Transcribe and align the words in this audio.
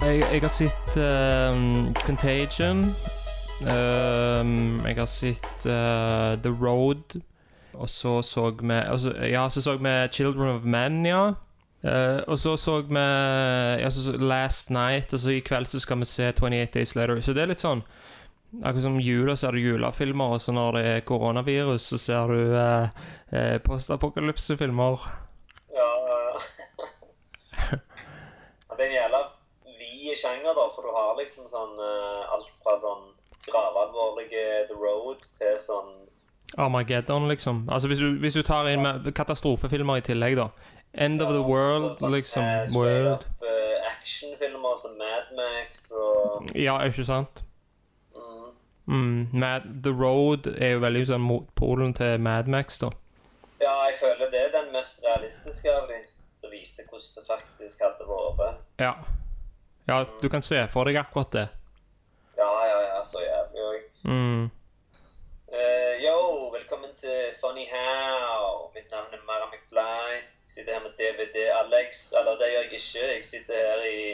Jeg, 0.00 0.22
jeg 0.32 0.40
har 0.40 0.48
sett 0.48 0.94
ehm, 0.96 1.94
Contagion. 2.06 2.78
Ehm, 3.68 4.78
jeg 4.86 4.96
har 4.96 5.06
sett 5.06 5.66
uh, 5.66 6.36
The 6.40 6.52
Road. 6.56 7.20
Og 7.74 7.88
så 7.88 8.22
så 8.22 8.50
vi 8.50 8.72
altså, 8.72 9.12
Ja, 9.28 9.48
så 9.48 9.62
så 9.62 9.76
vi 9.76 10.08
Children 10.12 10.48
of 10.56 10.62
Men, 10.64 11.06
ja. 11.06 11.32
Eh, 11.84 12.20
og 12.26 12.38
så 12.38 12.56
så 12.56 12.80
vi 12.80 13.00
ja, 13.80 13.90
så, 13.90 14.12
Last 14.12 14.70
Night, 14.70 15.12
og 15.12 15.20
så 15.20 15.30
i 15.30 15.40
kveld 15.40 15.66
så 15.66 15.80
skal 15.80 15.98
vi 15.98 16.04
se 16.04 16.32
28 16.32 16.66
Days 16.74 16.96
Later. 16.96 17.20
Så 17.20 17.32
det 17.32 17.42
er 17.42 17.52
litt 17.52 17.62
sånn 17.62 17.82
Akkurat 18.64 18.82
som 18.82 18.98
jula 19.00 19.36
så 19.36 19.46
er 19.46 19.52
det 19.54 19.62
julefilmer, 19.62 20.32
og 20.34 20.40
så 20.42 20.52
når 20.52 20.72
det 20.74 20.86
er 20.90 21.04
koronavirus, 21.06 21.84
så 21.92 21.98
ser 22.02 22.32
du 22.34 22.40
uh, 22.50 22.88
uh, 23.30 23.58
postapokalypsefilmer. 23.62 25.04
Ja, 25.76 25.90
ja. 26.16 26.40
Ja, 27.70 28.74
det 28.74 28.82
er 28.82 28.88
en 28.88 28.96
jævla 28.96 29.20
vid 29.78 30.09
sjanger, 30.20 30.54
da, 30.56 30.66
for 30.74 30.82
du 30.86 30.92
har 30.94 31.16
liksom 31.18 31.48
sånn 31.52 31.74
uh, 31.80 32.34
alt 32.34 32.50
fra 32.62 32.76
sånn 32.82 33.08
gravalvorlige 33.48 34.68
The 34.68 34.76
Road 34.76 35.22
til 35.38 35.58
sånn 35.64 35.90
Armageddon, 36.58 37.28
liksom. 37.30 37.68
Altså 37.70 37.88
Hvis 37.88 38.00
du, 38.02 38.18
hvis 38.18 38.34
du 38.34 38.42
tar 38.42 38.66
inn 38.72 38.82
katastrofefilmer 39.14 40.00
i 40.00 40.06
tillegg, 40.06 40.34
da. 40.36 40.48
End 40.94 41.22
of 41.22 41.30
the 41.30 41.42
World, 41.46 41.92
så- 41.96 42.00
sånn, 42.06 42.12
liksom. 42.16 42.42
eh, 42.42 42.72
World. 42.74 43.12
up, 43.12 43.44
uh, 43.46 43.86
actionfilmer 43.92 44.78
som 44.82 44.96
Mad 44.98 45.30
Max 45.36 45.92
og 45.92 46.50
Ja, 46.56 46.78
ikke 46.88 47.04
sant? 47.06 47.42
mm, 48.14 48.50
Mm. 48.88 49.28
Mad, 49.32 49.62
the 49.84 49.90
Road 49.92 50.46
er 50.58 50.72
jo 50.72 50.80
veldig 50.80 51.06
sånn 51.06 51.20
motpolen 51.22 51.94
til 51.94 52.18
Mad 52.18 52.48
Max, 52.48 52.78
da. 52.78 52.90
Ja, 53.60 53.74
jeg 53.86 53.98
føler 54.00 54.30
det 54.30 54.40
er 54.40 54.62
den 54.62 54.72
mest 54.72 55.00
realistiske 55.04 55.70
av 55.70 55.86
de, 55.88 56.00
som 56.34 56.50
viser 56.50 56.82
hvordan 56.90 57.14
det 57.14 57.26
faktisk 57.28 57.78
hadde 57.78 58.08
vært. 58.08 58.56
Ja. 58.80 58.94
Ja, 59.90 60.06
du 60.20 60.28
kan 60.28 60.42
se 60.42 60.68
for 60.70 60.86
deg 60.86 60.96
akkurat 61.00 61.32
det. 61.34 61.48
Ja, 62.38 62.50
ja, 62.66 62.82
ja, 62.82 62.98
så 63.04 63.18
jævlig 63.24 63.62
òg. 63.70 63.80
Mm. 64.06 64.44
Uh, 65.50 65.94
yo, 66.04 66.20
velkommen 66.54 66.92
til 67.00 67.32
Funny 67.40 67.64
How. 67.72 68.70
Mitt 68.74 68.86
navn 68.94 69.16
er 69.16 69.24
Mara 69.26 69.48
McFly. 69.50 70.14
Jeg 70.14 70.54
sitter 70.54 70.76
her 70.76 70.84
med 70.84 70.94
DVD-Alex. 71.00 72.04
Eller 72.20 72.38
det 72.38 72.52
gjør 72.52 72.62
jeg 72.68 72.78
ikke. 72.78 73.02
Jeg 73.16 73.24
sitter 73.32 73.58
her 73.64 73.82
i, 73.90 74.04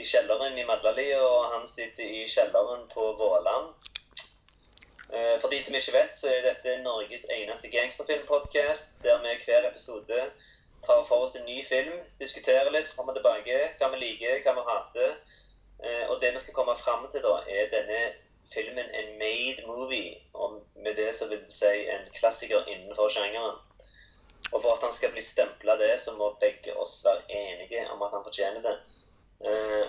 i 0.00 0.08
kjelleren 0.12 0.56
i 0.56 0.64
Madlali, 0.70 1.08
og 1.20 1.36
han 1.52 1.68
sitter 1.68 2.08
i 2.08 2.24
kjelleren 2.24 2.88
på 2.94 3.12
Våland. 3.20 3.68
Uh, 5.12 5.36
for 5.42 5.52
de 5.52 5.60
som 5.66 5.76
ikke 5.76 5.98
vet, 5.98 6.16
så 6.16 6.32
er 6.32 6.48
dette 6.48 6.80
Norges 6.88 7.28
eneste 7.36 7.68
gangsterfilmpodkast, 7.76 9.02
der 9.04 9.20
vi 9.20 9.36
hver 9.44 9.68
episode 9.68 10.30
tar 10.88 11.04
for 11.08 11.26
oss 11.26 11.36
en 11.36 11.44
ny 11.46 11.60
film, 11.64 12.00
diskuterer 12.20 12.72
litt 12.74 12.88
fram 12.88 13.10
og 13.12 13.18
tilbake, 13.18 13.58
hva 13.78 13.90
vi 13.92 14.00
liker, 14.02 14.40
hva 14.44 14.56
vi 14.56 14.64
hater. 14.70 15.14
Eh, 15.84 16.04
og 16.08 16.18
det 16.22 16.32
vi 16.34 16.42
skal 16.42 16.56
komme 16.56 16.74
fram 16.80 17.06
til, 17.12 17.22
da, 17.22 17.36
er 17.46 17.70
denne 17.74 18.00
filmen 18.54 18.90
en 19.00 19.14
made 19.20 19.66
movie. 19.68 20.16
Og 20.34 20.60
med 20.82 20.96
det 20.98 21.12
så 21.16 21.28
vil 21.30 21.42
det 21.44 21.54
si 21.54 21.86
en 21.92 22.08
klassiker 22.16 22.66
innenfor 22.66 23.12
sjangeren. 23.12 23.60
Og 24.52 24.62
for 24.62 24.72
at 24.72 24.84
han 24.86 24.94
skal 24.96 25.12
bli 25.12 25.22
stempla 25.22 25.76
det, 25.76 25.92
så 26.00 26.14
må 26.16 26.32
begge 26.40 26.74
oss 26.80 27.00
være 27.06 27.26
enige 27.28 27.84
om 27.92 28.02
at 28.02 28.14
han 28.16 28.24
fortjener 28.24 28.64
det. 28.64 28.76
Eh, 29.44 29.88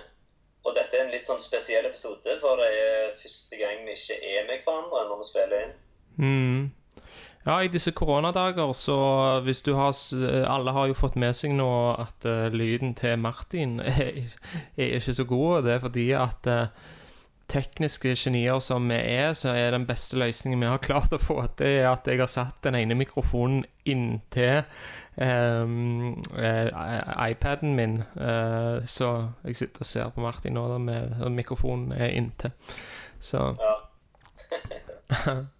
og 0.64 0.74
dette 0.76 0.96
er 0.96 1.06
en 1.06 1.14
litt 1.14 1.28
sånn 1.28 1.40
spesiell 1.40 1.86
episode, 1.88 2.34
for 2.42 2.60
det 2.60 2.68
er 2.76 3.14
første 3.22 3.56
gang 3.56 3.86
vi 3.86 3.96
ikke 3.96 4.18
er 4.20 4.44
med 4.48 4.60
hverandre 4.66 5.06
når 5.08 5.22
vi 5.22 5.28
spiller 5.30 5.64
inn. 5.64 5.72
Mm. 6.20 6.66
Ja, 7.46 7.62
i 7.64 7.70
disse 7.72 7.94
koronadager, 7.96 8.72
så 8.76 9.40
hvis 9.44 9.62
du 9.64 9.72
har 9.74 9.96
Alle 10.44 10.72
har 10.76 10.86
jo 10.90 10.94
fått 10.94 11.16
med 11.16 11.32
seg 11.36 11.54
nå 11.56 11.70
at 11.96 12.26
uh, 12.28 12.48
lyden 12.52 12.92
til 12.94 13.16
Martin 13.18 13.78
er, 13.84 14.26
er 14.76 14.96
ikke 14.98 15.16
så 15.16 15.24
god, 15.24 15.62
det 15.64 15.72
er 15.72 15.84
fordi 15.86 16.10
at 16.12 16.50
uh, 16.52 16.90
tekniske 17.50 18.14
genier 18.14 18.60
som 18.62 18.88
vi 18.90 18.98
er, 18.98 19.32
så 19.34 19.54
er 19.56 19.72
den 19.74 19.86
beste 19.88 20.18
løsningen 20.20 20.60
vi 20.60 20.68
har 20.70 20.82
klart 20.88 21.14
å 21.16 21.20
få 21.20 21.42
til, 21.58 21.80
er 21.80 21.90
at 21.92 22.06
jeg 22.06 22.20
har 22.20 22.30
satt 22.30 22.60
den 22.66 22.78
ene 22.78 22.98
mikrofonen 22.98 23.64
inntil 23.88 24.62
um, 25.16 26.12
eh, 26.38 26.68
iPaden 27.30 27.74
min. 27.76 28.02
Uh, 28.14 28.86
så 28.86 29.30
jeg 29.44 29.56
sitter 29.56 29.86
og 29.86 29.88
ser 29.88 30.12
på 30.14 30.24
Martin 30.24 30.54
nå 30.54 30.66
da, 30.70 30.78
med 30.78 31.24
mikrofonen 31.34 31.92
er 31.96 32.14
inntil. 32.20 32.52
Så 33.20 33.54
Ja. 33.60 33.74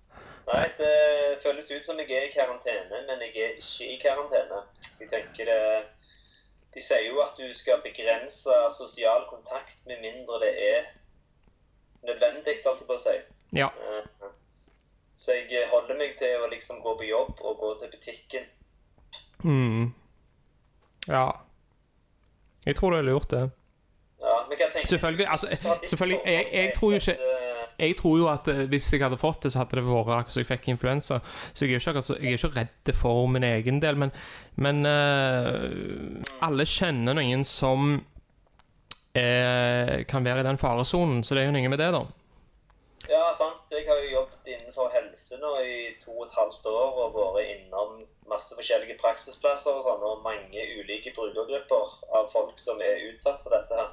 Nei, 0.52 0.66
det 0.78 1.38
føles 1.42 1.70
ut 1.70 1.84
som 1.86 1.98
jeg 1.98 2.10
er 2.10 2.24
i 2.26 2.32
karantene, 2.34 3.00
men 3.06 3.20
jeg 3.22 3.36
er 3.44 3.52
ikke 3.60 3.86
i 3.94 3.98
karantene. 4.02 4.62
Jeg 5.00 5.08
tenker 5.12 5.44
det 5.44 5.84
De 6.74 6.80
sier 6.82 7.06
jo 7.08 7.18
at 7.22 7.34
du 7.38 7.54
skal 7.54 7.80
begrense 7.82 8.56
sosial 8.76 9.24
kontakt 9.30 9.78
med 9.86 9.96
mindre 10.02 10.38
det 10.44 10.50
er 10.70 10.84
nødvendig, 12.06 12.54
holdt 12.64 12.80
jeg 12.80 12.86
på 12.86 12.94
å 12.94 13.02
si. 13.02 13.16
ja. 13.58 13.66
Eh, 13.66 14.28
Så 15.20 15.32
jeg 15.34 15.66
holder 15.68 15.96
meg 15.98 16.14
til 16.18 16.36
å 16.40 16.46
liksom 16.48 16.78
gå 16.82 16.94
på 16.96 17.04
jobb 17.04 17.40
og 17.44 17.58
gå 17.60 17.70
til 17.80 17.90
butikken. 17.92 18.44
Mm. 19.44 19.92
Ja. 21.08 21.26
Jeg 22.66 22.76
tror 22.76 22.90
det 22.90 22.98
er 22.98 23.02
lurt, 23.02 23.30
det. 23.30 23.50
Ja, 24.20 24.36
men 24.48 24.56
hva 24.58 24.70
tenker 24.72 24.86
Selvfølgelig, 24.88 25.26
altså, 25.28 25.46
selvfølgelig, 25.84 26.20
jeg- 26.24 26.48
jeg 26.52 26.72
tror 26.74 26.90
jo 26.90 26.96
ikke- 26.96 27.04
til- 27.16 27.29
Jeg 27.80 27.96
tror 27.96 28.18
jo 28.20 28.26
at 28.28 28.48
eh, 28.52 28.66
hvis 28.68 28.90
jeg 28.92 29.00
hadde 29.04 29.16
fått 29.20 29.42
det, 29.46 29.52
så 29.54 29.62
hadde 29.62 29.78
det 29.78 29.86
vært 29.86 30.04
akkurat 30.04 30.34
som 30.34 30.42
jeg 30.42 30.50
fikk 30.50 30.68
influensa. 30.74 31.16
Så 31.52 31.60
jeg 31.64 31.78
er 31.78 31.80
ikke, 31.80 31.96
altså, 32.02 32.14
ikke 32.20 32.54
redd 32.58 32.86
for 32.96 33.16
min 33.32 33.46
egen 33.48 33.78
del, 33.82 33.96
men, 34.00 34.10
men 34.60 34.76
uh, 34.84 36.44
alle 36.44 36.64
kjenner 36.68 37.14
noen 37.16 37.42
som 37.48 37.80
uh, 37.96 38.00
kan 40.10 40.28
være 40.28 40.40
i 40.44 40.48
den 40.50 40.60
faresonen, 40.60 41.24
så 41.24 41.30
det 41.34 41.40
er 41.44 41.50
jo 41.50 41.56
noe 41.56 41.72
med 41.72 41.80
det, 41.80 41.90
da. 41.96 42.02
Ja, 43.08 43.32
sant. 43.34 43.64
Jeg 43.72 43.88
har 43.88 43.98
jo 44.04 44.12
jobbet 44.12 44.52
innenfor 44.52 44.92
helse 44.94 45.40
nå 45.40 45.56
i 45.64 45.76
to 46.04 46.12
og 46.12 46.28
et 46.28 46.36
halvt 46.36 46.66
år 46.68 47.04
og 47.06 47.16
vært 47.16 47.48
innom 47.56 48.02
masse 48.30 48.54
forskjellige 48.54 48.98
praksisplasser 49.00 49.80
og 49.80 49.86
sånn, 49.86 50.04
og 50.06 50.20
mange 50.26 50.66
ulike 50.78 51.14
brukergrupper 51.16 51.96
av 52.18 52.28
folk 52.30 52.60
som 52.62 52.78
er 52.84 53.08
utsatt 53.08 53.40
for 53.42 53.56
dette 53.56 53.80
her. 53.80 53.90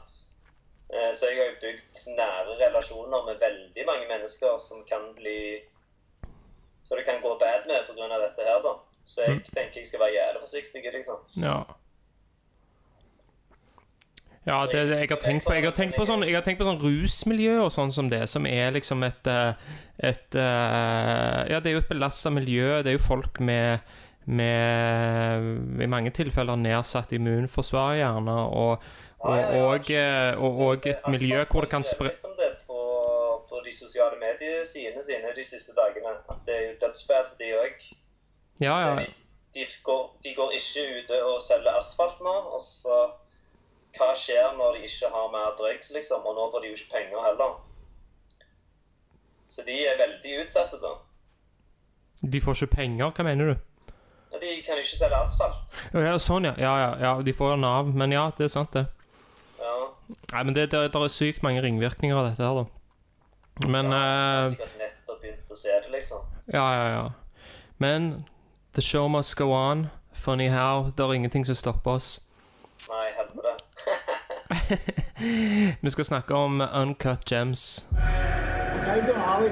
Eh, 0.93 1.11
Så 1.17 1.25
jeg 1.29 1.37
har 1.39 1.47
jo 1.51 1.57
bygd 1.63 1.95
nære 2.19 2.53
relasjoner 2.63 3.25
med 3.27 3.41
veldig 3.43 3.83
mange 3.89 4.05
mennesker 4.13 4.59
som 4.67 4.77
kan 4.91 5.03
bli 5.17 5.39
Så 6.87 6.95
det 6.95 7.05
kan 7.05 7.21
gå 7.21 7.31
bad 7.39 7.67
med 7.67 7.83
pga. 7.87 8.07
dette 8.25 8.41
her, 8.49 8.61
da. 8.63 8.73
Så 9.05 9.21
jeg 9.27 9.41
tenker 9.55 9.79
jeg 9.81 9.87
skal 9.87 9.99
være 9.99 10.15
jævlig 10.19 10.41
forsiktig, 10.45 10.83
liksom. 10.93 11.19
Ja. 11.43 11.59
Ja, 14.47 14.61
det, 14.71 14.87
det 14.87 14.97
jeg 15.01 15.09
har 15.11 15.19
tenkt 15.19 15.43
på 15.45 15.53
Jeg 15.53 15.65
har 15.67 15.75
tenkt 15.75 15.97
på 15.99 16.05
sånn, 16.07 16.23
jeg 16.23 16.35
har 16.37 16.43
tenkt 16.45 16.61
på 16.61 16.67
sånn 16.69 16.79
rusmiljø 16.79 17.57
og 17.65 17.71
sånn 17.75 17.91
som 17.91 18.07
det, 18.11 18.21
som 18.31 18.45
er 18.47 18.71
liksom 18.77 19.03
et 19.03 19.27
eh, 19.27 19.53
et 19.99 20.35
eh, 20.39 21.39
Ja, 21.51 21.59
det 21.59 21.71
er 21.71 21.75
jo 21.75 21.81
et 21.83 21.89
belasta 21.91 22.31
miljø. 22.31 22.77
Det 22.83 22.93
er 22.93 22.99
jo 22.99 23.03
folk 23.07 23.39
med 23.43 23.79
med 24.27 25.79
i 25.83 25.87
mange 25.87 26.11
tilfeller 26.11 26.59
nedsatt 26.59 27.13
immunforsvar, 27.15 27.94
gjerne, 27.95 28.33
og, 28.59 28.83
og, 29.19 29.37
og, 29.61 29.91
eh, 29.91 30.37
og, 30.37 30.59
og 30.67 30.87
et 30.87 31.07
miljø 31.09 31.43
hvor 31.45 31.61
det 31.65 31.69
kan 31.69 31.83
spre... 31.83 32.13
De 33.67 33.73
sosiale 33.75 34.15
mediesidene 34.15 35.01
sine 35.03 35.31
de 35.35 35.43
siste 35.43 35.73
dagene. 35.75 36.13
At 36.31 36.37
det 36.47 36.53
er 36.55 36.61
jo 36.69 36.75
dødsbad 36.81 37.25
for 37.27 37.35
de 37.41 37.49
òg. 37.59 37.81
Ja, 38.63 38.75
ja. 38.79 38.93
De, 38.95 39.07
de, 39.53 39.65
går, 39.83 40.03
de 40.23 40.31
går 40.37 40.53
ikke 40.55 40.85
ute 40.99 41.17
og 41.25 41.41
selger 41.43 41.75
asfalt 41.75 42.21
nå. 42.23 42.35
Og 42.55 42.61
så 42.63 43.01
hva 43.97 44.13
skjer 44.15 44.55
når 44.57 44.77
de 44.77 44.87
ikke 44.87 45.11
har 45.11 45.29
mer 45.33 45.55
drugs, 45.59 45.91
liksom? 45.91 46.23
Og 46.23 46.37
nå 46.37 46.47
får 46.53 46.63
de 46.63 46.71
jo 46.71 46.79
ikke 46.79 46.91
penger 46.95 47.27
heller. 47.27 47.55
Så 49.51 49.65
de 49.67 49.77
er 49.89 49.99
veldig 49.99 50.39
utsatte, 50.45 50.79
da. 50.81 50.95
De 52.33 52.41
får 52.41 52.61
ikke 52.61 52.75
penger, 52.75 53.11
hva 53.11 53.25
mener 53.27 53.51
du? 53.51 53.55
Ja, 54.31 54.39
De 54.39 54.53
kan 54.65 54.79
jo 54.79 54.85
ikke 54.85 54.99
selge 55.01 55.23
asfalt. 55.23 55.81
Ja, 55.93 56.05
ja, 56.11 56.17
sånn, 56.21 56.47
ja. 56.47 56.53
Ja, 56.61 56.75
ja, 56.85 56.91
ja. 57.03 57.17
De 57.25 57.33
får 57.33 57.59
Nav. 57.59 57.91
Men 57.91 58.15
ja, 58.15 58.29
det 58.37 58.47
er 58.47 58.53
sant, 58.53 58.71
det. 58.77 58.87
Ja, 59.59 59.75
Nei, 60.33 60.44
men 60.44 60.56
det, 60.56 60.71
det, 60.71 60.81
det 60.94 61.01
er 61.01 61.12
sykt 61.12 61.44
mange 61.44 61.62
ringvirkninger 61.65 62.18
av 62.18 62.30
dette 62.30 62.44
her, 62.44 62.62
da. 62.62 62.65
Men 63.68 63.92
jeg 63.92 64.01
har 64.01 64.44
eh, 64.45 64.50
sikkert 64.54 64.75
nettopp 64.81 65.21
begynt 65.24 65.54
å 65.54 65.57
se 65.57 65.77
det, 65.81 65.92
liksom. 65.94 66.25
Ja, 66.54 66.65
ja, 66.75 66.88
ja. 66.94 67.06
Men 67.77 68.25
the 68.74 68.81
show 68.81 69.07
must 69.09 69.36
go 69.38 69.51
on. 69.54 69.89
Funny 70.13 70.48
how. 70.48 70.92
Det 70.98 71.06
er 71.06 71.13
ingenting 71.13 71.45
som 71.45 71.56
stopper 71.56 71.92
oss. 71.92 72.19
Nei, 72.89 73.07
helvete. 73.18 73.57
Vi 75.81 75.89
skal 75.89 76.06
snakke 76.06 76.33
om 76.36 76.62
Uncut 76.62 77.25
Gems. 77.31 77.86
How 77.92 78.95
you 78.95 79.01
doing, 79.01 79.19
Holly? 79.19 79.51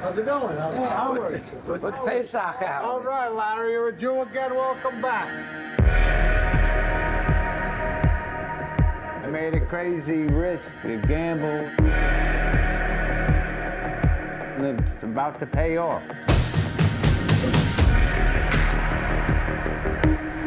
How's 0.00 0.18
it 0.18 0.26
going? 0.26 0.56
Hey, 0.56 0.88
Howard. 0.88 1.42
Good 1.66 1.94
Pesach 2.06 2.62
All 2.62 3.02
right, 3.02 3.28
Larry, 3.28 3.72
you're 3.72 3.88
a 3.88 3.96
Jew 3.96 4.22
again. 4.22 4.54
Welcome 4.54 5.02
back. 5.02 5.28
Made 9.36 9.52
a 9.52 9.60
crazy 9.66 10.22
risk, 10.22 10.72
a 10.84 10.96
gamble. 10.96 11.68
And 14.56 14.80
it's 14.80 15.02
about 15.02 15.38
to 15.40 15.46
pay 15.46 15.76
off. 15.76 16.02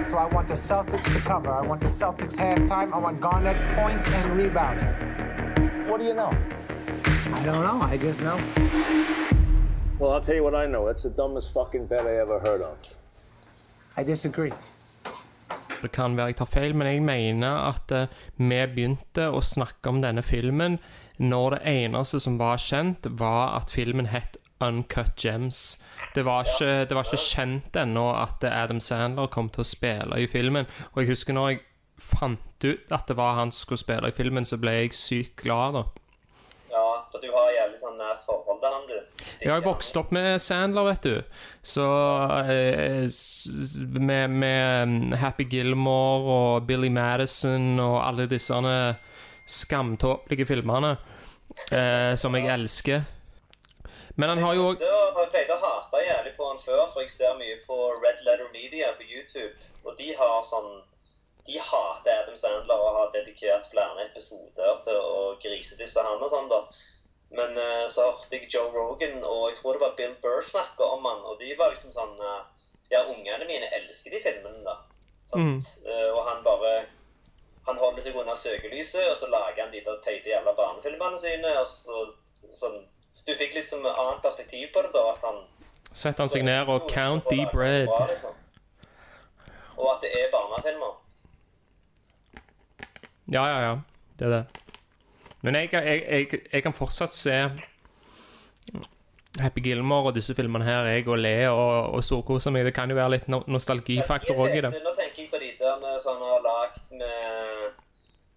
So 0.09 0.17
I 0.17 0.25
want 0.25 0.47
the 0.47 0.55
Celtics 0.55 1.13
to 1.13 1.19
cover. 1.19 1.51
I 1.51 1.61
want 1.61 1.81
the 1.81 1.87
Celtics 1.87 2.35
halftime. 2.35 2.91
I 2.91 2.97
want 2.97 3.21
Garnett 3.21 3.57
points 3.75 4.07
and 4.07 4.35
rebounds. 4.35 4.83
What 5.87 5.99
do 5.99 6.05
you 6.05 6.15
know? 6.15 6.35
I 7.31 7.43
don't 7.45 7.63
know. 7.63 7.79
I 7.83 7.95
just 7.95 8.21
know. 8.21 8.41
Well, 9.99 10.13
I'll 10.13 10.21
tell 10.21 10.33
you 10.33 10.43
what 10.43 10.55
I 10.55 10.65
know. 10.65 10.87
It's 10.87 11.03
the 11.03 11.11
dumbest 11.11 11.53
fucking 11.53 11.85
bet 11.85 12.07
I 12.07 12.17
ever 12.17 12.39
heard 12.39 12.63
of. 12.63 12.75
I 13.95 14.01
disagree. 14.01 14.51
Det 15.81 15.91
kan 15.95 16.17
være 16.17 16.33
jeg 16.33 16.39
tar 16.41 16.49
feil, 16.51 16.75
men 16.75 16.89
jeg 16.89 17.03
mener 17.05 17.61
at 17.69 17.91
eh, 17.95 18.09
vi 18.37 18.59
begynte 18.75 19.29
å 19.31 19.41
snakke 19.43 19.91
om 19.91 20.01
denne 20.03 20.23
filmen 20.25 20.79
når 21.19 21.57
det 21.57 21.61
eneste 21.83 22.19
som 22.23 22.37
var 22.39 22.59
kjent, 22.63 23.07
var 23.19 23.57
at 23.57 23.71
filmen 23.75 24.07
het 24.11 24.37
Uncut 24.63 25.15
Gems. 25.19 25.83
Det 26.15 26.23
var 26.27 26.47
ikke, 26.47 26.85
det 26.87 26.95
var 26.95 27.07
ikke 27.07 27.21
kjent 27.23 27.75
ennå 27.79 28.05
at 28.15 28.43
Adam 28.43 28.79
Sandler 28.83 29.31
kom 29.31 29.49
til 29.51 29.63
å 29.63 29.67
spille 29.67 30.19
i 30.19 30.27
filmen. 30.31 30.67
Og 30.93 31.03
jeg 31.03 31.11
husker 31.13 31.35
når 31.35 31.49
jeg 31.49 31.61
fant 31.99 32.65
ut 32.65 32.95
at 32.95 33.07
det 33.07 33.17
var 33.19 33.37
han 33.39 33.51
som 33.51 33.67
skulle 33.67 33.83
spille 33.83 34.11
i 34.11 34.15
filmen, 34.15 34.47
så 34.47 34.59
ble 34.59 34.75
jeg 34.77 34.95
sykt 34.95 35.35
glad, 35.43 35.79
da. 35.79 35.83
Ja, 36.71 36.85
for 37.11 37.23
du 37.23 37.27
har 37.33 37.51
jævlig 37.55 37.79
sånn 37.81 37.99
nært 37.99 38.23
forhold 38.27 38.48
til 38.73 38.95
du. 38.95 39.25
Jeg 39.43 39.51
har 39.53 39.65
vokst 39.65 39.97
opp 39.99 40.11
med 40.15 40.39
Sandler, 40.41 40.87
vet 40.89 41.05
du. 41.05 41.43
Så 41.61 41.85
eh, 42.45 43.05
med, 43.99 44.29
med 44.29 44.87
mm, 44.89 45.13
Happy 45.21 45.47
Gilmore 45.49 46.39
og 46.39 46.67
Billy 46.67 46.89
Madison 46.93 47.79
og 47.79 48.01
alle 48.07 48.27
disse 48.29 48.59
skamtåpelige 49.49 50.45
filmene 50.45 50.97
eh, 51.71 52.15
som 52.15 52.35
jeg 52.35 52.51
elsker. 52.53 53.01
Men 54.19 54.29
han 54.29 54.41
har 54.43 54.55
jo 54.57 54.65
òg 54.73 54.81
Jeg 54.83 55.29
pleide 55.31 55.55
å 55.55 55.61
hate 55.63 55.99
jævlig 56.03 56.33
på 56.35 56.47
han 56.49 56.57
før, 56.63 56.81
for 56.91 57.05
jeg 57.05 57.11
ser 57.13 57.37
mye 57.39 57.59
på 57.67 57.77
Red 58.03 58.23
Letter 58.27 58.49
Media 58.51 58.91
på 58.97 59.07
YouTube. 59.07 59.53
Og 59.87 59.95
de 59.99 60.09
har 60.19 60.41
sånn 60.47 60.81
De 61.47 61.55
hater 61.63 62.19
Adam 62.23 62.35
Sandler 62.37 62.83
og 62.83 62.97
har 62.97 63.13
dedikert 63.13 63.69
flere 63.71 64.03
episoder 64.09 64.81
til 64.85 64.99
å 64.99 65.21
grisedisse 65.41 66.03
han 66.05 66.21
og 66.21 66.29
sånn, 66.29 66.51
da. 66.51 66.59
Men 67.29 67.57
uh, 67.57 67.85
så 67.93 68.07
hørte 68.09 68.35
jeg 68.35 68.49
Joe 68.53 68.71
Rogan 68.73 69.23
og 69.23 69.49
jeg 69.49 69.57
tror 69.59 69.75
det 69.75 69.81
var 69.81 69.97
Bill 69.97 70.15
Burr 70.21 70.45
snakke 70.45 70.83
om 70.83 71.05
han, 71.05 71.19
og 71.29 71.37
de 71.41 71.51
var 71.57 71.73
liksom 71.75 71.93
sånn 71.93 72.15
uh, 72.21 72.47
Ja, 72.89 73.03
ungene 73.05 73.45
mine 73.45 73.69
elsker 73.77 74.15
de 74.15 74.21
filmene, 74.23 74.63
da. 74.65 74.79
Sant? 75.29 75.67
Uh, 75.85 76.09
og 76.15 76.23
han 76.25 76.41
bare 76.45 76.71
Han 77.67 77.77
holder 77.77 78.01
seg 78.01 78.17
unna 78.17 78.33
søkelyset, 78.33 79.11
og 79.11 79.17
så 79.19 79.29
lager 79.29 79.61
han 79.61 79.73
de 79.75 79.83
teite 80.05 80.31
jævla 80.31 80.55
barnefilmene 80.57 81.21
sine. 81.21 81.53
og 81.61 81.67
så 81.69 82.07
sånn 82.57 82.79
Du 83.27 83.35
fikk 83.37 83.53
liksom 83.53 83.85
et 83.85 83.99
annet 84.01 84.23
perspektiv 84.25 84.71
på 84.73 84.81
det, 84.81 84.93
da. 84.95 85.05
At 85.13 85.21
han 85.27 85.43
setter 85.91 86.23
han 86.23 86.31
seg 86.33 86.45
ned 86.47 86.69
og 86.69 86.89
count 86.89 87.29
the 87.29 87.45
bread. 87.53 87.89
Bra, 87.89 88.07
liksom. 88.09 88.33
Og 89.77 89.91
at 89.93 90.01
det 90.05 90.11
er 90.17 90.31
barnefilmer. 90.33 90.97
Ja, 93.29 93.45
ja, 93.45 93.59
ja. 93.61 93.75
Det 94.19 94.25
er 94.27 94.33
det. 94.33 94.68
Men 95.41 95.55
jeg, 95.55 95.69
kan- 95.71 95.85
jeg, 95.87 96.03
jeg, 96.09 96.41
jeg 96.53 96.63
kan 96.63 96.73
fortsatt 96.75 97.13
se 97.15 97.35
Happy 99.39 99.61
Gilmore 99.63 100.09
og 100.09 100.15
disse 100.17 100.33
filmene 100.35 100.65
her, 100.65 100.87
jeg 100.89 101.05
og 101.07 101.19
le 101.21 101.33
og, 101.49 101.93
og 101.95 102.03
storkose 102.03 102.51
meg. 102.51 102.65
Det 102.65 102.73
kan 102.75 102.89
jo 102.91 102.97
være 102.97 103.13
litt 103.13 103.27
no 103.31 103.39
nostalgifaktor 103.47 104.35
òg 104.41 104.55
i 104.57 104.63
det. 104.65 104.71
Nå 104.83 104.93
tenker 104.97 105.21
jeg 105.23 105.29
på 105.31 105.39
de 105.43 105.51
der 105.59 105.77
med 105.83 105.99
sånn 106.03 106.19
har 106.25 106.41
lagd 106.43 106.81
med 106.97 107.77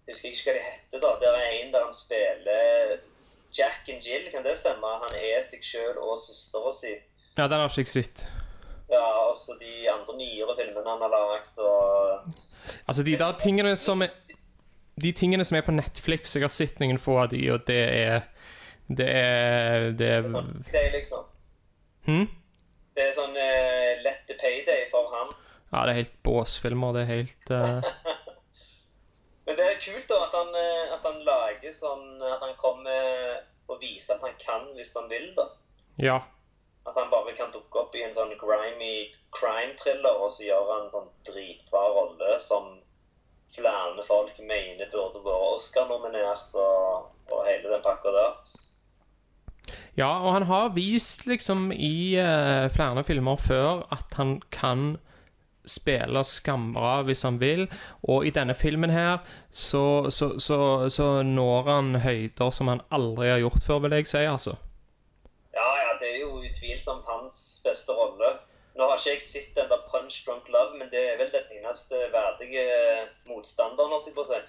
Jeg 0.07 0.15
husker 0.15 0.29
ikke 0.29 0.45
hva 0.45 0.53
de 0.53 0.63
heter, 0.67 1.01
da. 1.03 1.11
Der 1.23 1.39
er 1.39 1.49
en 1.57 1.73
der 1.73 1.83
han 1.87 1.95
spiller 1.95 2.95
Jack 3.57 3.89
and 3.89 4.05
Jill, 4.05 4.29
kan 4.33 4.45
det 4.45 4.55
stemme? 4.61 4.93
Han 5.03 5.17
er 5.17 5.43
seg 5.47 5.63
sjøl 5.65 5.97
og 6.03 6.15
søstera 6.21 6.71
si. 6.77 6.93
Ja, 7.37 7.47
den 7.49 7.59
har 7.63 7.67
ikke 7.71 7.83
jeg 7.87 7.93
sett. 7.97 8.25
Ja, 8.91 9.01
også 9.31 9.55
de 9.59 9.73
andre 9.89 10.15
nyere 10.19 10.55
filmene 10.59 10.85
han 10.93 11.01
har 11.07 11.11
lagd, 11.13 11.57
og 11.57 12.33
Altså, 12.87 13.03
de 13.03 13.17
der 13.19 13.33
tingene 13.41 13.73
som 13.75 14.01
er 14.05 14.11
De 15.01 15.11
tingene 15.11 15.45
som 15.45 15.57
er 15.57 15.65
på 15.65 15.73
Netflix, 15.73 16.35
jeg 16.35 16.45
har 16.45 16.53
sett 16.53 16.79
noen 16.81 16.99
få 17.01 17.17
av 17.23 17.31
de, 17.31 17.41
og 17.53 17.65
det 17.69 17.81
er 17.81 18.27
Det 18.87 19.07
er 19.09 19.91
Det 19.97 20.09
er 20.19 20.27
Det 20.27 20.79
er 20.79 20.91
liksom 20.97 21.23
hm? 22.05 22.27
Det 22.93 23.07
er 23.07 23.15
sånn 23.15 23.33
uh, 23.33 24.03
lett 24.05 24.27
payday 24.37 24.83
for 24.91 25.09
ham. 25.09 25.31
Ja, 25.71 25.79
det 25.87 25.93
er 25.93 25.97
helt 26.03 26.17
båsfilmer. 26.21 26.93
Det 26.93 27.01
er 27.01 27.09
helt 27.09 27.49
uh... 27.49 27.81
Men 29.47 29.57
det 29.57 29.65
er 29.65 29.81
kult 29.81 30.05
da 30.11 30.19
at 30.27 30.35
han, 30.37 30.53
eh, 30.55 30.93
at 30.93 31.07
han 31.07 31.17
lager 31.25 31.73
sånn 31.75 32.21
At 32.21 32.43
han 32.45 32.53
kommer 32.61 33.41
og 33.71 33.81
viser 33.81 34.15
at 34.15 34.23
han 34.27 34.37
kan 34.39 34.69
hvis 34.77 34.93
han 34.97 35.09
vil, 35.09 35.29
da. 35.37 35.47
Ja. 35.97 36.19
At 36.85 36.97
han 36.99 37.09
bare 37.11 37.33
kan 37.37 37.51
dukke 37.53 37.79
opp 37.79 37.95
i 37.95 38.03
en 38.05 38.15
sånn 38.15 38.33
grimy 38.39 39.09
crime-thriller, 39.33 40.19
og 40.19 40.33
så 40.35 40.49
gjør 40.49 40.71
han 40.71 40.85
en 40.85 40.93
sånn 40.93 41.11
dritbra 41.27 41.83
rolle 41.95 42.35
som 42.43 42.73
flere 43.55 44.05
folk 44.07 44.39
mener 44.39 44.89
burde 44.91 45.21
vært 45.23 45.47
Oscar-nominert, 45.53 46.51
og, 46.53 47.09
og 47.31 47.47
hele 47.47 47.73
den 47.73 47.85
pakka 47.85 48.13
der. 48.15 48.35
Ja, 49.97 50.09
og 50.25 50.33
han 50.33 50.47
har 50.49 50.73
vist 50.73 51.27
liksom 51.29 51.71
i 51.71 52.17
uh, 52.17 52.69
flere 52.73 53.03
filmer 53.05 53.37
før 53.37 53.85
at 53.93 54.17
han 54.17 54.39
kan 54.51 54.95
spille 55.65 56.23
skambra 56.27 57.01
hvis 57.07 57.23
han 57.23 57.39
vil, 57.39 57.67
og 58.03 58.25
i 58.27 58.33
denne 58.35 58.55
filmen 58.55 58.89
her 58.89 59.17
så, 59.51 60.09
så, 60.09 60.39
så, 60.39 60.89
så 60.89 61.21
når 61.23 61.69
han 61.69 61.95
høyder 62.03 62.49
som 62.51 62.67
han 62.67 62.81
aldri 62.91 63.29
har 63.29 63.43
gjort 63.45 63.63
før, 63.67 63.79
vil 63.85 63.91
jeg 63.99 64.07
si, 64.07 64.17
altså. 64.17 64.57
Ja, 65.53 65.69
ja, 65.85 65.91
det 66.01 66.09
er 66.15 66.19
jo 66.23 66.41
utvilsomt 66.41 67.05
hans 67.07 67.61
beste. 67.63 67.82
Nå 68.83 68.89
har 68.89 68.99
ikke 68.99 69.13
jeg 69.13 69.23
sett 69.23 69.55
den 69.55 69.69
der 69.71 69.83
Punch 69.87 70.25
Drunk 70.25 70.49
Love, 70.51 70.75
men 70.75 70.89
det 70.91 70.99
er 71.13 71.15
vel 71.21 71.29
den 71.31 71.45
eneste 71.55 71.95
verdige 72.11 72.63
motstanderen, 73.29 73.93
holdt 73.95 74.09
jeg 74.09 74.15
på 74.17 74.25
å 74.25 74.27
si. 74.27 74.39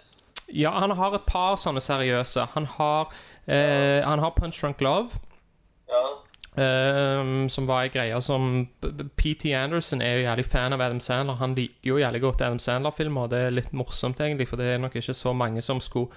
Ja, 0.64 0.72
han 0.74 0.90
har 0.98 1.14
et 1.14 1.26
par 1.28 1.54
sånne 1.60 1.80
seriøse. 1.80 2.48
Han 2.56 2.66
har, 2.66 3.14
eh, 3.46 4.02
han 4.02 4.18
har 4.18 4.34
Punch 4.34 4.58
Drunk 4.60 4.82
Love, 4.82 5.22
Ja, 5.86 6.02
eh, 6.58 7.46
som 7.48 7.66
var 7.70 7.84
ei 7.84 7.94
greie 7.94 8.20
som 8.22 8.66
PT 9.16 9.54
Anderson 9.54 10.02
er 10.02 10.18
jo 10.18 10.26
jævlig 10.26 10.46
fan 10.46 10.72
av 10.72 10.80
Adam 10.80 11.00
Sandler. 11.00 11.38
Han 11.38 11.54
liker 11.54 11.92
jo 11.92 12.02
jævlig 12.02 12.20
godt 12.20 12.42
Adam 12.42 12.58
Sandler-filmer, 12.58 13.22
og 13.22 13.30
det 13.30 13.38
er 13.38 13.50
litt 13.50 13.72
morsomt, 13.72 14.18
egentlig, 14.18 14.48
for 14.48 14.56
det 14.56 14.66
er 14.66 14.78
nok 14.78 14.96
ikke 14.96 15.14
så 15.14 15.32
mange 15.32 15.62
som 15.62 15.80
skulle 15.80 16.10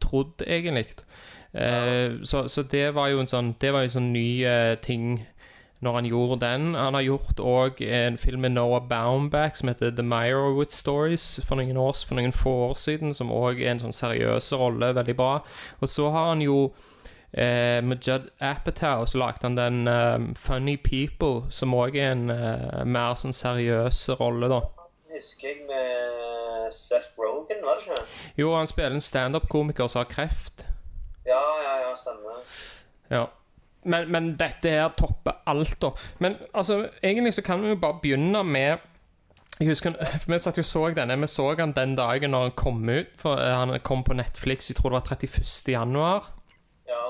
trodd, 0.00 0.44
egentlig. 0.46 0.92
Eh, 1.54 2.20
så, 2.22 2.48
så 2.48 2.62
det 2.62 2.94
var 2.94 3.08
jo 3.12 3.18
en 3.20 3.28
sånn 3.28 3.50
Det 3.60 3.74
var 3.74 3.82
jo 3.82 3.90
en 3.90 3.92
sånn 3.92 4.12
ny 4.14 4.40
eh, 4.48 4.74
ting 4.80 5.26
når 5.82 5.98
han 5.98 6.06
gjorde 6.06 6.38
den. 6.46 6.74
Han 6.74 6.94
har 6.94 7.02
gjort 7.02 7.40
òg 7.42 7.82
en 7.82 8.18
film 8.18 8.44
med 8.46 8.54
Noah 8.54 8.82
Baumbach 8.88 9.58
som 9.58 9.68
heter 9.68 9.90
The 9.90 10.02
Meyerowitz 10.06 10.78
Stories 10.78 11.40
for 11.46 11.58
noen, 11.58 11.76
år, 11.76 11.96
for 12.06 12.18
noen 12.18 12.32
få 12.32 12.54
år 12.68 12.78
siden, 12.78 13.14
som 13.14 13.32
òg 13.34 13.60
er 13.62 13.74
en 13.74 13.82
sånn 13.82 13.96
seriøs 13.96 14.52
rolle, 14.58 14.92
veldig 14.94 15.16
bra. 15.18 15.32
Og 15.80 15.90
så 15.90 16.10
har 16.14 16.30
han 16.30 16.44
jo 16.44 16.58
eh, 17.32 17.82
med 17.82 17.98
Judd 18.06 18.30
Apatow 18.38 19.08
så 19.10 19.18
lagde 19.18 19.48
han 19.48 19.58
den 19.58 19.88
um, 19.90 20.30
Funny 20.38 20.76
People, 20.78 21.50
som 21.50 21.74
òg 21.74 21.98
er 21.98 22.14
en 22.14 22.30
uh, 22.30 22.84
mer 22.86 23.18
sånn 23.18 23.34
seriøs 23.34 24.06
rolle, 24.22 24.52
da. 24.52 24.62
husker 25.16 25.50
jeg 25.50 25.66
med 25.66 26.70
Seth 26.72 27.18
Rogen, 27.18 27.58
var 27.66 27.82
det 27.82 27.90
ikke? 27.90 28.08
Jo, 28.38 28.54
han 28.54 28.70
spiller 28.70 28.94
en 28.94 29.04
standup-komiker 29.10 29.90
som 29.90 30.04
har 30.04 30.10
kreft. 30.14 30.68
Ja, 31.26 31.42
ja, 31.66 31.78
ja, 31.88 31.94
stemmer. 31.98 32.42
Ja. 33.10 33.26
Men, 33.84 34.10
men 34.14 34.32
dette 34.38 34.70
her 34.70 34.92
topper 34.94 35.40
alt, 35.50 35.80
da. 35.82 35.90
Men 36.22 36.36
altså, 36.54 36.84
egentlig 37.02 37.34
så 37.34 37.42
kan 37.42 37.62
vi 37.62 37.72
jo 37.72 37.80
bare 37.82 37.98
begynne 38.02 38.44
med 38.46 38.78
Jeg 39.58 39.68
husker 39.68 39.96
Vi 40.30 40.38
satt 40.38 40.58
jo 40.58 40.62
så 40.66 40.88
denne. 40.94 41.18
Vi 41.20 41.26
så 41.26 41.54
han 41.58 41.74
den 41.76 41.96
dagen 41.98 42.30
når 42.30 42.48
han 42.48 42.56
kom 42.56 42.88
ut. 42.88 43.10
For 43.20 43.40
eh, 43.40 43.56
Han 43.58 43.74
kom 43.82 44.04
på 44.04 44.14
Netflix, 44.14 44.70
jeg 44.70 44.76
tror 44.76 44.90
det 44.90 45.00
var 45.00 45.16
31. 45.16 45.72
januar. 45.74 46.30
Ja. 46.88 47.04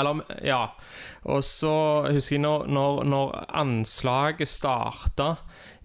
Eller, 0.00 0.22
ja. 0.44 0.66
Og 1.24 1.44
så 1.44 2.06
husker 2.10 2.36
jeg 2.36 2.44
når, 2.44 2.66
når, 2.66 3.04
når 3.04 3.44
anslaget 3.48 4.48
starta 4.48 5.34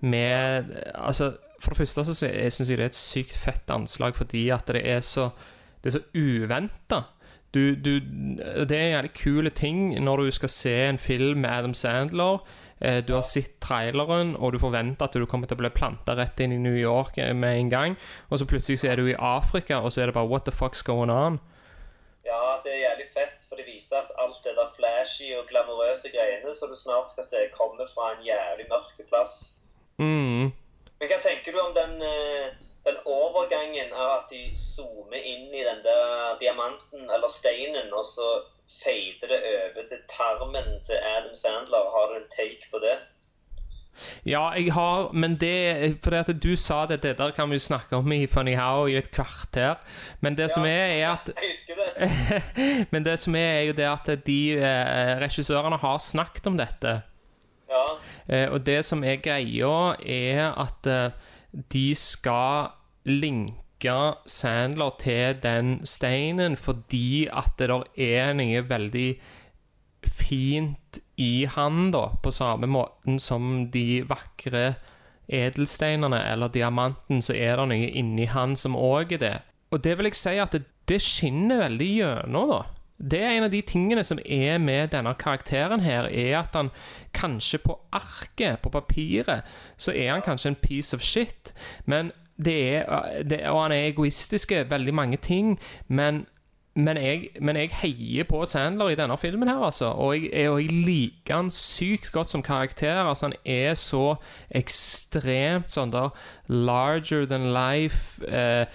med 0.02 0.70
Altså, 0.96 1.36
for 1.62 1.72
det 1.72 1.78
første 1.78 2.06
så 2.06 2.14
syns 2.14 2.70
jeg 2.70 2.78
det 2.78 2.84
er 2.84 2.90
et 2.90 2.98
sykt 2.98 3.38
fett 3.38 3.70
anslag 3.70 4.16
fordi 4.18 4.48
at 4.50 4.68
det 4.68 4.82
er 4.82 5.02
så 5.06 5.30
Det 5.84 5.90
er 5.90 6.00
så 6.00 6.06
uventa. 6.14 7.04
Du, 7.52 7.76
du, 7.76 8.00
det 8.00 8.72
er 8.72 8.82
en 8.82 8.94
jævlig 8.96 9.14
kule 9.18 9.50
ting 9.50 9.80
når 10.00 10.18
du 10.18 10.32
skal 10.32 10.50
se 10.50 10.76
en 10.88 10.98
film 10.98 11.44
med 11.44 11.50
Adam 11.50 11.74
Sandler. 11.74 12.40
Eh, 12.82 13.04
du 13.06 13.14
har 13.14 13.22
sett 13.22 13.60
traileren, 13.62 14.36
og 14.36 14.54
du 14.54 14.60
forventer 14.60 15.06
at 15.06 15.14
du 15.14 15.26
kommer 15.30 15.50
til 15.50 15.60
å 15.60 15.62
bli 15.62 15.70
planta 15.76 16.16
rett 16.18 16.40
inn 16.42 16.56
i 16.56 16.62
New 16.62 16.78
York 16.78 17.20
eh, 17.22 17.34
med 17.38 17.60
en 17.60 17.70
gang. 17.70 17.98
Og 18.30 18.42
så 18.42 18.48
plutselig 18.50 18.80
så 18.82 18.90
er 18.90 19.02
du 19.02 19.10
i 19.12 19.18
Afrika, 19.20 19.82
og 19.84 19.94
så 19.94 20.02
er 20.02 20.10
det 20.10 20.18
bare 20.18 20.32
What 20.32 20.48
the 20.48 20.56
fuck's 20.56 20.82
going 20.88 21.14
on? 21.14 21.38
Ja, 22.26 22.58
det 22.64 22.74
er 22.74 22.82
jævlig 22.88 23.08
fett, 23.14 23.38
for 23.50 23.60
det 23.60 23.68
viser 23.68 24.00
at 24.00 24.10
alt 24.24 24.42
det 24.46 24.56
der 24.58 24.74
flashy 24.78 25.30
og 25.38 25.46
glamorøse 25.52 26.10
greiene 26.14 26.56
som 26.58 26.74
du 26.74 26.80
snart 26.80 27.12
skal 27.12 27.28
se, 27.28 27.46
kommer 27.58 27.86
fra 27.94 28.16
en 28.16 28.26
jævlig 28.26 28.66
mørk 28.72 29.06
plass. 29.12 29.38
Mm. 30.02 30.50
Men 31.02 31.10
hva 31.10 31.22
tenker 31.22 31.54
du 31.54 31.62
om 31.62 31.74
den, 31.78 31.96
eh, 32.08 32.54
den 32.86 32.98
overgangen 33.06 33.94
av 33.94 34.12
at 34.20 34.32
de 34.34 34.42
zoomer 34.58 35.22
inn 35.22 35.54
i 35.54 35.64
den 35.68 35.84
der 35.86 36.38
diamanten 36.42 37.10
eller 37.10 37.30
steinen, 37.30 37.94
og 37.94 38.06
så 38.06 38.30
feider 38.82 39.30
det 39.34 39.42
over 39.54 39.88
til 39.90 40.04
tarmen 40.10 40.70
til 40.88 40.98
Adam 41.16 41.36
Sandler? 41.36 41.92
Har 41.96 42.12
du 42.12 42.20
en 42.22 42.32
take 42.38 42.72
på 42.72 42.82
det? 42.84 42.98
Ja, 44.26 44.50
jeg 44.56 44.74
har 44.74 45.12
Men 45.14 45.36
det 45.36 46.00
Fordi 46.04 46.16
at 46.16 46.44
du 46.44 46.56
sa 46.56 46.86
det, 46.86 47.04
det 47.04 47.18
der 47.18 47.32
kan 47.32 47.52
vi 47.52 47.60
snakke 47.60 47.96
om 47.96 48.12
i 48.12 48.28
Funny 48.28 48.56
How 48.56 48.88
i 48.88 48.96
et 48.96 49.12
kvarter. 49.12 49.76
Men 50.20 50.38
det 50.38 50.52
som 50.52 50.64
er, 50.64 50.88
er 50.96 51.10
at 51.12 51.32
Jeg 51.36 51.52
husker 51.52 51.76
det. 51.76 52.88
Men 52.92 53.06
det 53.06 53.20
som 53.20 53.36
er, 53.36 53.40
er 53.40 53.62
jo 53.62 53.74
det 53.74 53.90
at 53.90 54.26
de 54.26 54.52
eh, 54.54 55.20
regissørene 55.22 55.78
har 55.78 55.98
snakket 55.98 56.48
om 56.48 56.58
dette. 56.58 57.02
Ja. 57.70 57.84
Eh, 58.30 58.52
og 58.52 58.66
det 58.66 58.86
som 58.86 59.04
er 59.04 59.16
greia, 59.16 59.96
er 60.06 60.52
at 60.60 60.88
eh, 60.88 61.12
de 61.52 61.92
skal 61.98 62.72
linke 63.08 63.60
Sandler 64.30 64.92
til 65.02 65.40
den 65.42 65.80
steinen 65.90 66.54
fordi 66.60 67.26
at 67.34 67.56
det 67.58 67.72
der 67.72 67.88
er 67.98 68.36
noe 68.38 68.62
veldig 68.70 69.08
fint 70.06 71.00
i 71.18 71.46
han, 71.46 71.92
da, 71.94 72.08
på 72.24 72.34
samme 72.34 72.70
måten 72.70 73.20
som 73.22 73.72
de 73.74 74.04
vakre 74.10 74.76
edelsteinene 75.32 76.20
eller 76.32 76.52
diamanten, 76.54 77.22
så 77.22 77.34
er 77.38 77.58
det 77.62 77.68
noe 77.72 77.90
inni 78.02 78.28
han 78.30 78.56
som 78.60 78.78
òg 78.78 79.16
er 79.18 79.22
det. 79.22 79.36
Og 79.72 79.84
det 79.86 79.96
vil 79.98 80.10
jeg 80.10 80.20
si 80.20 80.36
at 80.42 80.56
det, 80.56 80.66
det 80.90 81.00
skinner 81.04 81.66
veldig 81.66 81.90
gjennom, 81.90 82.52
da. 82.52 82.62
Det 83.02 83.22
er 83.22 83.36
en 83.36 83.48
av 83.48 83.52
de 83.52 83.62
tingene 83.66 84.04
som 84.04 84.20
er 84.26 84.58
med 84.62 84.92
denne 84.94 85.14
karakteren 85.20 85.82
her, 85.82 86.10
er 86.10 86.40
at 86.40 86.56
han 86.56 86.70
kanskje 87.18 87.62
på 87.66 87.80
arket, 87.92 88.60
på 88.62 88.70
papiret, 88.70 89.48
så 89.78 89.92
er 89.96 90.12
han 90.14 90.26
kanskje 90.26 90.54
en 90.54 90.60
piece 90.62 90.96
of 90.96 91.02
shit, 91.02 91.54
men 91.86 92.12
det 92.42 92.76
er, 92.76 93.24
det, 93.24 93.44
og 93.50 93.64
han 93.64 93.72
er 93.72 93.90
egoistisk 93.92 94.52
i 94.52 94.64
veldig 94.70 94.94
mange 94.94 95.18
ting, 95.18 95.60
men 95.88 96.26
men 96.74 96.96
jeg, 96.98 97.30
men 97.44 97.58
jeg 97.60 97.74
heier 97.82 98.24
på 98.30 98.46
Sandler 98.48 98.94
i 98.94 98.96
denne 98.96 99.18
filmen 99.20 99.50
her, 99.52 99.60
altså. 99.60 99.90
Og 99.92 100.16
jeg, 100.16 100.48
og 100.50 100.62
jeg 100.62 100.72
liker 100.72 101.36
han 101.36 101.50
sykt 101.52 102.14
godt 102.16 102.32
som 102.32 102.44
karakter. 102.44 103.02
Altså, 103.04 103.28
han 103.28 103.36
er 103.44 103.76
så 103.76 104.16
ekstremt 104.56 105.74
sånn 105.74 105.92
der 105.92 106.16
larger 106.48 107.28
than 107.28 107.50
life. 107.52 108.24
Eh, 108.24 108.72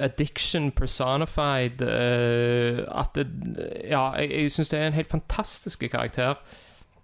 addiction 0.00 0.70
personified. 0.72 1.82
Uh, 1.82 2.84
at 3.00 3.14
det 3.14 3.26
Ja, 3.90 4.12
jeg, 4.18 4.30
jeg 4.30 4.52
syns 4.52 4.72
det 4.72 4.80
er 4.80 4.86
en 4.86 4.98
helt 4.98 5.10
fantastisk 5.10 5.84
karakter. 5.90 6.34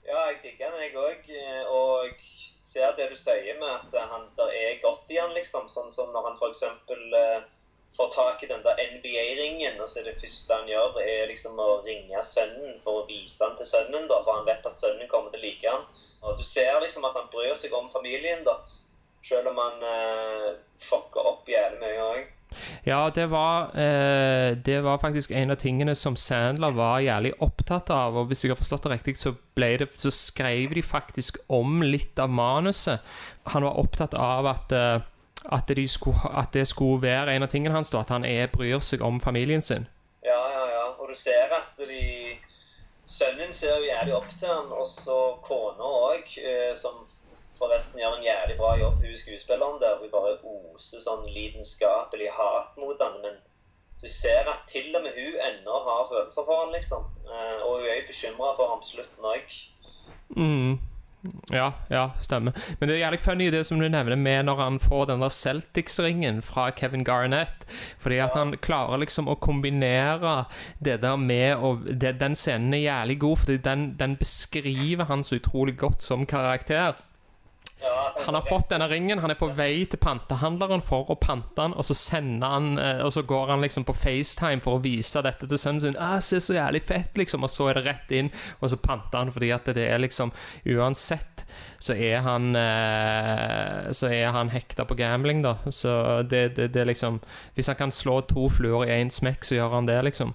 Ja, 0.06 0.20
jeg 0.30 0.38
digger 0.42 0.70
den, 0.70 0.82
jeg 0.82 0.96
òg. 0.96 1.28
Og 1.70 2.04
jeg 2.04 2.14
ser 2.60 2.94
det 2.96 3.10
du 3.10 3.18
sier 3.18 3.58
med 3.60 3.70
at 3.78 4.08
han, 4.12 4.30
der 4.38 4.54
er 4.54 4.80
godt 4.82 5.10
i 5.10 5.20
han, 5.20 5.34
liksom. 5.34 5.68
Sånn 5.72 5.92
som 5.92 6.12
når 6.14 6.30
han 6.30 6.40
f.eks. 6.40 6.64
Uh, 6.90 7.44
får 7.96 8.12
tak 8.14 8.42
i 8.42 8.46
den 8.46 8.62
der 8.62 8.76
NBA-ringen, 8.92 9.80
og 9.80 9.90
så 9.90 10.02
det 10.04 10.18
første 10.20 10.54
han 10.54 10.68
gjør, 10.68 10.98
er 11.00 11.30
liksom 11.30 11.58
å 11.58 11.80
ringe 11.86 12.22
sønnen 12.28 12.76
for 12.84 13.00
å 13.00 13.06
vise 13.08 13.40
han 13.44 13.56
til 13.56 13.68
sønnen, 13.70 14.08
da, 14.10 14.20
for 14.24 14.36
han 14.36 14.48
vet 14.48 14.68
at 14.68 14.80
sønnen 14.80 15.08
kommer 15.08 15.32
til 15.32 15.40
å 15.40 15.46
like 15.46 15.70
han. 15.72 15.86
Og 16.26 16.36
du 16.38 16.44
ser 16.44 16.76
liksom 16.82 17.06
at 17.08 17.16
han 17.16 17.30
bryr 17.32 17.56
seg 17.56 17.72
om 17.76 17.88
familien, 17.94 18.44
da. 18.44 18.58
Selv 19.26 19.50
om 19.50 19.58
han 19.58 19.80
uh, 19.82 20.50
fucker 20.86 21.32
opp 21.32 21.48
jævlig 21.50 21.80
mye 21.82 22.02
òg. 22.04 22.35
Ja, 22.86 23.10
det 23.10 23.26
var, 23.30 23.72
eh, 23.76 24.56
det 24.56 24.80
var 24.84 24.98
faktisk 24.98 25.30
en 25.30 25.50
av 25.50 25.56
tingene 25.60 25.94
som 25.94 26.16
Sandler 26.16 26.76
var 26.76 27.00
jævlig 27.04 27.32
opptatt 27.40 27.90
av. 27.90 28.16
Og 28.16 28.30
hvis 28.30 28.44
jeg 28.44 28.54
har 28.54 28.60
forstått 28.60 28.86
det 28.86 28.92
riktig, 28.92 29.16
så, 29.18 29.34
det, 29.56 29.88
så 29.96 30.10
skrev 30.10 30.74
de 30.74 30.82
faktisk 30.82 31.38
om 31.48 31.82
litt 31.82 32.18
av 32.18 32.30
manuset. 32.30 33.04
Han 33.52 33.66
var 33.66 33.78
opptatt 33.78 34.14
av 34.14 34.46
at 34.46 34.72
eh, 34.72 34.98
at, 35.46 35.68
de 35.68 35.88
skulle, 35.88 36.18
at 36.34 36.50
det 36.54 36.64
skulle 36.66 37.02
være 37.02 37.36
en 37.36 37.44
av 37.46 37.48
tingene 37.52 37.74
hans, 37.74 37.92
da, 37.94 38.00
at 38.02 38.10
han 38.10 38.24
er, 38.26 38.48
bryr 38.50 38.80
seg 38.82 39.02
om 39.04 39.20
familien 39.22 39.62
sin. 39.62 39.86
Ja, 40.26 40.40
ja, 40.50 40.64
ja. 40.72 40.86
Og 40.98 41.12
du 41.12 41.14
ser 41.14 41.52
at 41.54 41.78
de 41.78 42.34
Sønnen 43.06 43.52
ser 43.54 43.76
jo 43.78 43.86
jævlig 43.86 44.14
opp 44.16 44.32
til 44.34 44.50
han, 44.50 44.72
og 44.74 44.88
så 44.90 45.36
kona 45.46 45.86
òg, 46.10 46.32
som 46.74 47.04
forresten 47.58 48.00
gjør 48.00 48.16
en 48.16 48.26
jævlig 48.26 48.56
bra 48.60 48.72
jobb, 48.80 49.02
hun 49.02 49.20
skuespilleren 49.22 49.80
der. 49.82 50.00
Hun 50.00 50.12
bare 50.12 50.38
oser 50.54 51.04
sånn 51.04 51.28
lidenskapelig 51.36 52.32
hat 52.38 52.76
mot 52.80 53.00
han, 53.02 53.20
men 53.24 53.38
du 54.02 54.08
ser 54.12 54.48
at 54.52 54.66
til 54.70 54.92
og 54.96 55.06
med 55.06 55.16
hun 55.16 55.38
ennå 55.48 55.78
har 55.86 56.10
følelser 56.10 56.44
for 56.48 56.64
han, 56.64 56.74
liksom. 56.76 57.08
Og 57.64 57.70
hun 57.78 57.88
er 57.88 58.02
jo 58.02 58.10
bekymra 58.10 58.52
for 58.58 58.74
ham 58.74 58.84
på 58.84 58.92
slutten 58.92 59.32
òg. 59.32 59.56
Mm. 60.36 60.76
Ja, 61.50 61.72
ja, 61.90 62.10
stemmer. 62.20 62.52
Men 62.78 62.88
det 62.88 62.96
er 62.96 63.00
jævlig 63.00 63.20
funny 63.20 63.46
det 63.50 63.64
som 63.66 63.80
du 63.80 63.88
nevner 63.88 64.18
med 64.20 64.46
når 64.46 64.60
han 64.60 64.78
får 64.82 65.08
den 65.10 65.24
der 65.24 65.32
Celtics-ringen 65.34 66.42
fra 66.42 66.68
Kevin 66.70 67.04
Garnett. 67.04 67.66
Fordi 67.98 68.20
at 68.22 68.36
han 68.38 68.54
klarer 68.62 69.00
liksom 69.02 69.28
å 69.28 69.38
kombinere 69.42 70.44
det 70.78 71.00
der 71.02 71.16
med 71.16 71.90
det, 72.00 72.18
Den 72.20 72.34
scenen 72.34 72.74
er 72.74 72.84
jævlig 72.84 73.20
god, 73.20 73.36
fordi 73.42 73.56
den, 73.56 73.86
den 73.98 74.16
beskriver 74.16 75.04
han 75.04 75.24
så 75.24 75.40
utrolig 75.40 75.76
godt 75.78 76.02
som 76.02 76.26
karakter. 76.26 76.94
Han 78.26 78.34
har 78.34 78.42
fått 78.48 78.70
denne 78.72 78.88
ringen, 78.88 79.20
han 79.20 79.30
er 79.30 79.38
på 79.38 79.50
vei 79.54 79.84
til 79.86 80.00
pantehandleren 80.00 80.80
for 80.82 81.10
å 81.12 81.18
pante 81.20 81.60
den, 81.60 81.74
og 81.76 81.84
så 81.86 81.94
sender 81.94 82.54
han 82.54 82.78
Og 83.04 83.12
så 83.12 83.22
går 83.28 83.52
han 83.52 83.62
liksom 83.62 83.84
på 83.86 83.94
FaceTime 83.94 84.64
for 84.64 84.78
å 84.78 84.82
vise 84.82 85.22
dette 85.22 85.46
til 85.46 85.60
sønnen 85.60 85.82
sin. 85.84 85.98
Ah, 86.00 86.18
'Se 86.20 86.40
så 86.40 86.56
jævlig 86.56 86.82
fett', 86.82 87.18
liksom. 87.20 87.44
Og 87.44 87.52
så 87.52 87.68
er 87.70 87.78
det 87.78 87.86
rett 87.86 88.10
inn, 88.16 88.32
og 88.60 88.70
så 88.72 88.80
panter 88.80 89.18
han 89.18 89.32
fordi 89.32 89.52
at 89.54 89.68
det 89.76 89.86
er 89.86 90.00
liksom 90.02 90.32
Uansett 90.66 91.44
så 91.78 91.94
er 91.94 92.18
han 92.24 92.56
eh, 92.56 93.92
Så 93.92 94.08
er 94.12 94.32
han 94.32 94.50
hekta 94.50 94.84
på 94.84 94.94
gambling, 94.94 95.42
da. 95.42 95.56
Så 95.70 96.22
det, 96.22 96.48
det, 96.56 96.68
det 96.74 96.86
liksom 96.86 97.20
Hvis 97.54 97.66
han 97.66 97.76
kan 97.76 97.90
slå 97.90 98.20
to 98.20 98.48
fluer 98.48 98.86
i 98.86 98.96
én 99.00 99.12
smekk, 99.12 99.44
så 99.44 99.54
gjør 99.58 99.78
han 99.78 99.88
det, 99.88 100.02
liksom. 100.04 100.34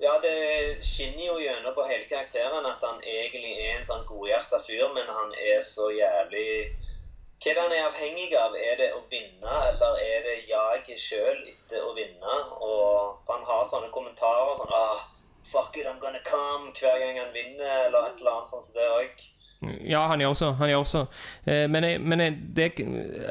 Ja, 0.00 0.18
det 0.22 0.84
skinner 0.84 1.24
jo 1.26 1.38
gjennom 1.40 1.74
på 1.76 1.84
hele 1.88 2.04
karakteren 2.10 2.66
at 2.68 2.82
han 2.84 2.98
egentlig 3.00 3.54
er 3.56 3.78
en 3.78 3.86
sånn 3.88 4.02
godhjerta 4.08 4.53
fyr, 4.66 4.86
men 4.96 5.08
han 5.08 5.34
er 5.52 5.62
så 5.66 5.90
jævlig 5.94 6.48
Hva 7.44 7.50
er 7.50 7.56
det 7.56 7.62
han 7.62 7.74
er 7.76 7.88
avhengig 7.88 8.30
av? 8.40 8.54
Er 8.56 8.78
det 8.80 8.90
å 8.96 9.02
vinne, 9.10 9.56
eller 9.70 9.98
er 10.00 10.22
det 10.24 10.36
jaget 10.48 11.00
sjøl 11.00 11.42
etter 11.50 11.82
å 11.84 11.92
vinne? 11.96 12.38
Og 12.64 13.20
han 13.28 13.44
har 13.44 13.66
sånne 13.68 13.92
kommentarer 13.92 14.56
sånn 14.60 14.72
ah, 14.72 15.04
Fuck 15.52 15.76
it, 15.76 15.86
I'm 15.86 16.00
gonna 16.00 16.22
come 16.24 16.72
hver 16.72 16.98
gang 16.98 17.20
han 17.20 17.34
vinner, 17.34 17.86
eller 17.86 18.08
et 18.08 18.20
eller 18.22 18.32
annet 18.32 18.50
sånt 18.50 18.64
som 18.64 18.78
det 18.78 18.88
òg. 18.90 19.26
Ja, 19.84 20.06
han 20.06 20.20
gjør 20.20 20.32
også. 20.34 20.50
Han 20.58 20.70
gjør 20.70 20.82
også. 20.82 21.02
Eh, 21.46 21.64
men, 21.70 21.84
jeg, 21.84 22.00
men 22.00 22.20
jeg, 22.20 22.38
det, 22.56 22.70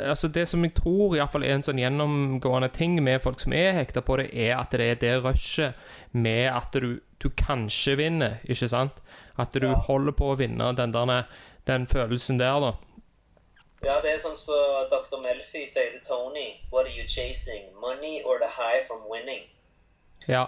altså 0.01 0.27
det 0.27 0.47
som 0.49 0.63
jeg 0.63 0.73
tror 0.77 1.15
i 1.15 1.19
hvert 1.19 1.33
fall 1.33 1.45
er 1.45 1.57
en 1.57 1.65
sånn 1.65 1.81
gjennomgående 1.81 2.69
ting 2.73 2.95
med 3.03 3.21
folk 3.23 3.41
som 3.43 3.55
er 3.57 3.75
hekta 3.77 4.03
på 4.05 4.17
det, 4.21 4.29
er 4.33 4.55
at 4.57 4.73
det 4.73 4.87
er 4.87 5.01
det 5.01 5.17
rushet 5.25 5.79
med 6.11 6.47
at 6.53 6.73
du, 6.73 6.99
du 7.21 7.29
kanskje 7.37 7.97
vinner, 7.99 8.39
ikke 8.47 8.69
sant? 8.71 9.01
At 9.37 9.51
du 9.53 9.65
Ja. 9.67 9.73
holder 9.87 10.11
på 10.11 10.33
å 10.33 10.37
vinne 10.37 10.73
den, 10.75 10.91
der, 10.93 11.23
den 11.67 11.87
følelsen 11.87 12.37
der, 12.39 12.59
da. 12.59 12.73
Ja, 13.83 13.99
det 14.01 14.11
er 14.13 14.19
sånn 14.19 14.37
som 14.37 14.87
Dr. 14.91 15.17
Melfi 15.23 15.65
sier 15.67 15.89
til 15.91 16.01
Tony. 16.07 16.59
What 16.71 16.85
are 16.85 16.93
you 16.93 17.07
chasing? 17.07 17.73
Money 17.81 18.21
or 18.23 18.37
the 18.39 18.47
high 18.47 18.85
from 18.87 19.01
winning? 19.09 19.43
Ja. 20.27 20.45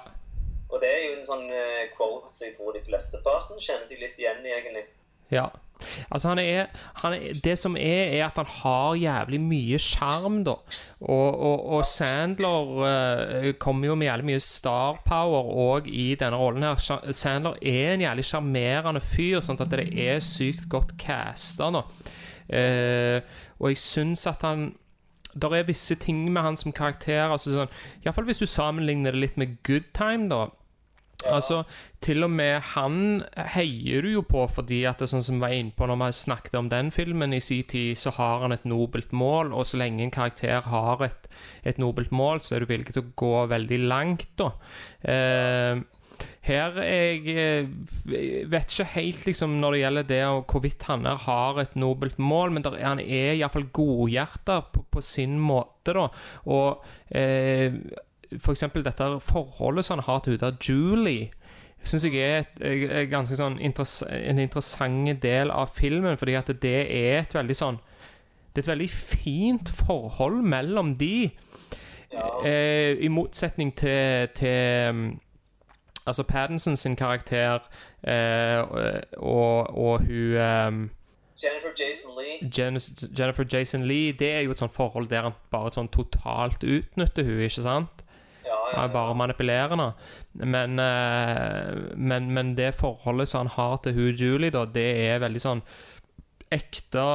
Og 0.70 0.80
det 0.82 0.90
er 0.90 1.02
jo 1.10 1.18
en 1.20 1.26
sånn 1.26 1.50
eh, 1.52 1.90
quote 1.98 2.32
som 2.32 2.48
jeg 2.48 2.56
tror 2.56 2.74
de 2.74 2.82
flesteparten 2.86 3.60
kjenner 3.60 3.86
seg 3.90 4.00
litt 4.00 4.18
igjen 4.18 4.46
i, 4.46 4.54
egentlig. 4.56 4.86
Ja. 5.32 5.50
Altså, 6.10 6.30
han 6.32 6.40
er, 6.40 6.70
han 7.02 7.14
er 7.14 7.40
Det 7.44 7.56
som 7.60 7.76
er, 7.78 8.16
er 8.18 8.26
at 8.28 8.38
han 8.40 8.50
har 8.50 8.96
jævlig 9.00 9.42
mye 9.42 9.80
sjarm, 9.82 10.44
da. 10.48 10.56
Og, 11.02 11.40
og, 11.40 11.66
og 11.78 11.86
Sandler 11.86 12.72
uh, 12.80 13.52
kommer 13.60 13.92
jo 13.92 13.98
med 14.00 14.08
jævlig 14.08 14.30
mye 14.32 14.44
star 14.44 15.02
power 15.06 15.52
òg 15.66 15.90
i 15.92 16.14
denne 16.20 16.40
rollen 16.40 16.66
her. 16.66 17.12
Sandler 17.12 17.60
er 17.62 17.94
en 17.94 18.06
jævlig 18.06 18.26
sjarmerende 18.26 19.04
fyr, 19.04 19.42
sånn 19.46 19.60
at 19.62 19.74
det 19.74 19.90
er 19.92 20.24
sykt 20.24 20.70
godt 20.72 20.96
casta, 21.02 21.70
nå. 21.74 21.84
Uh, 22.46 23.22
og 23.60 23.72
jeg 23.72 23.82
syns 23.82 24.28
at 24.30 24.44
han 24.46 24.74
der 25.36 25.52
er 25.58 25.66
visse 25.68 25.96
ting 26.00 26.32
med 26.32 26.42
han 26.46 26.56
som 26.56 26.72
karakter 26.72 27.28
altså 27.28 27.52
sånn, 27.52 27.72
Iallfall 28.06 28.28
hvis 28.30 28.40
du 28.40 28.48
sammenligner 28.48 29.12
det 29.12 29.20
litt 29.20 29.40
med 29.42 29.58
Good 29.68 29.90
Time, 29.98 30.30
da. 30.32 30.46
Altså, 31.32 31.64
til 32.06 32.26
og 32.26 32.32
med 32.32 32.60
han 32.76 33.24
heier 33.56 34.06
du 34.06 34.12
jo 34.12 34.24
på 34.28 34.46
fordi 34.52 34.84
at 34.86 35.00
det 35.00 35.08
er 35.08 35.14
sånn 35.16 35.26
som 35.26 35.40
vi 35.40 35.46
var 35.46 35.56
inne 35.58 35.74
på 35.76 35.88
når 35.90 36.00
vi 36.04 36.10
snakket 36.20 36.58
om 36.60 36.70
den 36.72 36.92
filmen 36.94 37.34
i 37.34 37.42
sin 37.44 37.66
tid, 37.70 37.98
så 37.98 38.14
har 38.20 38.46
han 38.46 38.56
et 38.56 38.68
nobelt 38.70 39.14
mål, 39.16 39.54
og 39.56 39.66
så 39.68 39.82
lenge 39.82 40.06
en 40.06 40.14
karakter 40.14 40.70
har 40.70 41.06
et, 41.08 41.30
et 41.66 41.82
nobelt 41.82 42.14
mål, 42.16 42.44
så 42.46 42.56
er 42.56 42.64
du 42.64 42.72
villig 42.72 42.94
til 42.94 43.06
å 43.06 43.14
gå 43.18 43.36
veldig 43.52 43.82
langt, 43.88 44.30
da. 44.40 44.52
Eh, 45.02 45.86
her 46.46 46.76
jeg 46.86 47.34
eh, 47.34 47.70
vet 48.52 48.72
ikke 48.72 48.88
helt 48.94 49.24
liksom 49.26 49.58
når 49.60 49.74
det 49.74 49.80
gjelder 49.82 50.08
det 50.12 50.22
og 50.30 50.52
hvorvidt 50.52 50.86
han 50.88 51.08
her 51.10 51.18
har 51.26 51.62
et 51.64 51.76
nobelt 51.80 52.20
mål, 52.22 52.54
men 52.54 52.66
der, 52.66 52.78
han 52.84 53.02
er 53.02 53.34
iallfall 53.34 53.66
godhjerta 53.74 54.60
på, 54.74 54.86
på 54.94 55.04
sin 55.04 55.40
måte, 55.42 55.96
da. 55.98 56.06
Og 56.54 56.86
eh, 57.10 57.74
for 58.38 58.56
eksempel 58.56 58.86
dette 58.86 59.08
forholdet 59.24 59.86
som 59.86 60.00
han 60.00 60.08
har 60.08 60.24
til 60.26 60.38
hun 60.40 60.58
Julie 60.70 61.30
syns 61.86 62.06
jeg 62.08 62.16
er, 62.18 62.46
et, 62.46 62.62
er 62.90 63.10
ganske 63.12 63.38
sånn 63.38 63.60
interess 63.62 64.02
en 64.10 64.42
interessant 64.42 65.22
del 65.22 65.52
av 65.54 65.74
filmen, 65.76 66.18
fordi 66.18 66.38
at 66.38 66.50
det 66.62 66.80
er 66.90 67.20
et 67.22 67.36
veldig 67.36 67.58
sånn 67.58 67.78
Det 68.54 68.62
er 68.62 68.64
et 68.64 68.72
veldig 68.72 68.90
fint 68.90 69.70
forhold 69.70 70.38
mellom 70.48 70.94
de. 70.96 71.30
Eh, 72.48 72.96
I 73.04 73.10
motsetning 73.12 73.74
til, 73.76 74.30
til 74.36 74.90
um, 74.90 75.02
Altså 76.06 76.24
Paddinson 76.24 76.78
sin 76.78 76.96
karakter 76.96 77.66
eh, 78.08 78.62
og, 79.18 79.76
og 79.76 80.06
hun 80.06 80.38
eh, 80.38 80.72
Jennifer 81.44 81.74
Jason 81.76 82.12
Lee. 82.16 83.10
Jennifer 83.20 83.44
Jason 83.54 83.84
Lee, 83.84 84.14
det 84.14 84.32
er 84.32 84.40
jo 84.46 84.52
et 84.52 84.58
sånt 84.58 84.74
forhold 84.74 85.10
der 85.10 85.28
han 85.28 85.36
bare 85.52 85.74
sånn 85.76 85.92
totalt 85.92 86.64
utnytter 86.64 87.28
hun, 87.28 87.42
ikke 87.44 87.66
sant? 87.66 88.05
Ja, 88.74 88.86
er 88.86 88.94
bare 88.94 89.16
manipulerende. 89.18 89.92
Men, 90.34 90.80
eh, 90.80 91.96
men, 91.96 92.32
men 92.34 92.54
det 92.58 92.74
forholdet 92.80 93.30
som 93.32 93.46
han 93.46 93.54
har 93.56 93.78
til 93.84 93.98
hun 93.98 94.20
Julie, 94.20 94.54
da, 94.54 94.66
det 94.66 94.88
er 95.08 95.24
veldig 95.24 95.42
sånn 95.44 95.64
ekte, 96.54 97.06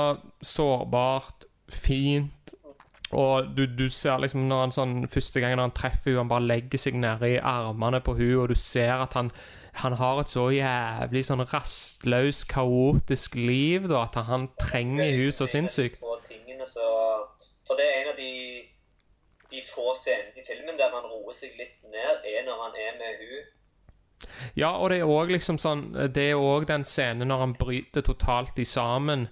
sårbart, 0.45 1.47
fint. 1.71 2.54
Og 3.11 3.54
du, 3.57 3.64
du 3.66 3.88
ser 3.90 4.23
liksom 4.23 4.45
når 4.47 4.61
han 4.62 4.73
sånn 4.75 4.92
Første 5.11 5.40
gangen 5.42 5.59
han 5.59 5.73
treffer 5.75 6.12
henne, 6.12 6.23
han 6.23 6.30
bare 6.30 6.47
legger 6.47 6.78
seg 6.78 6.99
nede 6.99 7.33
i 7.33 7.40
armene 7.42 7.99
på 8.07 8.14
henne, 8.19 8.45
og 8.45 8.52
du 8.52 8.59
ser 8.59 9.02
at 9.02 9.19
han 9.19 9.33
han 9.80 9.95
har 9.95 10.19
et 10.21 10.28
så 10.28 10.49
jævlig 10.50 11.23
sånn 11.25 11.45
rastløs, 11.47 12.42
kaotisk 12.50 13.37
liv, 13.38 13.87
da, 13.90 14.02
at 14.09 14.19
han 14.26 14.49
trenger 14.59 15.04
henne 15.07 15.30
så 15.35 15.47
sinnssykt. 15.49 16.00
For 16.00 17.78
det 17.78 17.87
er 17.87 18.00
en 18.00 18.11
av 18.11 18.16
de, 18.19 18.30
de 19.50 19.62
få 19.66 19.95
scenene 19.99 20.42
i 20.42 20.47
filmen 20.47 20.78
der 20.78 20.92
han 20.95 21.09
roer 21.11 21.37
seg 21.37 21.57
litt 21.59 21.80
ned, 21.90 22.26
er 22.26 22.45
når 22.47 22.62
han 22.66 22.78
er 22.88 23.00
med 23.00 23.25
hun. 23.25 23.49
Ja, 24.57 24.71
og 24.76 24.90
det 24.92 24.99
er 25.00 25.09
òg 25.09 25.30
liksom 25.33 25.57
sånn 25.61 25.95
Det 26.12 26.25
er 26.30 26.40
òg 26.40 26.66
den 26.69 26.85
scenen 26.85 27.30
når 27.30 27.38
han 27.40 27.54
bryter 27.57 28.04
totalt 28.04 28.59
i 28.61 28.66
sammen. 28.69 29.28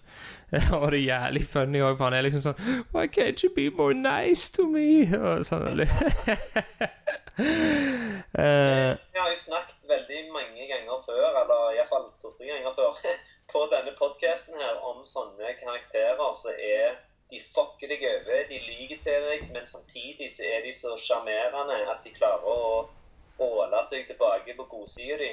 Og 0.78 0.87
det 0.92 1.02
er 1.02 1.10
jævlig 1.10 1.44
funny 1.44 1.82
òg, 1.84 1.98
for 1.98 2.08
han 2.08 2.16
er 2.16 2.25
liksom 2.25 2.44
sånn 2.46 2.87
Why 2.94 3.04
can't 3.12 3.42
you 3.44 3.50
be 3.54 3.68
more 3.68 3.96
nice 3.96 4.48
to 4.56 4.64
me? 4.68 5.04
Og 5.18 5.44
sånn 5.48 5.82
Jeg 5.84 5.90
har 9.20 9.28
jo 9.34 9.40
snakket 9.42 9.84
veldig 9.90 10.22
mange 10.32 10.70
ganger 10.72 11.04
før, 11.04 11.26
eller 11.42 11.76
iallfall 11.76 12.08
to-tre 12.22 12.48
ganger 12.48 12.72
før, 12.78 12.96
på 13.52 13.60
denne 13.72 13.92
podcasten 14.00 14.56
her 14.60 14.80
om 14.84 15.04
sånne 15.08 15.52
karakterer 15.60 16.32
så 16.37 16.50
er 16.56 16.96
de 17.30 17.38
fucker 17.44 17.88
deg 17.92 18.02
over, 18.08 18.42
de 18.48 18.58
lyver 18.64 18.98
men 19.59 19.67
samtidig 19.67 20.31
så 20.31 20.47
er 20.47 20.62
de 20.62 20.73
så 20.75 20.95
sjarmerende 21.03 21.83
at 21.91 22.05
de 22.07 22.15
klarer 22.15 22.47
å 22.47 22.88
åle 23.43 23.85
seg 23.91 24.07
tilbake 24.07 24.55
på 24.55 24.67
godsida 24.71 25.19
di. 25.19 25.31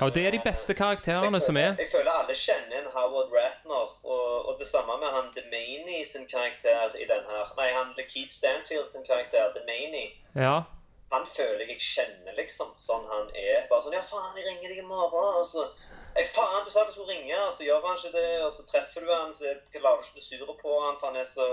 Og 0.00 0.14
det 0.14 0.22
er 0.26 0.32
de 0.32 0.40
beste 0.40 0.72
karakterene 0.74 1.40
som 1.44 1.56
er. 1.60 1.74
Jeg 1.76 1.90
føler 1.92 2.08
alle 2.08 2.36
kjenner 2.36 2.78
en 2.80 2.92
Howard 2.94 3.28
Ratner, 3.36 3.90
og, 4.14 4.28
og 4.48 4.54
det 4.60 4.68
samme 4.70 4.96
med 5.02 5.12
han 5.12 5.28
Demaney 5.36 6.00
sin 6.08 6.24
karakter 6.30 6.96
i 6.96 7.04
den 7.10 7.28
her. 7.28 7.50
Nei, 7.58 7.68
han 7.76 7.92
Keith 7.98 8.32
Stanfield 8.32 8.88
sin 8.88 9.04
karakter, 9.04 9.52
Demaney. 9.58 10.14
Ja. 10.46 10.62
Han 11.12 11.28
føler 11.28 11.68
jeg 11.68 11.84
kjenner, 11.84 12.32
liksom. 12.40 12.72
Sånn 12.80 13.04
han 13.12 13.28
er. 13.36 13.66
Bare 13.68 13.84
sånn 13.84 13.98
Ja, 13.98 14.00
faen, 14.00 14.32
jeg 14.40 14.48
ringer 14.48 14.72
deg 14.72 14.80
i 14.80 14.88
morgen. 14.88 15.40
Og 15.42 15.46
så 15.52 15.68
Ei, 16.16 16.24
faen, 16.28 16.64
du 16.64 16.72
sa 16.72 16.86
du 16.88 16.92
skulle 16.92 17.12
ringe, 17.12 17.36
og 17.44 17.52
så 17.56 17.68
gjør 17.68 17.84
han 17.84 18.00
ikke 18.00 18.16
det. 18.16 18.28
Og 18.46 18.52
så 18.56 18.64
treffer 18.72 19.04
du 19.04 19.12
han, 19.12 19.32
så 19.36 19.52
lar 19.84 20.00
du 20.00 20.06
ikke 20.06 20.16
bli 20.16 20.24
sur 20.24 20.56
på 20.64 20.80
han, 20.86 20.96
for 21.00 21.12
han 21.12 21.20
er 21.20 21.28
så 21.28 21.48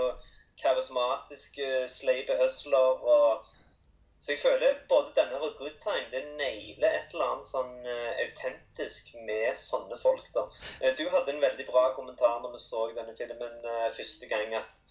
karismatisk, 0.62 1.58
uh, 1.58 1.86
sleipe 1.88 2.36
hustler 2.42 3.08
og 3.14 3.48
Så 4.20 4.34
jeg 4.34 4.40
føler 4.42 4.80
både 4.88 5.14
denne 5.16 5.38
og 5.40 5.54
Good 5.56 5.78
Time 5.80 6.10
det 6.12 6.20
nailer 6.36 6.90
et 6.92 7.14
eller 7.14 7.24
annet 7.24 7.48
sånn 7.48 7.70
uh, 7.86 8.10
autentisk 8.24 9.14
med 9.24 9.56
sånne 9.56 9.96
folk, 10.02 10.26
da. 10.34 10.42
Eh, 10.80 10.92
du 10.98 11.06
hadde 11.08 11.32
en 11.32 11.40
veldig 11.40 11.64
bra 11.70 11.86
kommentar 11.96 12.42
når 12.42 12.52
vi 12.52 12.60
så 12.60 12.82
denne 12.98 13.16
filmen 13.16 13.64
uh, 13.64 13.88
første 13.96 14.28
gang, 14.28 14.52
at 14.60 14.82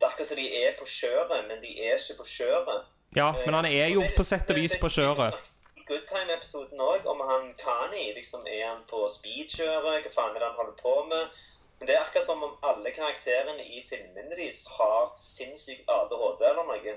det 0.00 0.02
er 0.02 0.10
akkurat 0.10 0.32
som 0.32 0.40
de 0.42 0.48
er 0.64 0.74
på 0.80 0.88
kjøret, 0.96 1.46
men 1.46 1.62
de 1.62 1.76
er 1.78 1.94
ikke 1.94 2.18
på 2.24 2.26
kjøret. 2.32 2.90
ja, 3.14 3.30
men 3.44 3.54
han 3.54 3.70
er 3.70 3.94
jo 3.94 4.02
på 4.16 4.26
sett 4.26 4.50
og 4.50 4.58
vis 4.58 4.74
på 4.82 4.90
kjøret. 4.98 5.54
Good 5.86 6.08
Time-episoden 6.10 6.80
òg, 6.82 7.06
om 7.06 7.20
han 7.30 7.52
Kani. 7.62 8.08
Liksom, 8.18 8.46
er 8.50 8.64
han 8.66 8.82
på 8.90 9.04
speedkjøret? 9.14 10.02
Hva 10.02 10.14
faen 10.16 10.34
er 10.34 10.42
det 10.42 10.48
han 10.48 10.58
holder 10.58 10.78
på 10.80 10.94
med? 11.12 11.36
Men 11.78 11.88
det 11.88 11.96
er 11.96 12.04
akkurat 12.04 12.26
som 12.26 12.42
om 12.42 12.54
alle 12.64 12.92
karakterene 12.96 13.64
i 13.64 13.82
filmene 13.88 14.36
deres 14.36 14.64
har 14.78 15.10
sinnssyk 15.20 15.84
ADHD 15.88 16.46
eller 16.50 16.64
noe. 16.68 16.94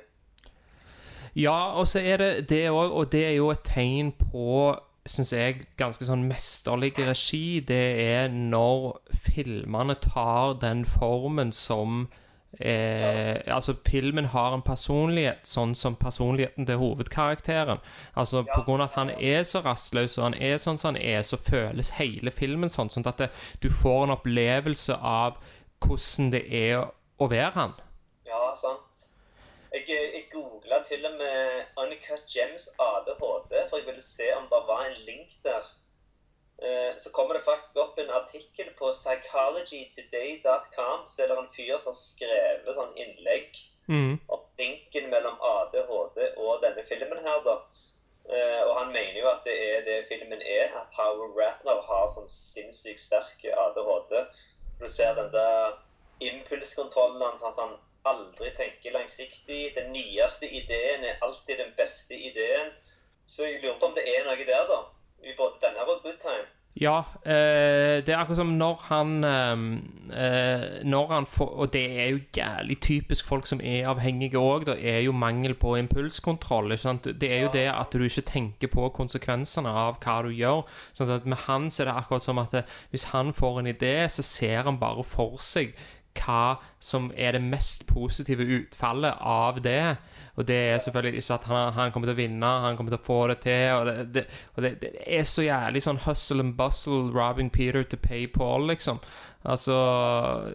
Ja, 1.35 1.57
og 1.77 1.87
så 1.87 1.99
er 1.99 2.17
det 2.17 2.49
det 2.49 2.63
òg, 2.71 2.91
og 2.91 3.11
det 3.11 3.25
er 3.27 3.35
jo 3.37 3.51
et 3.53 3.65
tegn 3.67 4.13
på 4.17 4.75
syns 5.09 5.31
jeg, 5.33 5.63
ganske 5.79 6.05
sånn 6.05 6.27
mesterlig 6.29 6.93
regi. 6.97 7.59
Det 7.65 7.83
er 8.03 8.29
når 8.31 8.99
filmene 9.27 9.95
tar 10.03 10.57
den 10.61 10.85
formen 10.87 11.53
som 11.55 12.07
eh, 12.57 13.53
Altså, 13.55 13.75
filmen 13.87 14.25
har 14.25 14.53
en 14.53 14.63
personlighet 14.65 15.47
sånn 15.47 15.75
som 15.75 15.95
personligheten 15.99 16.65
til 16.65 16.79
hovedkarakteren. 16.81 17.81
Altså, 18.15 18.43
på 18.47 18.63
grunn 18.65 18.81
av 18.81 18.89
at 18.89 18.99
han 18.99 19.13
er 19.15 19.43
så 19.47 19.61
rastløs, 19.65 20.17
og 20.17 20.29
han 20.29 20.37
er 20.39 20.57
sånn 20.57 20.79
som 20.81 20.93
han 20.93 21.01
er, 21.01 21.21
så 21.21 21.37
føles 21.37 21.95
hele 21.99 22.31
filmen 22.31 22.71
sånn. 22.71 22.89
Sånn 22.89 23.07
at 23.09 23.21
det, 23.21 23.29
du 23.63 23.69
får 23.69 24.07
en 24.07 24.15
opplevelse 24.17 24.97
av 24.99 25.39
hvordan 25.85 26.33
det 26.33 26.43
er 26.49 26.89
å 27.19 27.29
være 27.31 27.55
han. 27.55 27.75
Ja, 28.27 28.43
sant. 28.59 28.85
Jeg, 29.73 29.85
jeg 29.89 30.25
googla 30.33 30.81
til 30.89 31.05
og 31.05 31.17
med 31.19 31.75
Uncut 31.77 32.25
Gems 32.33 32.71
ADHD, 32.81 33.53
for 33.69 33.77
jeg 33.77 33.85
ville 33.85 34.03
se 34.03 34.31
om 34.37 34.47
det 34.49 34.63
var 34.67 34.87
en 34.87 34.97
link 35.05 35.35
der. 35.45 35.67
Eh, 36.61 36.95
Så 36.97 37.11
kommer 37.11 37.33
det 37.33 37.43
faktisk 37.45 37.75
opp 37.77 37.99
en 37.99 38.09
artikkel 38.09 38.69
på 38.79 38.91
psychologytoday.com. 38.91 41.09
Så 41.09 41.23
er 41.23 41.27
det 41.27 41.37
en 41.37 41.49
fyr 41.57 41.77
som 41.77 41.93
har 41.93 41.99
skrevet 41.99 42.75
sånn 42.75 42.97
innlegg 42.97 43.55
Mm. 43.89 44.19
om 44.29 44.39
linken 44.57 45.09
mellom 45.09 45.37
ADHD 45.41 46.33
og 46.37 46.61
denne 46.61 46.83
filmen 46.85 47.17
her, 47.25 47.41
da. 47.45 47.55
Eh, 48.29 48.63
Og 48.67 48.77
han 48.79 48.91
mener 48.93 49.19
jo 49.19 49.27
at 49.29 49.43
det 49.45 49.77
er 49.77 49.81
det 49.85 50.07
filmen 50.07 50.41
er, 50.41 50.65
at 50.81 50.87
Howard 50.93 51.37
Ratner 51.39 51.81
har 51.81 52.07
sånn 52.07 52.29
sinnssykt 52.29 52.99
sterk 52.99 53.45
ADHD. 53.45 54.25
Du 54.79 54.87
ser 54.87 55.13
den 55.15 55.31
der 55.31 55.71
impulskontrollen 56.21 57.21
hans, 57.21 57.43
at 57.43 57.53
han 57.57 57.77
aldri 58.05 58.49
tenker 58.55 58.91
langsiktig. 58.91 59.75
Den 59.75 59.91
nyeste 59.93 60.45
ideen 60.47 61.03
er 61.03 61.15
alltid 61.21 61.57
den 61.57 61.73
beste 61.77 62.13
ideen. 62.15 62.71
Så 63.25 63.43
jeg 63.45 63.61
lurer 63.63 63.79
på 63.79 63.85
om 63.85 63.95
det 63.95 64.03
er 64.07 64.23
noe 64.25 64.45
der, 64.45 64.67
da. 64.67 64.83
I 65.23 65.35
både 65.37 65.59
denne 65.65 65.85
og 65.85 66.01
Good 66.03 66.19
Time. 66.21 66.47
Ja, 66.79 66.99
eh, 67.25 67.99
det 68.05 68.13
er 68.13 68.21
akkurat 68.21 68.37
som 68.37 68.53
når 68.55 68.75
han 68.87 69.23
eh, 69.23 69.63
eh, 70.15 70.85
Når 70.85 71.07
han 71.11 71.25
får 71.25 71.49
Og 71.49 71.73
det 71.73 71.81
er 71.99 72.05
jo 72.13 72.19
jævlig 72.37 72.77
typisk 72.81 73.25
folk 73.27 73.47
som 73.47 73.59
er 73.63 73.89
avhengige 73.89 74.39
òg, 74.39 74.65
det 74.65 74.77
er 74.87 74.99
jo 75.03 75.11
mangel 75.11 75.55
på 75.59 75.75
impulskontroll. 75.75 76.71
Ikke 76.71 76.81
sant? 76.81 77.09
Det 77.21 77.31
er 77.33 77.41
jo 77.41 77.49
det 77.53 77.67
at 77.73 77.93
du 77.93 78.03
ikke 78.03 78.21
tenker 78.21 78.71
på 78.71 78.89
konsekvensene 78.95 79.69
av 79.69 79.97
hva 79.99 80.21
du 80.23 80.29
gjør. 80.29 80.63
Sånn 80.93 81.11
at 81.11 81.25
Med 81.25 81.43
han 81.49 81.69
så 81.69 81.83
er 81.83 81.91
det 81.91 81.97
akkurat 81.99 82.23
som 82.23 82.39
at 82.39 82.53
eh, 82.53 82.77
hvis 82.93 83.09
han 83.11 83.33
får 83.33 83.59
en 83.59 83.73
idé, 83.73 83.95
så 84.07 84.23
ser 84.23 84.63
han 84.63 84.79
bare 84.79 85.03
for 85.03 85.35
seg 85.43 85.75
hva 86.17 86.59
som 86.79 87.11
er 87.15 87.35
det 87.35 87.41
mest 87.43 87.85
positive 87.87 88.43
utfallet 88.43 89.19
av 89.21 89.61
det. 89.63 89.97
Og 90.39 90.47
det 90.47 90.57
er 90.71 90.77
selvfølgelig 90.79 91.21
ikke 91.21 91.33
at 91.33 91.47
han, 91.49 91.73
han 91.73 91.91
kommer 91.91 92.07
til 92.07 92.15
å 92.15 92.21
vinne, 92.21 92.51
han 92.65 92.77
kommer 92.77 92.93
til 92.93 93.01
å 93.01 93.07
få 93.07 93.19
det 93.31 93.39
til. 93.43 93.65
Og 93.75 93.87
det, 93.89 93.95
det, 94.15 94.25
og 94.55 94.63
det, 94.63 94.71
det 94.81 94.91
er 95.05 95.25
så 95.27 95.43
jævlig 95.43 95.83
sånn 95.83 96.03
hustle 96.05 96.45
and 96.45 96.55
bustle, 96.59 97.09
robbing 97.15 97.51
Peter 97.51 97.83
to 97.83 97.97
pay 97.97 98.27
Paul, 98.27 98.67
liksom. 98.69 99.01
Altså 99.43 99.73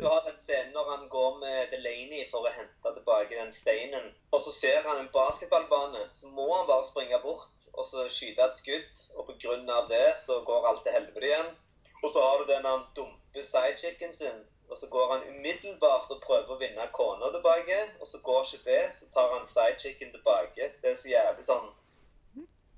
Du 0.01 0.05
har 0.05 0.25
den 0.27 0.41
scenen 0.45 0.75
når 0.77 0.89
han 0.91 1.05
går 1.09 1.37
med 1.41 1.71
Delaney 1.73 2.27
for 2.31 2.45
å 2.45 2.53
hente 2.53 2.93
tilbake 2.97 3.39
den 3.39 3.53
steinen. 3.53 4.11
Og 4.33 4.41
så 4.45 4.53
ser 4.53 4.89
han 4.89 5.01
en 5.01 5.13
basketballbane, 5.13 6.09
så 6.13 6.33
må 6.33 6.49
han 6.53 6.67
bare 6.69 6.89
springe 6.89 7.21
bort 7.23 7.69
og 7.75 7.87
så 7.89 8.05
skyte 8.13 8.45
et 8.45 8.59
skudd. 8.61 8.99
Og 9.19 9.29
på 9.31 9.39
grunn 9.45 9.71
av 9.73 9.89
det 9.93 10.07
så 10.21 10.41
går 10.49 10.69
alt 10.71 10.85
til 10.85 10.97
helvete 10.97 11.29
igjen. 11.31 11.55
Og 12.03 12.11
så 12.13 12.25
har 12.25 12.41
du 12.41 12.51
den 12.53 12.69
han 12.69 12.85
dumper 12.97 13.47
sidechicken 13.53 14.13
sin. 14.17 14.43
Og 14.71 14.77
så 14.81 14.87
går 14.91 15.07
han 15.13 15.27
umiddelbart 15.31 16.11
og 16.11 16.21
prøver 16.25 16.51
å 16.55 16.61
vinne 16.61 16.87
kona 16.97 17.31
tilbake. 17.35 17.79
Og 18.01 18.07
så 18.11 18.21
går 18.27 18.45
ikke 18.47 18.71
det, 18.71 18.85
så 18.99 19.09
tar 19.15 19.33
han 19.37 19.49
sidechicken 19.49 20.13
tilbake. 20.15 20.71
Det 20.83 20.93
er 20.93 21.01
så 21.01 21.11
jævlig 21.13 21.49
sånn 21.49 21.73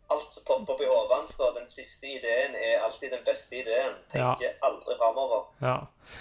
Alt 0.06 0.30
som 0.30 0.44
popper 0.46 0.76
opp 0.76 0.82
i 0.84 0.86
hodet 0.86 1.16
hans. 1.16 1.32
Den 1.56 1.64
siste 1.66 2.06
ideen 2.06 2.54
er 2.54 2.84
alltid 2.86 3.10
den 3.10 3.24
beste 3.26 3.56
ideen. 3.58 3.96
Tenker 4.12 4.52
aldri 4.62 4.94
framover. 5.00 5.48
Ja. 5.58 5.78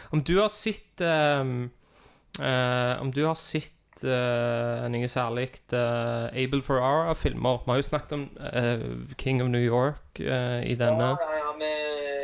Om 0.10 0.23
du 0.25 0.39
har 0.39 0.49
sett 0.49 1.04
um, 1.06 1.69
uh, 2.39 3.01
Om 3.01 3.12
du 3.13 3.21
har 3.28 3.38
sett 3.38 3.75
uh, 4.04 4.88
noe 4.89 5.10
særlig 5.12 5.51
uh, 5.73 6.34
Abel 6.34 6.63
Ferrara-filmer. 6.65 7.62
Vi 7.65 7.71
har 7.71 7.82
jo 7.84 7.88
snakket 7.91 8.17
om 8.17 8.25
uh, 8.41 8.88
King 9.21 9.43
of 9.43 9.54
New 9.54 9.62
York 9.62 10.19
eh, 10.19 10.65
i 10.65 10.75
denne. 10.75 11.13
Ja, 11.13 11.30
ja, 11.30 11.43
ja, 11.43 11.51
men 11.60 11.78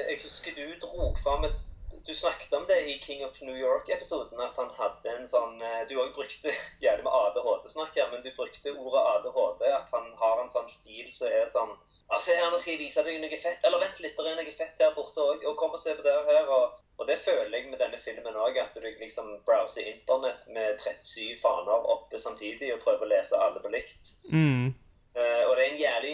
jeg 0.10 0.18
husker 0.24 0.58
du 0.58 0.66
drog 0.82 1.20
fram 1.22 1.46
et 1.46 1.60
Du 2.06 2.14
snakket 2.16 2.54
om 2.54 2.66
det 2.68 2.80
i 2.90 3.00
King 3.00 3.26
of 3.26 3.42
New 3.42 3.58
York-episoden, 3.58 4.40
at 4.42 4.58
han 4.58 4.72
hadde 4.78 5.14
en 5.14 5.28
sånn 5.30 5.62
eh, 5.62 5.84
Du 5.90 5.96
òg 6.02 6.16
brukte 6.16 6.54
gjerne 6.84 7.06
med 7.06 7.14
ADHD-snakk 7.14 7.98
her, 7.98 8.10
men 8.14 8.24
du 8.26 8.32
brukte 8.38 8.74
ordet 8.74 9.04
ADHD. 9.14 9.66
At 9.70 9.94
han 9.94 10.12
har 10.24 10.42
en 10.42 10.52
sånn 10.54 10.70
stil 10.72 11.10
som 11.14 11.30
er 11.30 11.48
sånn 11.52 11.74
Altså, 12.12 12.34
her, 12.36 12.50
nå 12.52 12.58
skal 12.60 12.74
jeg 12.74 12.82
vise 12.82 13.04
deg 13.08 13.22
noe 13.24 13.38
fett. 13.40 13.62
Eller 13.64 13.80
vent 13.86 14.02
litt, 14.04 14.18
det 14.18 14.32
er 14.32 14.40
noe 14.42 14.56
fett 14.56 14.82
her 14.84 14.96
borte 14.98 15.24
òg. 15.24 15.46
Og 15.48 15.54
kom 15.60 15.78
og 15.78 15.80
se 15.80 15.94
på 15.96 16.04
det 16.04 16.16
her. 16.28 16.50
Og, 16.52 16.74
og 17.00 17.08
det 17.08 17.16
føler 17.24 17.54
jeg 17.56 17.70
med 17.72 17.80
denne 17.80 18.00
filmen 18.04 18.36
òg, 18.36 18.60
at 18.60 18.76
du 18.76 18.84
liksom 18.84 19.30
browser 19.48 19.88
internett 19.88 20.42
med 20.52 20.82
37 20.84 21.38
faner 21.40 21.88
oppe 21.96 22.20
samtidig 22.20 22.74
og 22.76 22.84
prøver 22.84 23.08
å 23.08 23.12
lese 23.14 23.40
alle 23.40 23.64
på 23.64 23.72
likt. 23.72 24.12
Mm. 24.28 24.74
Uh, 25.16 25.44
og 25.48 25.56
det 25.56 25.64
er 25.64 25.70
en 25.70 25.82
jævlig 25.82 26.14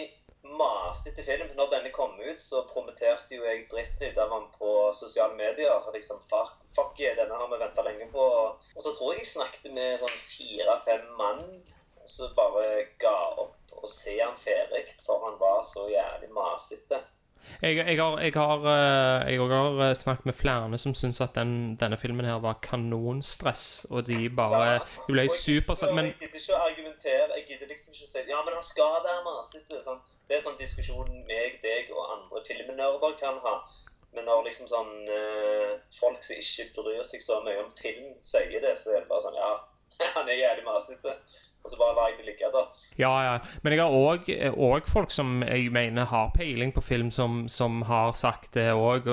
masete 0.56 1.24
film. 1.26 1.50
Når 1.56 1.70
denne 1.74 1.90
kom 1.94 2.14
ut, 2.20 2.40
så 2.40 2.62
promoterte 2.72 3.36
jo 3.36 3.44
jeg 3.44 3.66
dritten 3.70 4.12
ut 4.12 4.18
av 4.24 4.30
den 4.36 4.46
på 4.58 4.72
sosiale 4.96 5.34
medier. 5.36 5.74
og 5.74 5.94
Liksom, 5.94 6.22
fuck, 6.30 6.56
fuck 6.76 7.00
yeah, 7.00 7.16
denne 7.18 7.36
har 7.40 7.50
vi 7.52 7.60
venta 7.64 7.84
lenge 7.86 8.08
på. 8.12 8.24
Og 8.76 8.82
så 8.82 8.94
tror 8.96 9.12
jeg 9.14 9.24
jeg 9.26 9.32
snakket 9.34 9.70
med 9.76 10.00
sånn 10.00 10.16
fire-fem 10.30 11.06
mann 11.18 11.44
som 12.08 12.32
bare 12.36 12.86
ga 13.02 13.16
opp 13.44 13.54
å 13.84 13.88
se 13.92 14.16
han 14.18 14.34
ferdig, 14.40 14.86
for 15.04 15.20
han 15.26 15.36
var 15.38 15.60
så 15.68 15.84
jævlig 15.92 16.30
masete. 16.34 17.02
Jeg, 17.62 17.76
jeg, 17.78 17.96
har, 18.00 18.18
jeg, 18.20 18.32
har, 18.36 18.64
eh, 18.68 19.30
jeg 19.32 19.38
har 19.48 19.78
eh, 19.86 19.94
snakket 19.96 20.26
med 20.28 20.34
flere 20.36 20.78
som 20.78 20.92
syns 20.98 21.20
at 21.24 21.32
den, 21.38 21.76
denne 21.80 21.96
filmen 21.96 22.26
her 22.28 22.40
var 22.44 22.58
kanonstress, 22.64 23.86
og 23.90 24.04
de 24.08 24.28
bare 24.28 24.80
De 25.06 25.14
ble 25.14 25.24
Og 25.24 25.32
super... 25.32 25.74
gidder- 25.74 25.94
Men 25.96 26.10
Jeg 26.10 26.18
gidder 26.20 26.40
ikke 26.42 26.58
å 26.58 26.66
argumentere. 26.66 27.28
Jeg 27.38 27.46
gidder 27.48 27.70
liksom 27.72 27.94
ikke 27.94 28.04
å 28.04 28.10
si 28.12 28.24
Ja, 28.28 28.42
men 28.44 28.54
han 28.58 28.66
skal 28.66 28.98
være 29.06 29.24
masete. 29.24 29.80
Sånn. 29.84 30.00
Det 30.28 30.36
er 30.36 30.44
sånn 30.44 30.58
diskusjon 30.60 31.08
meg, 31.28 31.58
deg 31.64 31.90
og 31.94 32.14
andre 32.14 32.44
filmnerder 32.46 33.14
kan 33.20 33.40
ha. 33.44 33.54
Men 34.16 34.28
når 34.28 34.46
liksom 34.48 34.68
sånn 34.70 34.92
eh, 35.12 35.74
folk 35.98 36.22
som 36.24 36.40
ikke 36.40 36.70
bryr 36.76 37.04
seg 37.06 37.24
så 37.24 37.40
mye 37.44 37.60
om 37.62 37.68
film, 37.80 38.14
sier 38.24 38.60
det, 38.64 38.74
så 38.80 38.96
er 38.96 39.04
det 39.04 39.10
bare 39.10 39.24
sånn 39.24 39.38
Ja, 39.38 39.52
han 40.16 40.28
er 40.28 40.42
jævlig 40.42 40.66
masete. 40.68 41.16
Og 41.64 41.72
så 41.72 41.78
bare 41.80 41.96
lar 41.96 42.12
jeg 42.12 42.20
det 42.20 42.28
ligge 42.28 42.48
der. 42.54 42.68
Ja, 43.00 43.12
ja. 43.24 43.32
Men 43.62 43.74
jeg 43.74 43.82
har 43.82 44.54
òg 44.68 44.86
folk 44.88 45.10
som 45.12 45.42
jeg 45.42 45.72
mener 45.74 46.06
har 46.08 46.30
peiling 46.36 46.72
på 46.72 46.84
film, 46.84 47.10
som, 47.10 47.48
som 47.50 47.82
har 47.88 48.14
sagt 48.16 48.54
det 48.54 48.70
òg. 48.72 49.08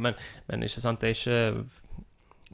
Men, 0.00 0.16
men 0.48 0.64
ikke 0.66 0.82
sant, 0.82 1.04
det 1.04 1.12
er 1.12 1.18
ikke 1.18 1.79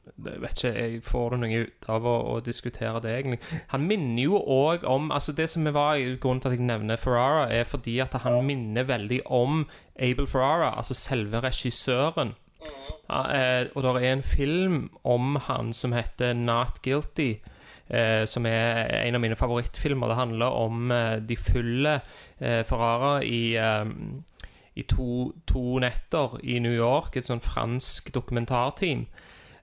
jeg 0.07 0.41
vet 0.43 0.61
ikke, 0.63 0.73
jeg 0.79 1.03
får 1.05 1.35
det 1.35 1.39
noe 1.43 1.63
ut 1.67 1.89
av 1.93 2.07
å, 2.07 2.15
å 2.33 2.37
diskutere 2.45 3.03
det, 3.05 3.15
egentlig. 3.19 3.41
Han 3.73 3.87
minner 3.89 4.23
jo 4.23 4.39
òg 4.41 4.87
om 4.89 5.11
altså 5.15 5.35
Det 5.37 5.49
som 5.51 5.67
var 5.75 5.99
grunnen 6.23 6.43
til 6.43 6.53
at 6.53 6.59
jeg 6.59 6.69
nevner 6.69 7.01
Ferrara, 7.01 7.49
er 7.53 7.67
fordi 7.69 7.99
at 8.05 8.15
han 8.23 8.39
minner 8.47 8.87
veldig 8.89 9.21
om 9.27 9.65
Abel 9.99 10.29
Ferrara, 10.31 10.73
altså 10.77 10.97
selve 10.97 11.43
regissøren. 11.45 12.37
Eh, 13.07 13.69
og 13.75 13.83
det 13.85 13.93
er 14.01 14.13
en 14.13 14.25
film 14.27 14.79
om 15.05 15.37
han 15.49 15.73
som 15.77 15.95
heter 15.95 16.35
Not 16.35 16.83
Guilty. 16.83 17.37
Eh, 17.89 18.25
som 18.27 18.47
er 18.51 18.89
en 19.07 19.15
av 19.15 19.23
mine 19.23 19.37
favorittfilmer. 19.39 20.11
Det 20.11 20.19
handler 20.19 20.47
om 20.59 20.91
eh, 20.91 21.19
de 21.23 21.37
fulle 21.39 22.01
eh, 22.41 22.65
Ferrara 22.67 23.21
i, 23.23 23.55
i 24.75 24.83
to, 24.91 25.33
to 25.47 25.79
netter 25.79 26.35
i 26.43 26.59
New 26.59 26.75
York. 26.75 27.15
Et 27.17 27.29
sånn 27.29 27.45
fransk 27.45 28.11
dokumentarteam. 28.15 29.07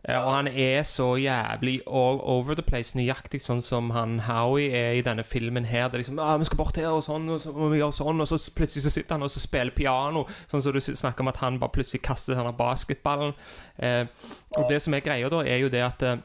Eh, 0.10 0.18
og 0.18 0.34
han 0.36 0.48
er 0.48 0.84
så 0.84 1.16
jævlig 1.16 1.82
all 1.88 2.20
over 2.22 2.56
the 2.56 2.62
place, 2.62 2.98
nøyaktig 2.98 3.40
sånn 3.42 3.62
som 3.64 3.94
han 3.96 4.20
Howie 4.28 4.74
er 4.76 4.98
i 4.98 5.06
denne 5.06 5.24
filmen 5.24 5.66
her. 5.66 5.88
Det 5.88 6.00
er 6.00 6.04
liksom 6.04 6.20
ah, 6.20 6.36
'Vi 6.38 6.50
skal 6.50 6.58
bort 6.58 6.78
her, 6.78 6.90
og 6.92 7.04
sånn, 7.04 7.30
og 7.30 7.40
så 7.42 7.54
må 7.56 7.70
vi 7.72 7.80
gjøre 7.80 7.96
sånn', 7.96 8.22
og 8.22 8.28
så 8.28 8.40
plutselig 8.56 8.84
så 8.84 8.92
sitter 8.92 9.16
han 9.16 9.24
og 9.24 9.32
så 9.32 9.40
spiller 9.40 9.72
piano. 9.72 10.26
Sånn 10.48 10.62
som 10.62 10.74
du 10.74 10.80
snakker 10.80 11.22
om 11.22 11.32
at 11.32 11.40
han 11.40 11.60
bare 11.60 11.72
plutselig 11.72 12.02
kaster 12.04 12.36
denne 12.36 12.54
basketballen. 12.54 13.34
Eh, 13.80 14.06
og 14.58 14.68
det 14.70 14.82
som 14.82 14.94
er 14.94 15.00
greia 15.00 15.30
da, 15.30 15.40
er 15.44 15.58
jo 15.64 15.70
det 15.70 15.84
at 15.84 16.04
eh, 16.04 16.18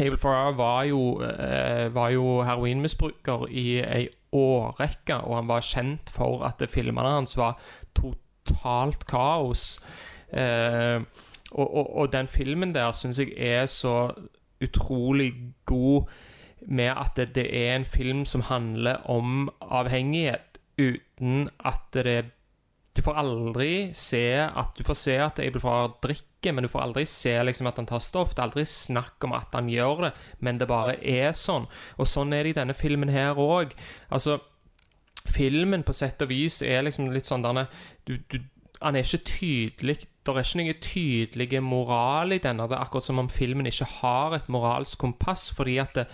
Abel 0.00 0.18
Farrar 0.18 0.56
var 0.56 0.84
jo, 0.84 1.20
eh, 1.20 2.12
jo 2.12 2.42
heroinmisbruker 2.42 3.48
i 3.50 3.80
ei 3.84 4.08
årrekke, 4.32 5.24
og 5.26 5.36
han 5.36 5.48
var 5.48 5.60
kjent 5.60 6.10
for 6.10 6.44
at 6.46 6.62
filmene 6.70 7.18
hans 7.18 7.36
var 7.36 7.58
totalt 7.94 9.04
kaos. 9.10 9.80
Eh, 10.32 11.02
og, 11.50 11.66
og, 11.66 11.96
og 11.96 12.12
den 12.12 12.28
filmen 12.28 12.74
der 12.74 12.92
syns 12.96 13.18
jeg 13.18 13.32
er 13.36 13.66
så 13.66 14.10
utrolig 14.60 15.32
god 15.66 16.10
med 16.68 16.92
at 16.92 17.16
det, 17.16 17.34
det 17.34 17.46
er 17.56 17.76
en 17.76 17.84
film 17.88 18.24
som 18.28 18.44
handler 18.44 19.00
om 19.10 19.48
avhengighet, 19.60 20.60
uten 20.78 21.48
at 21.64 21.80
det 21.94 22.24
Du 22.96 23.02
får 23.02 23.14
aldri 23.14 23.90
se 23.94 24.34
at 24.34 24.74
Du 24.76 24.82
får 24.84 24.94
se 24.98 25.14
at 25.16 25.38
Abel 25.38 25.60
Farrar 25.60 25.92
drikker, 26.02 26.52
men 26.52 26.64
du 26.64 26.68
får 26.68 26.80
aldri 26.80 27.04
se 27.06 27.42
liksom 27.42 27.66
at 27.66 27.76
han 27.76 27.86
tar 27.86 27.98
stoff. 27.98 28.34
Det 28.34 28.38
er 28.42 28.48
aldri 28.48 28.64
snakk 28.64 29.24
om 29.24 29.32
at 29.32 29.52
han 29.52 29.68
gjør 29.68 30.02
det, 30.08 30.12
men 30.40 30.58
det 30.58 30.68
bare 30.68 30.96
er 30.98 31.32
sånn. 31.32 31.68
Og 31.98 32.08
sånn 32.08 32.32
er 32.32 32.44
det 32.44 32.50
i 32.50 32.58
denne 32.58 32.74
filmen 32.74 33.08
her 33.08 33.38
òg. 33.38 33.76
Altså 34.10 34.40
filmen 35.28 35.84
på 35.86 35.92
sett 35.92 36.22
og 36.22 36.32
vis 36.32 36.62
er 36.62 36.82
liksom 36.82 37.10
litt 37.12 37.28
sånn 37.28 37.44
denne 37.44 37.66
du, 38.08 38.16
du, 38.32 38.40
Han 38.80 38.96
er 38.96 39.04
ikke 39.04 39.24
tydelig 39.28 40.09
Det 40.34 40.42
er 40.42 40.48
ikke 40.48 40.60
noen 40.62 40.82
tydelig 40.84 41.62
moral 41.62 42.34
i 42.36 42.42
denne. 42.42 42.66
Det 42.68 42.76
er 42.76 42.84
akkurat 42.84 43.06
som 43.06 43.22
om 43.22 43.30
filmen 43.32 43.68
ikke 43.70 43.88
har 44.00 44.36
et 44.36 44.52
moralsk 44.52 44.98
kompass, 44.98 45.48
fordi 45.56 45.78
at 45.82 45.94
det, 45.94 46.06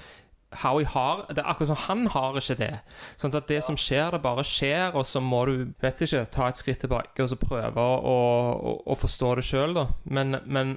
Howie 0.62 0.87
har 0.87 1.26
Det 1.29 1.38
er 1.38 1.48
akkurat 1.50 1.66
som 1.66 1.76
han 1.76 2.07
har 2.07 2.37
ikke 2.38 2.55
det. 2.55 2.74
Sånn 3.18 3.35
at 3.35 3.48
det 3.48 3.62
som 3.64 3.76
skjer, 3.76 4.14
det 4.14 4.22
bare 4.22 4.44
skjer, 4.46 4.94
og 4.94 5.07
så 5.07 5.20
må 5.20 5.44
du 5.48 5.55
vet 5.83 6.00
ikke, 6.00 6.24
ta 6.33 6.48
et 6.48 6.61
skritt 6.61 6.81
tilbake 6.85 7.22
og 7.22 7.29
så 7.29 7.38
prøve 7.40 7.83
å, 7.83 7.96
å, 8.07 8.72
å 8.87 8.96
forstå 8.96 9.35
det 9.37 9.44
sjøl. 9.44 9.83
Men, 10.05 10.38
men, 10.46 10.76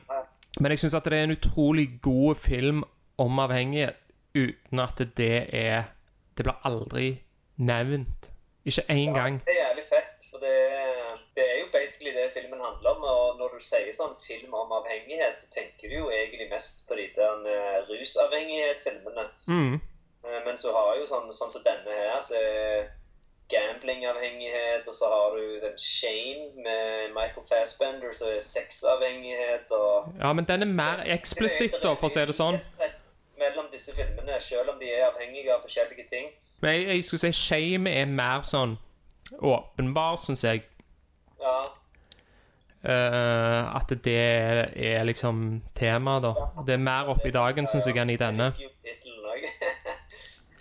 men 0.59 0.73
jeg 0.73 0.83
syns 0.83 0.97
at 0.97 1.07
det 1.07 1.19
er 1.19 1.29
en 1.29 1.37
utrolig 1.37 1.87
god 2.01 2.41
film 2.41 2.83
om 3.19 3.39
avhengighet 3.45 3.99
uten 4.35 4.79
at 4.79 5.01
det 5.17 5.47
er 5.55 5.95
Det 6.37 6.45
blir 6.45 6.59
aldri 6.63 7.07
nevnt. 7.57 8.31
Ikke 8.63 8.85
én 8.87 9.11
gang. 9.13 9.41
Det 9.43 9.51
er 9.51 9.65
jævlig 9.67 9.85
fett, 9.89 10.27
for 10.31 10.39
det, 10.39 10.55
det 11.35 11.43
er 11.43 11.57
jo 11.59 11.65
basically 11.73 12.13
det 12.15 12.28
filmen 12.39 12.61
handler 12.61 12.89
om. 12.89 13.03
Og 13.03 13.39
når 13.39 13.57
du 13.57 13.63
sier 13.63 13.91
sånn 13.95 14.15
film 14.23 14.53
om 14.53 14.71
avhengighet, 14.79 15.41
så 15.41 15.49
tenker 15.53 15.91
du 15.91 15.95
jo 15.99 16.11
egentlig 16.13 16.49
mest 16.51 16.85
på 16.87 16.97
de 16.99 17.09
der 17.15 17.43
uh, 17.45 17.89
rusavhengighet-filmene. 17.89 19.25
Mm. 19.47 19.75
Uh, 20.23 20.39
men 20.45 20.59
så 20.61 20.73
har 20.75 20.95
jo 20.99 21.09
sånn, 21.09 21.29
sånn 21.35 21.53
som 21.55 21.65
denne 21.65 21.99
her, 21.99 22.23
så 22.25 22.39
er 22.39 22.89
gamblingavhengighet, 23.49 24.85
og 24.85 24.93
så 24.93 25.09
har 25.09 25.37
du 25.37 25.55
den 25.63 25.77
Shane 25.81 26.51
med 26.61 27.15
Michael 27.15 27.47
Fassbender, 27.49 28.13
så 28.13 28.35
er 28.35 28.43
sexavhengighet 28.45 29.71
og 29.73 30.11
Ja, 30.19 30.33
men 30.37 30.45
den 30.45 30.61
er 30.61 30.69
mer 30.69 31.01
eksplisitt, 31.17 31.79
da, 31.81 31.95
for 31.97 32.11
å 32.11 32.13
si 32.13 32.27
det 32.29 32.35
sånn. 32.37 32.59
Mellom 33.39 33.71
disse 33.73 33.95
filmene, 33.97 34.37
selv 34.43 34.75
om 34.75 34.77
de 34.77 34.91
er 34.93 35.07
avhengige 35.07 35.55
av 35.55 35.65
forskjellige 35.65 36.05
ting. 36.11 36.29
Men 36.61 36.75
jeg, 36.75 36.85
jeg 36.91 37.07
skulle 37.07 37.33
si 37.33 37.41
shame 37.41 37.89
er 37.89 38.05
mer 38.05 38.45
sånn 38.45 38.77
åpenbar, 39.39 40.19
syns 40.21 40.45
jeg. 40.45 40.67
Ja, 41.41 41.57
Eh, 41.59 41.78
at 42.79 43.89
det 44.05 44.15
er 44.15 45.03
liksom 45.03 45.61
temaet, 45.75 46.23
da. 46.23 46.47
Det 46.63 46.77
er 46.77 46.83
mer 46.83 47.09
oppe 47.11 47.27
i 47.27 47.33
dagen, 47.35 47.67
syns 47.67 47.89
jeg, 47.89 47.97
enn 47.99 48.13
i 48.13 48.19
denne. 48.19 48.53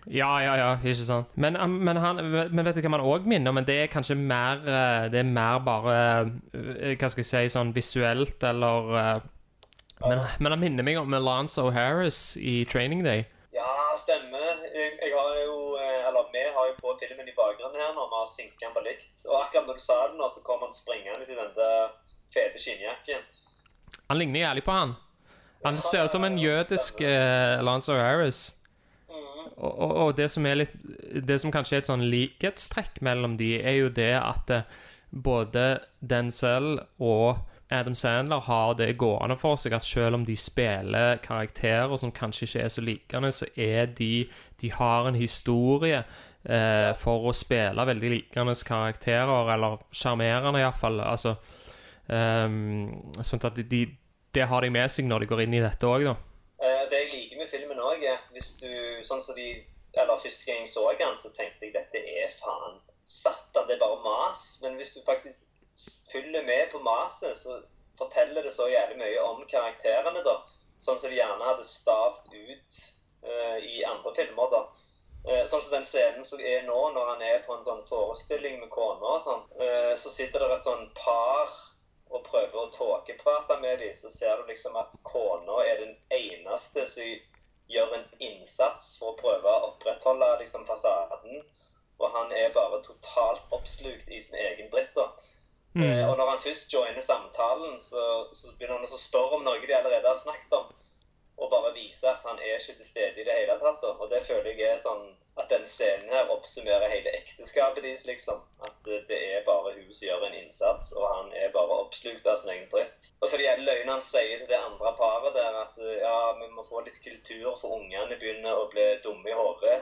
Ja, 0.09 0.39
ja, 0.41 0.55
ja, 0.57 0.69
ikke 0.81 1.05
sant. 1.05 1.27
Men, 1.37 1.57
um, 1.61 1.71
men, 1.85 1.97
han, 2.01 2.17
men 2.51 2.65
vet 2.65 2.79
du 2.79 2.81
hva 2.81 2.93
man 2.95 3.05
òg 3.05 3.27
minner 3.29 3.53
om? 3.53 3.59
Men 3.61 3.67
det 3.69 3.77
er 3.83 3.91
kanskje 3.93 4.17
mer 4.17 4.63
eh, 4.65 5.09
Det 5.13 5.21
er 5.21 5.27
mer 5.29 5.59
bare 5.65 5.97
eh, 6.55 6.95
Hva 6.97 7.11
skal 7.13 7.21
jeg 7.21 7.29
si, 7.29 7.43
sånn 7.53 7.75
visuelt, 7.77 8.41
eller 8.41 8.95
eh, 8.97 9.27
men, 10.07 10.23
men 10.39 10.55
han 10.55 10.63
minner 10.63 10.87
meg 10.87 11.01
om 11.01 11.17
Lance 11.19 11.59
O'Harris 11.61 12.39
i 12.39 12.63
Training 12.71 13.03
Day. 13.03 13.25
Ja, 13.51 13.67
stemmer. 13.99 14.61
Jeg, 14.71 14.93
jeg 15.03 15.11
har 15.11 15.33
jo, 15.43 15.57
eh, 15.75 16.07
eller 16.07 16.29
vi 16.33 16.45
har 16.55 16.69
jo 16.71 16.77
på 16.79 16.95
filmen 17.01 17.27
i 17.27 17.35
bakgrunnen 17.35 17.83
her 17.83 17.97
når 17.97 18.07
vi 18.13 18.21
har 18.21 18.29
sinket 18.31 18.63
den 18.63 18.77
på 18.77 18.85
likt. 18.87 19.11
Og 19.27 19.41
akkurat 19.43 19.67
når 19.67 19.81
du 19.81 19.83
sa 19.83 19.97
det 20.07 20.21
nå, 20.21 20.29
så 20.31 20.45
kom 20.47 20.63
han 20.63 20.73
springende 20.73 21.27
i 21.27 21.41
den 21.41 21.51
der 21.59 21.91
fete 22.35 22.61
skinnjakken. 22.62 23.27
Han 24.09 24.19
ligner 24.21 24.47
jævlig 24.47 24.64
på 24.64 24.77
han. 24.77 24.95
Han 25.64 25.81
ser 25.83 26.05
ut 26.07 26.12
som 26.12 26.25
en 26.25 26.38
jødisk 26.38 27.01
eh, 27.01 27.59
Lance 27.64 27.93
O'Harris. 27.93 28.55
Og, 29.59 29.73
og, 29.79 29.93
og 29.97 30.17
det 30.17 30.29
som 30.31 30.47
er 30.47 30.61
litt 30.61 30.75
Det 31.27 31.35
som 31.43 31.51
kanskje 31.51 31.75
er 31.75 31.81
et 31.83 31.88
sånn 31.88 32.05
likhetstrekk 32.12 33.01
mellom 33.03 33.35
de, 33.41 33.57
er 33.59 33.81
jo 33.81 33.88
det 33.91 34.12
at 34.21 34.53
eh, 34.55 34.67
både 35.11 35.81
Denzel 35.99 36.77
og 37.03 37.41
Adam 37.71 37.95
Sandler 37.95 38.41
har 38.47 38.75
det 38.79 38.95
gående 39.01 39.37
for 39.37 39.59
seg 39.61 39.75
at 39.77 39.85
selv 39.85 40.17
om 40.17 40.25
de 40.25 40.37
spiller 40.41 41.19
karakterer 41.25 41.97
som 42.01 42.12
kanskje 42.14 42.47
ikke 42.47 42.62
er 42.64 42.73
så 42.73 42.85
likende, 42.85 43.33
så 43.33 43.49
er 43.57 43.91
de 43.99 44.29
De 44.61 44.73
har 44.73 45.09
en 45.09 45.19
historie 45.19 45.99
eh, 45.99 46.93
for 46.97 47.29
å 47.29 47.35
spille 47.37 47.87
veldig 47.87 48.11
likende 48.14 48.55
karakterer, 48.67 49.53
eller 49.53 49.83
sjarmerende 49.93 50.62
iallfall. 50.62 51.01
Altså 51.05 51.37
ehm, 52.12 53.23
Sånn 53.23 53.44
at 53.44 53.57
de, 53.57 53.64
de 53.64 53.83
Det 54.35 54.47
har 54.49 54.62
de 54.62 54.71
med 54.71 54.90
seg 54.92 55.09
når 55.09 55.25
de 55.25 55.31
går 55.31 55.44
inn 55.44 55.57
i 55.59 55.64
dette 55.64 55.88
òg, 55.88 56.05
da. 56.09 56.16
Eh, 56.62 56.85
Det 56.90 57.03
jeg 57.03 57.12
liker 57.14 57.42
med 57.42 57.51
filmen 57.53 57.81
òg, 57.81 58.03
er 58.03 58.18
at 58.18 58.33
hvis 58.35 58.57
du 58.62 58.71
Sånn 59.07 59.23
som 59.25 59.37
de 59.38 59.49
Eller 59.99 60.21
første 60.21 60.47
gang 60.47 60.62
jeg 60.62 60.71
så 60.71 60.85
den, 60.99 61.16
så 61.16 61.33
tenkte 61.35 61.66
jeg 61.66 61.75
dette 61.75 61.99
er 61.99 62.31
faen 62.38 62.79
satan, 63.09 63.66
det 63.66 63.75
er 63.75 63.81
bare 63.81 64.01
mas. 64.05 64.61
Men 64.62 64.77
hvis 64.77 64.92
du 64.94 65.01
faktisk 65.07 65.49
følger 66.12 66.44
med 66.44 66.71
på 66.73 66.79
maset, 66.79 67.37
så 67.38 67.62
forteller 67.99 68.42
det 68.42 68.55
så 68.55 68.68
jævlig 68.68 68.99
mye 68.99 69.21
om 69.31 69.44
karakterene, 69.51 70.23
da. 70.25 70.37
Sånn 70.79 71.01
som 71.01 71.11
de 71.11 71.18
gjerne 71.18 71.49
hadde 71.49 71.64
stavt 71.66 72.29
ut 72.31 72.83
uh, 73.27 73.57
i 73.59 73.83
andre 73.88 74.12
filmer, 74.18 74.53
da. 74.53 74.61
Uh, 75.27 75.44
sånn 75.51 75.64
som 75.64 75.73
den 75.79 75.88
scenen 75.88 76.25
som 76.25 76.40
er 76.40 76.62
nå, 76.68 76.79
når 76.94 77.11
han 77.14 77.25
er 77.27 77.42
på 77.47 77.57
en 77.57 77.64
sånn 77.66 77.83
forestilling 77.88 78.61
med 78.61 78.71
kona 78.71 79.16
sånn, 79.25 79.42
uh, 79.59 79.94
så 79.99 80.12
sitter 80.14 80.44
det 80.44 80.61
et 80.61 80.68
sånn 80.68 80.87
par 81.01 81.51
og 82.11 82.25
prøver 82.25 82.57
å 82.61 82.71
tåkeprate 82.75 83.59
med 83.61 83.79
dem, 83.83 83.94
så 83.94 84.11
ser 84.11 84.40
du 84.40 84.49
liksom 84.49 84.77
at 84.81 84.94
kona 85.03 85.61
er 85.64 85.83
den 85.83 85.94
eneste 86.14 86.87
som 86.88 87.11
gjør 87.68 87.94
en 87.99 88.07
innsats 88.25 88.94
for 89.01 89.12
å 89.12 89.18
prøve 89.21 89.53
å 89.53 89.71
opprettholde 89.73 90.29
liksom 90.42 90.64
fasaden. 90.68 91.42
Og 91.99 92.14
han 92.14 92.33
er 92.33 92.55
bare 92.55 92.81
totalt 92.87 93.53
oppslukt 93.53 94.09
i 94.09 94.21
sin 94.23 94.38
egen 94.40 94.71
dritt. 94.73 94.94
da. 94.97 95.11
Eh, 95.77 96.05
og 96.09 96.16
når 96.16 96.31
han 96.31 96.42
først 96.42 96.73
joiner 96.73 97.05
samtalen, 97.05 97.77
så, 97.81 98.03
så 98.33 98.55
begynner 98.57 98.79
han 98.79 98.87
å 98.87 99.01
spørre 99.01 99.38
om 99.38 99.44
noe 99.44 99.61
de 99.61 99.75
allerede 99.77 100.09
har 100.09 100.21
snakket 100.21 100.55
om. 100.61 100.71
Og 101.38 101.51
bare 101.53 101.75
vise 101.75 102.09
at 102.11 102.25
han 102.27 102.38
er 102.38 102.57
ikke 102.57 102.79
til 102.79 102.87
stede 102.87 103.21
i 103.21 103.27
det 103.27 103.37
hele 103.37 103.59
tatt. 103.61 103.83
da. 103.83 103.92
Og 103.99 104.11
det 104.11 104.25
føler 104.27 104.55
jeg 104.55 104.73
er 104.73 104.81
sånn 104.83 105.11
at 105.38 105.51
den 105.53 105.66
scenen 105.66 106.11
her 106.11 106.31
oppsummerer 106.35 106.90
hele 106.90 107.12
ekteskapet 107.20 107.85
deres, 107.85 108.05
liksom. 108.07 108.40
At 108.66 108.90
det 109.11 109.18
er 109.18 109.44
bare 109.46 109.74
hun 109.77 109.92
som 109.94 110.07
gjør 110.09 110.27
en 110.27 110.38
innsats, 110.40 110.90
og 110.98 111.05
han 111.14 111.31
er 111.42 111.53
bare 111.55 111.79
oppslukt 111.85 112.27
av 112.27 112.40
sin 112.40 112.53
egen 112.55 112.66
dritt. 112.72 113.12
Og 113.20 113.31
så 113.31 113.38
de 113.40 113.46
løgnene 113.62 113.94
han 113.94 114.05
sier 114.05 114.40
til 114.40 114.51
det 114.51 114.59
andre 114.59 114.94
paret 114.98 115.38
der, 115.38 115.61
at 115.62 115.79
ja, 116.03 116.16
vi 116.40 116.51
må 116.57 116.66
få 116.66 116.83
litt 116.87 116.98
kultur, 117.05 117.55
for 117.61 117.79
ungene 117.79 118.18
begynner 118.18 118.59
å 118.59 118.66
bli 118.72 118.88
dumme 119.05 119.31
i 119.31 119.38
hodet. 119.38 119.79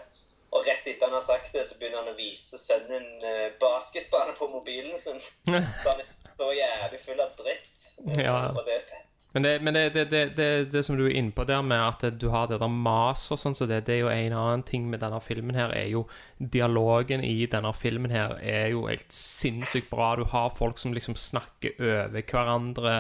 Og 0.55 0.69
rett 0.69 0.87
etter 0.87 1.09
han 1.09 1.17
har 1.17 1.25
sagt 1.25 1.53
det, 1.57 1.65
så 1.69 1.79
begynner 1.79 2.05
han 2.05 2.13
å 2.13 2.19
vise 2.19 2.61
sønnen 2.61 3.09
eh, 3.25 3.49
på 3.59 4.49
mobilen 4.53 4.99
sin. 5.01 5.21
Så 5.83 5.91
han 5.91 6.01
er 6.05 6.13
så 6.37 6.53
jævlig 6.53 7.01
full 7.01 7.21
av 7.21 7.35
dritt. 7.41 7.73
Ja. 8.21 8.39
Og 8.53 8.63
det 8.69 8.77
er 8.77 8.87
fett. 8.91 9.06
Men 9.37 9.43
det, 9.43 9.61
men 9.61 9.75
det, 9.75 10.05
det, 10.09 10.71
det, 10.73 10.83
som 10.83 10.97
du 10.97 11.03
er 11.05 11.13
inne 11.19 11.33
på 11.37 11.45
der 11.45 11.61
med 11.61 11.77
at 11.77 12.05
du 12.17 12.31
har 12.33 12.47
det 12.49 12.57
der 12.63 12.73
mas 12.73 13.27
og 13.35 13.37
sånn, 13.37 13.53
så 13.53 13.67
det, 13.69 13.83
er 13.93 13.99
jo 14.01 14.09
en 14.09 14.33
annen 14.33 14.63
ting 14.65 14.87
med 14.89 15.03
denne 15.05 15.19
filmen 15.21 15.59
her, 15.59 15.75
er 15.77 15.91
jo 15.93 16.07
dialogen 16.41 17.21
i 17.21 17.45
denne 17.53 17.75
filmen 17.77 18.15
her 18.17 18.39
er 18.41 18.71
jo 18.73 18.87
helt 18.89 19.13
sinnssykt 19.13 19.91
bra. 19.93 20.15
Du 20.17 20.25
har 20.33 20.55
folk 20.57 20.81
som 20.81 20.97
liksom 20.97 21.19
snakker 21.21 21.77
over 21.77 22.17
hverandre 22.17 22.95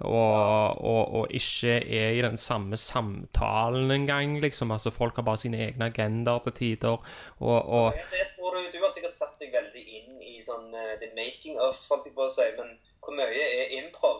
og, 0.00 0.80
og, 0.80 1.12
og 1.20 1.36
ikke 1.36 1.76
er 1.84 2.16
i 2.16 2.24
den 2.24 2.40
samme 2.40 2.80
samtalen 2.80 3.92
engang, 3.92 4.38
liksom. 4.40 4.72
Altså, 4.72 4.94
folk 4.96 5.20
har 5.20 5.28
bare 5.28 5.44
sine 5.44 5.60
egne 5.66 5.90
agendaer 5.92 6.40
til 6.48 6.56
tider, 6.62 7.04
og, 7.36 7.58
og 7.68 7.92
du, 7.92 8.64
du 8.72 8.80
har 8.80 8.96
sikkert 8.96 9.16
satt 9.16 9.36
deg 9.44 9.52
veldig 9.52 9.84
inn 9.98 10.24
i 10.24 10.40
sånn 10.40 10.72
eh, 10.72 10.96
the 11.04 11.12
making 11.20 11.60
of, 11.60 11.76
holdt 11.88 12.08
jeg 12.08 12.16
på 12.16 12.26
å 12.30 12.32
si. 12.32 12.48
Men 12.56 12.76
hvor 13.02 13.16
mye 13.18 13.46
er 13.60 13.76
impro? 13.82 14.11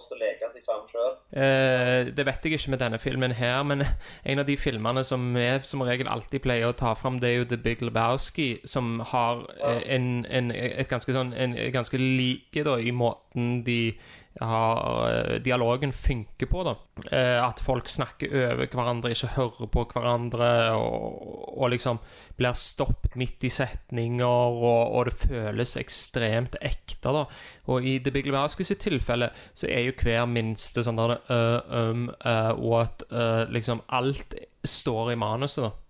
Lov 0.00 0.08
til 0.08 0.18
å 0.18 0.20
leke 0.24 0.50
seg 0.50 0.66
fram 0.66 0.82
sjøl? 0.90 1.12
Eh, 1.30 2.10
det 2.16 2.26
vet 2.26 2.46
jeg 2.46 2.56
ikke 2.56 2.74
med 2.74 2.82
denne 2.82 2.98
filmen 2.98 3.34
her, 3.36 3.62
men 3.62 3.84
en 4.30 4.42
av 4.42 4.48
de 4.48 4.56
filmene 4.58 5.04
som 5.06 5.30
vi 5.36 5.46
som 5.68 5.84
regel 5.86 6.10
alltid 6.10 6.42
pleier 6.42 6.70
å 6.70 6.76
ta 6.76 6.94
fram, 6.98 7.20
det 7.22 7.30
er 7.30 7.36
jo 7.38 7.48
The 7.52 7.60
Big 7.60 7.84
Lebowski, 7.84 8.48
som 8.64 8.98
har 9.12 9.44
ja. 9.60 9.76
en, 9.96 10.24
en, 10.26 10.50
et 10.50 10.90
ganske 10.90 11.14
sånn 11.14 11.34
en, 11.36 11.54
ganske 11.74 12.00
like 12.00 12.64
da, 12.66 12.78
i 12.80 12.90
måten 12.90 13.29
de 13.64 13.92
har 14.40 15.10
eh, 15.10 15.34
dialogen 15.42 15.92
funker 15.92 16.46
på, 16.46 16.62
da. 16.64 16.74
Eh, 17.12 17.38
at 17.42 17.60
folk 17.62 17.88
snakker 17.88 18.30
over 18.30 18.70
hverandre, 18.70 19.12
ikke 19.12 19.32
hører 19.36 19.70
på 19.72 19.84
hverandre, 19.92 20.50
og, 20.78 21.58
og 21.58 21.72
liksom 21.74 22.00
blir 22.38 22.56
stoppet 22.58 23.18
midt 23.20 23.44
i 23.46 23.52
setninger, 23.52 24.26
og, 24.26 24.94
og 24.96 25.10
det 25.10 25.16
føles 25.26 25.76
ekstremt 25.80 26.58
ekte, 26.62 27.12
da. 27.14 27.26
Og 27.70 27.86
i 27.86 27.98
The 28.02 28.14
Big 28.14 28.30
Lebowski 28.30 28.66
sitt 28.66 28.82
tilfelle 28.86 29.30
så 29.52 29.68
er 29.70 29.88
jo 29.88 29.98
hver 30.00 30.26
minste 30.30 30.84
sånn 30.86 30.98
der 31.00 31.18
uh, 31.30 31.90
um, 31.90 32.08
uh, 32.24 32.52
what 32.58 33.04
uh, 33.10 33.44
Liksom 33.50 33.82
alt 33.92 34.34
står 34.66 35.14
i 35.14 35.20
manuset, 35.20 35.68
da. 35.68 35.89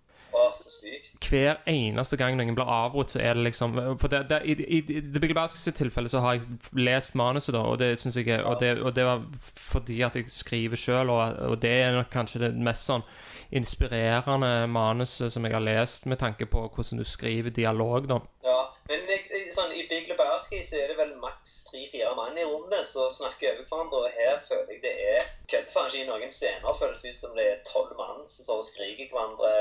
Hver 1.21 1.59
eneste 1.69 2.17
gang 2.17 2.37
noen 2.37 2.55
blir 2.57 2.69
avbrutt, 2.69 3.13
så 3.13 3.21
er 3.21 3.37
det 3.37 3.45
liksom 3.49 3.75
For 4.01 4.11
det, 4.11 4.23
det, 4.29 4.41
i, 4.45 4.55
i, 4.61 4.79
i 4.81 5.01
The 5.01 5.21
Big 5.21 5.33
Lebowski 5.33 5.59
sitt 5.61 5.77
tilfelle 5.79 6.09
så 6.09 6.21
har 6.23 6.37
jeg 6.37 6.59
lest 6.77 7.15
manuset, 7.19 7.53
da, 7.55 7.61
og 7.61 7.79
det 7.81 7.93
synes 7.99 8.17
jeg 8.17 8.39
og 8.39 8.59
det, 8.59 8.73
og 8.81 8.95
det 8.95 9.05
var 9.05 9.23
fordi 9.57 10.01
at 10.07 10.17
jeg 10.17 10.31
skriver 10.31 10.79
sjøl, 10.79 11.13
og, 11.13 11.37
og 11.51 11.61
det 11.61 11.73
er 11.83 11.95
nok 11.95 12.11
kanskje 12.13 12.45
det 12.45 12.53
mest 12.57 12.89
sånn 12.89 13.05
inspirerende 13.51 14.67
manuset 14.71 15.33
som 15.33 15.45
jeg 15.45 15.53
har 15.53 15.63
lest, 15.63 16.07
med 16.07 16.21
tanke 16.21 16.47
på 16.47 16.67
hvordan 16.67 17.01
du 17.01 17.07
skriver 17.07 17.51
dialog, 17.51 18.07
da. 18.09 18.21
Ja, 18.47 18.61
men 18.89 19.07
sånn, 19.55 19.73
i 19.75 19.85
Big 19.89 20.09
Lebowski 20.09 20.61
så 20.65 20.79
er 20.81 20.91
det 20.91 20.97
vel 20.99 21.13
maks 21.21 21.65
tre-fire 21.69 22.13
mann 22.17 22.37
i 22.39 22.47
rommet 22.47 22.87
som 22.89 23.11
snakker 23.13 23.53
over 23.53 23.67
hverandre, 23.67 24.03
og 24.05 24.15
her 24.17 24.39
føler 24.47 24.75
jeg 24.75 24.83
det 24.85 24.95
er 25.15 25.29
Kødder 25.51 25.73
faen 25.73 25.89
ikke 25.91 26.03
i 26.05 26.07
noen 26.07 26.31
scener 26.31 26.77
føles 26.79 27.01
det 27.03 27.11
ut 27.11 27.19
som 27.19 27.35
det 27.35 27.47
er 27.49 27.63
tolv 27.67 27.91
mann 27.99 28.23
som 28.23 28.45
står 28.45 28.61
og 28.63 28.67
skriker 28.69 29.11
hverandre. 29.11 29.51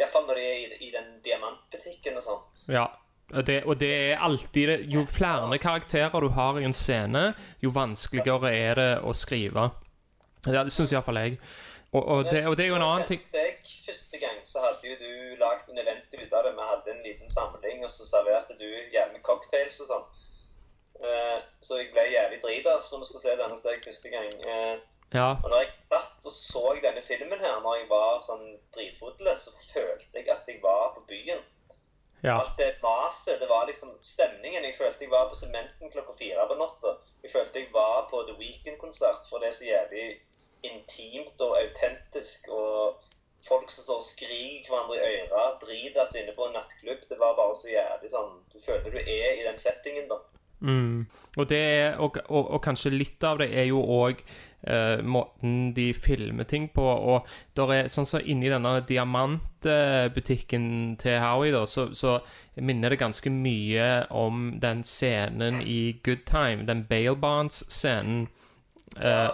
Iallfall 0.00 0.26
når 0.28 0.40
de 0.40 0.48
er 0.48 0.58
i, 0.58 0.88
i 0.88 0.90
den 0.94 1.08
diamantbutikken 1.24 2.18
og 2.20 2.26
sånn. 2.26 2.42
Ja. 2.72 2.88
Det, 3.32 3.62
og 3.64 3.78
det 3.80 3.88
er 3.88 4.20
alltid 4.20 4.90
Jo 4.92 5.06
flere 5.08 5.56
karakterer 5.58 6.20
du 6.20 6.28
har 6.36 6.58
i 6.60 6.66
en 6.68 6.74
scene, 6.76 7.30
jo 7.64 7.70
vanskeligere 7.72 8.50
er 8.52 8.76
det 8.76 8.90
å 9.08 9.14
skrive. 9.16 9.70
Det 10.44 10.66
syns 10.74 10.92
iallfall 10.92 11.20
jeg. 11.22 11.38
Og, 11.92 12.02
og, 12.02 12.24
det, 12.32 12.42
og 12.48 12.56
det 12.56 12.64
er 12.64 12.70
jo 12.72 12.76
en 12.78 12.86
annen 12.86 13.04
ting 13.04 13.20
Jeg, 13.36 13.56
første 13.84 14.18
gang 14.20 14.38
så 14.48 14.62
hadde 14.64 14.88
jo 14.88 14.94
du 14.96 15.34
lagd 15.40 15.68
en 15.68 15.80
event 15.80 16.14
ut 16.16 16.32
av 16.32 16.46
det. 16.46 16.52
Vi 16.56 16.68
hadde 16.70 16.92
en 16.92 17.02
liten 17.06 17.32
samling, 17.32 17.84
og 17.84 17.92
så 17.92 18.08
serverte 18.08 18.56
du 18.60 18.68
med 19.12 19.20
cocktails 19.24 19.80
og 19.84 19.90
sånn. 19.90 20.06
Eh, 21.02 21.38
så 21.64 21.80
jeg 21.80 21.90
ble 21.92 22.04
jævlig 22.12 22.40
drita 22.42 22.76
når 22.78 23.02
vi 23.02 23.08
skulle 23.10 23.24
se 23.24 23.36
denne 23.40 23.58
steg 23.60 23.84
første 23.86 24.12
gang. 24.12 24.32
Ja. 25.12 25.36
og 25.42 25.48
når 25.50 25.58
jeg 25.62 25.72
satt 25.92 26.28
og 26.28 26.32
så 26.32 26.62
denne 26.82 27.02
filmen 27.04 27.40
her, 27.40 27.60
når 27.60 27.74
jeg 27.80 27.88
var 27.90 28.22
sånn 28.26 28.44
dritfull, 28.74 29.32
så 29.36 29.52
følte 29.72 30.18
jeg 30.18 30.30
at 30.32 30.48
jeg 30.48 30.62
var 30.62 30.94
på 30.96 31.04
byen. 31.10 31.42
ja. 32.22 32.38
Alt 32.38 32.58
det 32.58 32.74
maset, 32.82 33.40
det 33.40 33.48
var 33.50 33.66
liksom 33.66 33.92
stemningen. 34.02 34.64
Jeg 34.64 34.78
følte 34.78 35.04
jeg 35.04 35.10
var 35.10 35.28
på 35.28 35.38
Sementen 35.38 35.90
klokka 35.90 36.14
fire 36.18 36.48
på 36.48 36.58
natta. 36.60 36.96
Jeg 37.22 37.32
følte 37.32 37.58
jeg 37.58 37.72
var 37.74 38.06
på 38.10 38.22
The 38.28 38.36
Weekend-konsert, 38.38 39.26
for 39.28 39.42
det 39.42 39.48
er 39.48 39.56
så 39.58 39.64
jævlig 39.66 40.06
intimt 40.62 41.40
og 41.40 41.58
autentisk. 41.58 42.48
Og 42.48 43.02
folk 43.48 43.70
som 43.70 43.84
står 43.84 44.04
og 44.04 44.06
skriker 44.06 44.70
hverandre 44.70 45.00
i 45.02 45.24
øra, 45.26 46.06
seg 46.06 46.22
inne 46.22 46.36
på 46.36 46.46
en 46.46 46.54
nattklubb. 46.56 47.02
Det 47.10 47.18
var 47.18 47.34
bare 47.38 47.58
så 47.58 47.72
jævlig 47.72 48.12
sånn 48.14 48.38
Du 48.52 48.58
føler 48.62 48.94
du 48.94 49.00
er 49.02 49.40
i 49.40 49.46
den 49.48 49.58
settingen, 49.58 50.06
da. 50.10 50.22
Mm. 50.62 51.06
Og, 51.36 51.48
det 51.50 51.58
er, 51.58 51.96
og, 51.98 52.16
og, 52.28 52.50
og 52.54 52.62
kanskje 52.62 52.94
litt 52.94 53.24
av 53.26 53.40
det 53.42 53.50
er 53.50 53.66
jo 53.72 53.82
òg 53.82 54.22
eh, 54.62 55.02
måten 55.02 55.72
de 55.76 55.90
filmer 55.94 56.48
ting 56.48 56.68
på. 56.74 56.82
Og 56.82 57.28
der 57.58 57.74
er 57.76 57.92
sånn 57.92 58.08
som 58.08 58.24
inni 58.24 58.50
denne 58.52 58.78
diamantbutikken 58.88 60.96
til 61.02 61.20
Howie, 61.22 61.54
da, 61.54 61.64
så, 61.66 61.90
så 61.94 62.18
minner 62.56 62.92
det 62.92 63.00
ganske 63.00 63.32
mye 63.32 64.06
om 64.10 64.58
den 64.62 64.82
scenen 64.86 65.62
i 65.62 65.98
Good 66.04 66.26
Time, 66.28 66.66
den 66.68 66.86
Bale 66.90 67.16
Bonds-scenen. 67.16 68.26
Ja, 68.98 69.00
Eh, 69.00 69.30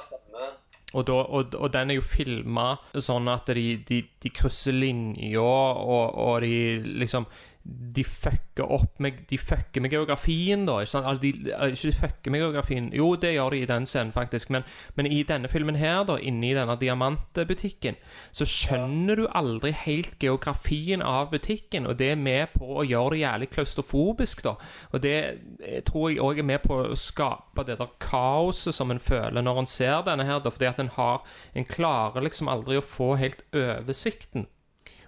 og, 0.94 1.04
da, 1.04 1.12
og, 1.12 1.54
og 1.54 1.72
den 1.72 1.90
er 1.92 1.98
jo 1.98 2.04
filma 2.04 2.70
sånn 2.96 3.28
at 3.28 3.50
de, 3.52 3.64
de, 3.88 4.00
de 4.22 4.30
krysser 4.32 4.76
linjer, 4.76 5.42
og, 5.42 6.14
og 6.16 6.46
de 6.46 6.78
liksom 7.02 7.26
De 7.68 8.04
fucker 8.04 8.64
opp 8.72 9.00
med 9.00 9.12
De 9.28 9.38
fucker 9.38 9.82
med 9.84 9.92
geografien, 9.92 10.64
da. 10.66 10.78
Ikke 10.80 10.92
sant? 10.94 11.06
Altså, 11.06 11.22
de, 11.22 11.32
ikke 11.72 11.90
de 11.90 11.92
fucker 11.92 12.32
med 12.32 12.40
geografien 12.40 12.88
Jo, 12.96 13.10
det 13.20 13.34
gjør 13.34 13.52
de 13.52 13.60
i 13.62 13.68
den 13.68 13.86
scenen, 13.86 14.12
faktisk. 14.12 14.50
Men, 14.54 14.64
men 14.96 15.06
i 15.06 15.22
denne 15.28 15.50
filmen 15.52 15.76
her, 15.76 16.02
da, 16.08 16.16
inni 16.16 16.54
denne 16.56 16.78
diamantbutikken, 16.80 17.98
så 18.32 18.48
skjønner 18.48 19.20
du 19.20 19.26
aldri 19.36 19.74
helt 19.76 20.16
geografien 20.22 21.04
av 21.04 21.30
butikken, 21.32 21.86
og 21.86 21.98
det 22.00 22.12
er 22.14 22.20
med 22.20 22.54
på 22.56 22.80
å 22.80 22.86
gjøre 22.88 23.16
det 23.16 23.22
jævlig 23.22 23.50
klaustrofobisk, 23.52 24.44
da. 24.46 24.56
Og 24.92 25.04
det 25.04 25.16
eh, 25.60 25.80
tror 25.84 26.10
jeg 26.10 26.22
òg 26.24 26.40
er 26.40 26.50
med 26.54 26.64
på 26.64 26.82
å 26.86 26.98
skape 26.98 27.66
det 27.68 27.78
der 27.80 27.96
kaoset 28.02 28.76
som 28.76 28.94
en 28.94 29.02
føler 29.02 29.44
når 29.44 29.64
en 29.64 29.70
ser 29.70 30.04
denne 30.08 30.26
her, 30.28 30.40
da, 30.40 30.54
fordi 30.54 30.70
at 30.70 30.80
en 30.82 30.94
har 30.96 31.20
En 31.54 31.64
klarer 31.64 32.22
liksom 32.22 32.48
aldri 32.48 32.78
å 32.78 32.84
få 32.84 33.14
helt 33.18 33.42
oversikten. 33.56 34.46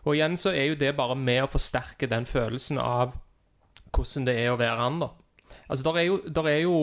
Og 0.05 0.17
igjen 0.17 0.37
så 0.41 0.53
er 0.55 0.71
jo 0.71 0.79
det 0.81 0.95
bare 0.99 1.17
med 1.19 1.45
å 1.45 1.51
forsterke 1.51 2.09
den 2.11 2.27
følelsen 2.29 2.81
av 2.81 3.15
hvordan 3.91 4.27
det 4.29 4.37
er 4.39 4.53
å 4.53 4.59
være 4.61 4.81
han, 4.81 5.01
da. 5.03 5.11
Altså, 5.67 5.85
der 5.89 5.99
er 5.99 6.07
jo, 6.07 6.19
der 6.31 6.47
er 6.47 6.61
jo 6.63 6.75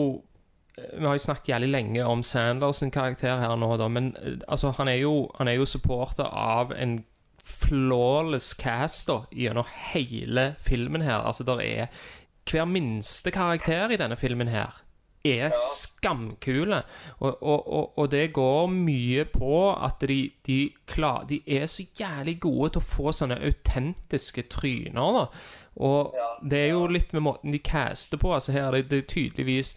Vi 0.78 1.06
har 1.06 1.16
jo 1.16 1.22
snakket 1.22 1.48
jævlig 1.48 1.68
lenge 1.72 2.04
om 2.06 2.20
Sanders 2.22 2.78
sin 2.78 2.92
karakter 2.94 3.40
her 3.40 3.56
nå, 3.58 3.72
da, 3.80 3.88
men 3.90 4.12
eh, 4.22 4.36
altså, 4.46 4.70
han 4.76 4.88
er 4.88 5.00
jo, 5.00 5.30
han 5.38 5.50
jo 5.50 5.64
supporter 5.66 6.28
av 6.30 6.70
en 6.76 7.00
flawless 7.42 8.52
cast 8.54 9.08
da, 9.08 9.24
gjennom 9.34 9.66
hele 9.90 10.52
filmen 10.62 11.02
her. 11.02 11.24
Altså, 11.24 11.42
der 11.48 11.64
er 11.64 12.04
Hver 12.48 12.64
minste 12.64 13.32
karakter 13.34 13.90
i 13.90 13.98
denne 14.00 14.16
filmen 14.16 14.48
her 14.48 14.78
er 15.24 15.52
skamkule. 15.56 16.82
Og, 17.18 17.42
og, 17.42 17.68
og, 17.68 17.98
og 17.98 18.10
det 18.10 18.32
går 18.36 18.66
mye 18.72 19.24
på 19.32 19.62
at 19.74 20.04
de, 20.08 20.18
de, 20.46 20.58
klar, 20.86 21.24
de 21.28 21.40
er 21.46 21.66
så 21.66 21.86
jævlig 22.00 22.38
gode 22.40 22.74
til 22.74 22.82
å 22.82 22.88
få 22.88 23.14
sånne 23.16 23.40
autentiske 23.48 24.46
tryner. 24.52 25.22
da. 25.22 25.24
Og 25.78 26.14
det 26.42 26.64
er 26.64 26.72
jo 26.72 26.86
litt 26.90 27.12
med 27.14 27.24
måten 27.26 27.54
de 27.54 27.62
caster 27.62 28.18
på. 28.18 28.34
altså 28.34 28.52
her, 28.52 28.70
Det, 28.70 28.88
det 28.90 28.98
er 28.98 29.10
tydeligvis 29.14 29.74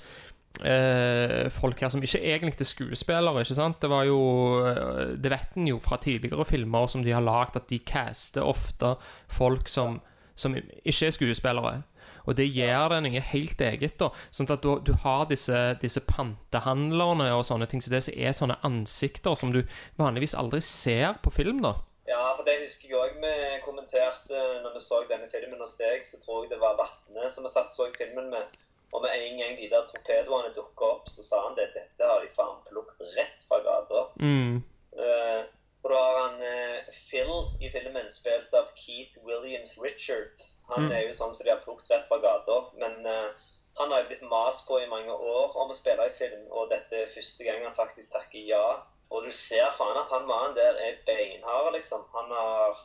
eh, 0.65 1.49
folk 1.53 1.81
her 1.81 1.91
som 1.93 2.03
ikke 2.03 2.23
egentlig 2.23 2.59
er 2.59 2.69
skuespillere. 2.71 3.41
ikke 3.41 3.57
sant? 3.57 3.81
Det 3.81 3.89
var 3.89 4.07
jo 4.09 4.21
eh, 4.65 5.17
Det 5.17 5.31
vet 5.31 5.57
en 5.57 5.67
jo 5.67 5.79
fra 5.79 5.97
tidligere 6.01 6.45
filmer 6.45 6.87
som 6.87 7.03
de 7.03 7.13
har 7.13 7.21
lagd, 7.21 7.55
at 7.55 7.69
de 7.69 7.79
caster 7.79 8.41
ofte 8.41 8.95
folk 9.27 9.69
som, 9.69 10.01
som 10.35 10.55
ikke 10.55 11.07
er 11.07 11.17
skuespillere. 11.17 11.81
Og 12.25 12.37
det 12.37 12.49
gjør 12.49 12.95
det 12.95 13.01
noe 13.05 13.23
helt 13.31 13.61
eget. 13.67 13.97
da 13.99 14.11
Sånn 14.31 14.49
at 14.51 14.63
du, 14.63 14.73
du 14.85 14.93
har 15.03 15.27
disse, 15.29 15.61
disse 15.81 16.03
pantehandlerne 16.07 17.29
og 17.35 17.45
sånne 17.47 17.69
ting. 17.71 17.83
Så 17.83 17.93
det 17.93 18.03
er 18.13 18.35
sånne 18.37 18.59
ansikter 18.67 19.37
som 19.37 19.53
du 19.53 19.61
vanligvis 20.01 20.37
aldri 20.37 20.61
ser 20.65 21.17
på 21.23 21.33
film. 21.33 21.61
da 21.65 21.75
Ja, 22.09 22.33
for 22.35 22.47
det 22.47 22.59
husker 22.65 22.89
jeg 22.89 22.99
òg 22.99 23.21
vi 23.21 23.35
kommenterte 23.65 24.41
når 24.63 24.75
vi 24.75 24.83
så 24.83 25.03
denne 25.09 25.29
filmen 25.31 25.63
hos 25.63 25.77
deg. 25.79 26.03
Så 26.07 26.19
tror 26.25 26.45
jeg 26.45 26.53
det 26.55 26.61
var 26.63 26.79
Vatne 26.79 27.31
som 27.31 27.47
vi 27.47 27.53
satt 27.53 27.73
så 27.75 27.89
filmen 27.97 28.29
med. 28.33 28.59
Og 28.91 29.05
med 29.05 29.15
en 29.15 29.37
gang 29.39 29.55
de 29.55 29.69
der 29.71 29.87
torpedoene 29.87 30.51
dukka 30.55 30.89
opp, 30.97 31.07
så 31.09 31.23
sa 31.23 31.45
han 31.47 31.55
det. 31.55 31.71
Dette 31.75 32.07
har 32.09 32.19
de 32.19 32.33
faen 32.35 32.59
plukket 32.67 33.15
rett 33.15 33.47
fra 33.47 33.63
gata. 33.63 34.05
mm. 34.19 34.61
Uh, 34.91 35.47
og 35.81 35.89
da 35.89 35.99
har 36.03 36.17
han 36.19 36.41
uh, 36.43 36.89
Phil 36.93 37.31
i 37.63 37.69
filmen 37.73 38.09
spilt 38.13 38.53
av 38.53 38.67
Keith 38.77 39.15
Williams 39.25 39.77
Richard. 39.81 40.35
Han 40.71 40.85
Mm. 40.87 40.91
er 40.91 41.01
jo 41.07 41.13
sånn 41.13 41.33
som 41.35 41.45
de 41.45 41.51
har 41.51 41.61
plukket 41.65 41.89
rett 41.91 42.07
fra 42.07 42.17
gata. 42.23 42.57
Men 42.79 43.05
uh, 43.05 43.31
han 43.79 43.91
har 43.91 44.01
jo 44.01 44.07
blitt 44.07 44.21
mast 44.29 44.67
på 44.67 44.79
i 44.81 44.87
mange 44.87 45.11
år 45.11 45.55
om 45.55 45.71
å 45.71 45.75
spille 45.75 46.05
i 46.07 46.13
film, 46.15 46.47
og 46.51 46.69
dette 46.69 46.95
er 47.03 47.11
første 47.15 47.43
gang 47.47 47.63
han 47.63 47.73
faktisk 47.75 48.13
takker 48.13 48.47
ja. 48.47 48.63
Og 49.11 49.25
du 49.25 49.31
ser 49.35 49.71
faen 49.75 49.97
at 49.99 50.09
han 50.11 50.27
mannen 50.27 50.55
der 50.55 50.77
er 50.79 50.97
beinhard, 51.05 51.73
liksom. 51.75 52.03
Han, 52.13 52.31
har, 52.31 52.77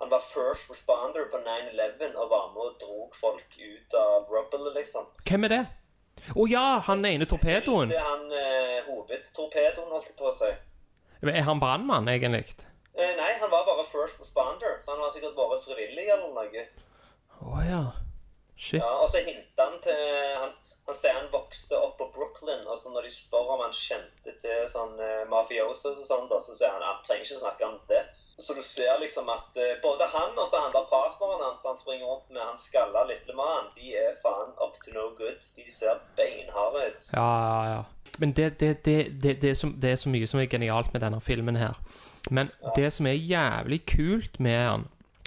han 0.00 0.10
var 0.10 0.20
first 0.24 0.70
responder 0.70 1.26
på 1.32 1.36
9-11 1.44 2.16
og 2.16 2.30
var 2.30 2.52
med 2.54 2.62
og 2.70 2.78
drog 2.80 3.16
folk 3.20 3.58
ut 3.60 3.94
av 4.00 4.28
rubble, 4.32 4.72
liksom. 4.78 5.06
Hvem 5.28 5.44
er 5.44 5.48
det? 5.58 5.64
Å 6.40 6.46
ja, 6.48 6.78
han 6.86 7.04
ene 7.04 7.26
torpedoen. 7.28 7.90
Det 7.90 7.98
er 7.98 8.06
han 8.06 8.30
eh, 8.32 8.78
hovedtorpedoen, 8.86 9.90
holdt 9.92 10.08
jeg 10.08 10.16
på 10.16 10.30
å 10.30 10.32
si. 10.32 10.52
Er 11.24 11.42
han 11.44 11.60
brannmann, 11.60 12.08
egentlig? 12.08 12.46
Eh, 12.94 13.12
nei, 13.18 13.32
han 13.40 13.50
var 13.50 13.64
bare 13.66 13.84
first 13.90 14.20
responder, 14.22 14.78
så 14.80 14.94
han 14.94 15.02
har 15.02 15.10
sikkert 15.12 15.36
vært 15.36 15.64
frivillig 15.66 16.08
eller 16.08 16.30
noe. 16.32 16.64
Å 17.44 17.62
ja. 17.68 17.84
Shit. 18.56 18.80
Ja, 18.80 18.90
og 19.02 19.10
så 19.10 19.20
hintet 19.24 19.58
han 19.60 19.80
til 19.82 20.02
han, 20.38 20.52
han 20.86 20.96
sier 20.96 21.16
han 21.16 21.30
vokste 21.32 21.78
opp 21.78 21.96
på 22.00 22.06
Brooklyn, 22.14 22.62
og 22.70 22.78
så 22.78 22.92
når 22.94 23.08
de 23.08 23.14
spør 23.14 23.54
om 23.56 23.64
han 23.64 23.74
kjente 23.74 24.34
til 24.40 24.68
sånn 24.70 24.94
uh, 25.00 25.24
mafiosos 25.30 25.98
og 25.98 26.06
sånn, 26.06 26.28
da, 26.30 26.38
så 26.42 26.54
sier 26.56 26.72
han 26.72 26.84
han 26.84 27.02
trenger 27.06 27.26
ikke 27.26 27.40
snakke 27.42 27.66
om 27.68 27.80
det. 27.90 28.04
Så 28.34 28.54
du 28.56 28.62
ser 28.66 28.96
liksom 29.02 29.28
at 29.30 29.58
uh, 29.58 29.74
både 29.82 30.08
han 30.14 30.38
og 30.38 30.46
så 30.50 30.62
han 30.62 30.74
der 30.74 30.86
partneren 30.92 31.42
hans 31.48 31.66
han 31.66 31.78
springer 31.80 32.06
rundt 32.08 32.30
med, 32.30 32.42
han 32.44 32.60
skalla 32.60 33.04
lille 33.10 33.36
mann, 33.38 33.72
de 33.76 33.96
er 33.98 34.16
faen 34.22 34.54
up 34.62 34.78
to 34.84 34.94
no 34.94 35.10
good. 35.18 35.42
De 35.58 35.66
ser 35.72 36.00
beinharde 36.18 36.88
ut. 36.88 37.04
Ja, 37.12 37.28
ja, 37.42 37.60
ja. 37.74 37.82
Men 38.18 38.32
det, 38.32 38.60
det, 38.60 38.84
det, 38.84 38.98
det, 39.22 39.42
det, 39.42 39.50
er 39.50 39.54
så, 39.58 39.72
det 39.82 39.90
er 39.90 39.96
så 39.98 40.08
mye 40.08 40.26
som 40.30 40.40
er 40.40 40.46
genialt 40.46 40.92
med 40.94 41.02
denne 41.02 41.18
filmen 41.20 41.58
her. 41.58 41.74
Men 42.30 42.50
det 42.76 42.92
som 42.94 43.06
er 43.10 43.18
jævlig 43.18 43.80
kult 43.90 44.38
med 44.40 44.60
den, 44.60 44.84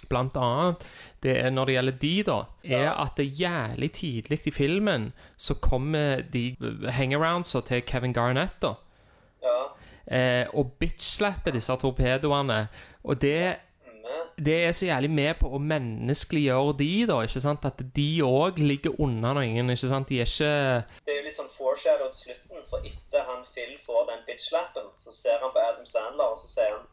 blant 0.09 0.37
annet 0.39 0.83
det 1.23 1.35
er 1.41 1.53
når 1.53 1.69
det 1.69 1.77
gjelder 1.77 1.99
de, 2.01 2.13
da, 2.27 2.39
er 2.63 2.89
at 2.93 3.19
det 3.19 3.27
jævlig 3.39 3.91
tidlig 3.97 4.39
i 4.47 4.53
filmen 4.53 5.11
så 5.37 5.57
kommer 5.61 6.21
de 6.33 6.49
hangaroundsa 6.97 7.61
til 7.67 7.81
Kevin 7.87 8.13
Garnett, 8.13 8.59
da. 8.61 8.73
Ja. 9.43 9.57
Eh, 10.07 10.45
og 10.53 10.77
bitch-slapper 10.79 11.55
disse 11.55 11.75
torpedoene. 11.81 12.67
Og 13.03 13.21
det 13.21 13.57
det 14.45 14.65
er 14.65 14.71
så 14.71 14.85
jævlig 14.85 15.09
med 15.09 15.39
på 15.41 15.49
å 15.49 15.59
menneskeliggjøre 15.61 16.75
de, 16.77 16.91
da. 17.09 17.15
ikke 17.25 17.41
sant? 17.41 17.65
At 17.65 17.81
de 17.95 18.09
òg 18.25 18.59
ligger 18.61 18.99
unna 19.01 19.33
noen. 19.33 19.71
ikke 19.73 19.89
sant? 19.89 20.09
De 20.11 20.19
er 20.21 20.29
ikke 20.29 20.51
Det 21.07 21.13
er 21.13 21.17
jo 21.17 21.25
litt 21.25 21.37
sånn 21.37 21.49
foreshadowed 21.55 22.13
slutten, 22.13 22.61
for 22.69 22.85
etter 22.85 23.25
han 23.25 23.41
Phil 23.55 23.73
får 23.85 24.05
den 24.11 24.21
bitch-slappen, 24.27 24.91
så 24.95 25.15
ser 25.15 25.41
han 25.41 25.53
på 25.55 25.63
Adam 25.63 25.89
Sandler, 25.89 26.35
og 26.35 26.37
så 26.43 26.51
sier 26.51 26.75
han 26.75 26.85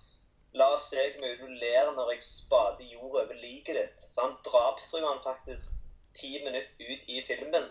La 0.55 0.69
oss 0.75 0.90
se 0.93 1.03
hvor 1.03 1.25
mye 1.25 1.38
du 1.40 1.49
ler 1.61 1.90
når 1.97 2.12
jeg 2.14 2.27
spader 2.27 2.93
jord 2.93 3.17
over 3.25 3.40
liket 3.40 3.79
ditt. 3.79 4.05
Så 4.14 4.23
han 4.23 4.37
drapstruer 4.47 5.09
han 5.09 5.25
faktisk 5.25 5.81
ti 6.14 6.37
minutter 6.45 6.93
ut 6.93 7.11
i 7.11 7.23
filmen 7.27 7.67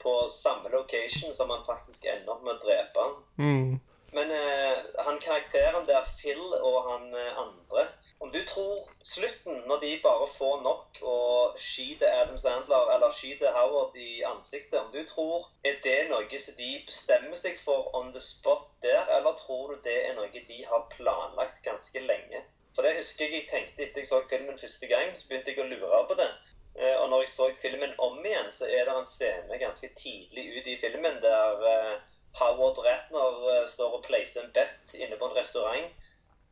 på 0.00 0.14
samme 0.32 0.70
location 0.72 1.34
som 1.36 1.50
han 1.52 1.64
faktisk 1.66 2.06
ender 2.08 2.32
opp 2.32 2.44
med 2.44 2.56
å 2.56 2.62
drepe 2.64 3.06
han. 3.06 3.16
mm. 3.36 3.80
Men 4.12 4.32
eh, 4.34 4.78
han 5.06 5.20
karakteren 5.22 5.84
der, 5.86 6.06
Phil 6.18 6.40
og 6.40 6.78
han 6.88 7.12
eh, 7.14 7.36
andre 7.38 7.84
Om 8.20 8.32
du 8.32 8.40
tror 8.44 8.88
slutten, 9.04 9.62
når 9.68 9.80
de 9.80 9.90
bare 10.02 10.26
får 10.38 10.62
nok 10.62 10.98
og 11.12 11.56
skyter 11.58 12.12
Adam 12.22 12.38
Sandler 12.38 12.90
eller 12.94 13.14
skyter 13.16 13.54
Howard 13.56 13.96
i 13.96 14.22
ansiktet 14.28 14.76
Om 14.80 14.90
du 14.92 15.00
tror 15.08 15.48
Er 15.64 15.78
det 15.86 15.96
noe 16.10 16.40
som 16.44 16.58
de 16.58 16.70
bestemmer 16.86 17.40
seg 17.40 17.56
for 17.64 17.88
on 17.96 18.12
the 18.12 18.20
spot 18.20 18.68
der, 18.84 19.02
eller 19.16 19.38
tror 19.40 19.72
du 19.72 19.80
det 19.88 19.98
er 20.06 20.16
noe 20.18 20.44
de 20.52 20.58
har 20.72 20.88
planlagt 20.96 21.64
ganske 21.64 22.04
lenge? 22.12 22.42
For 22.74 22.86
det 22.86 22.96
husker 23.00 23.24
jeg 23.24 23.40
jeg 23.40 23.48
tenkte 23.50 23.82
etter 23.82 24.00
jeg 24.02 24.08
så 24.08 24.20
filmen 24.30 24.58
første 24.58 24.86
gang. 24.86 25.10
Så 25.18 25.26
begynte 25.28 25.50
jeg 25.50 25.64
å 25.64 25.68
lure 25.72 26.02
på 26.08 26.16
det. 26.20 26.28
Eh, 26.76 26.96
Og 27.00 27.08
når 27.10 27.24
jeg 27.24 27.32
så 27.32 27.48
filmen 27.62 27.96
om 27.98 28.20
igjen, 28.24 28.52
så 28.52 28.68
er 28.68 28.84
det 28.86 28.94
en 28.98 29.08
scene 29.14 29.58
ganske 29.58 29.90
tidlig 29.98 30.44
ut 30.58 30.68
i 30.70 30.76
filmen 30.84 31.18
der 31.24 31.66
eh, 31.72 31.96
Howard 32.40 32.78
Ratner 32.86 33.42
eh, 33.54 33.66
står 33.68 33.96
og 33.98 34.04
placer 34.06 34.44
en 34.44 34.54
bet 34.54 34.94
inne 34.94 35.18
på 35.18 35.28
en 35.28 35.36
restaurant. 35.40 35.90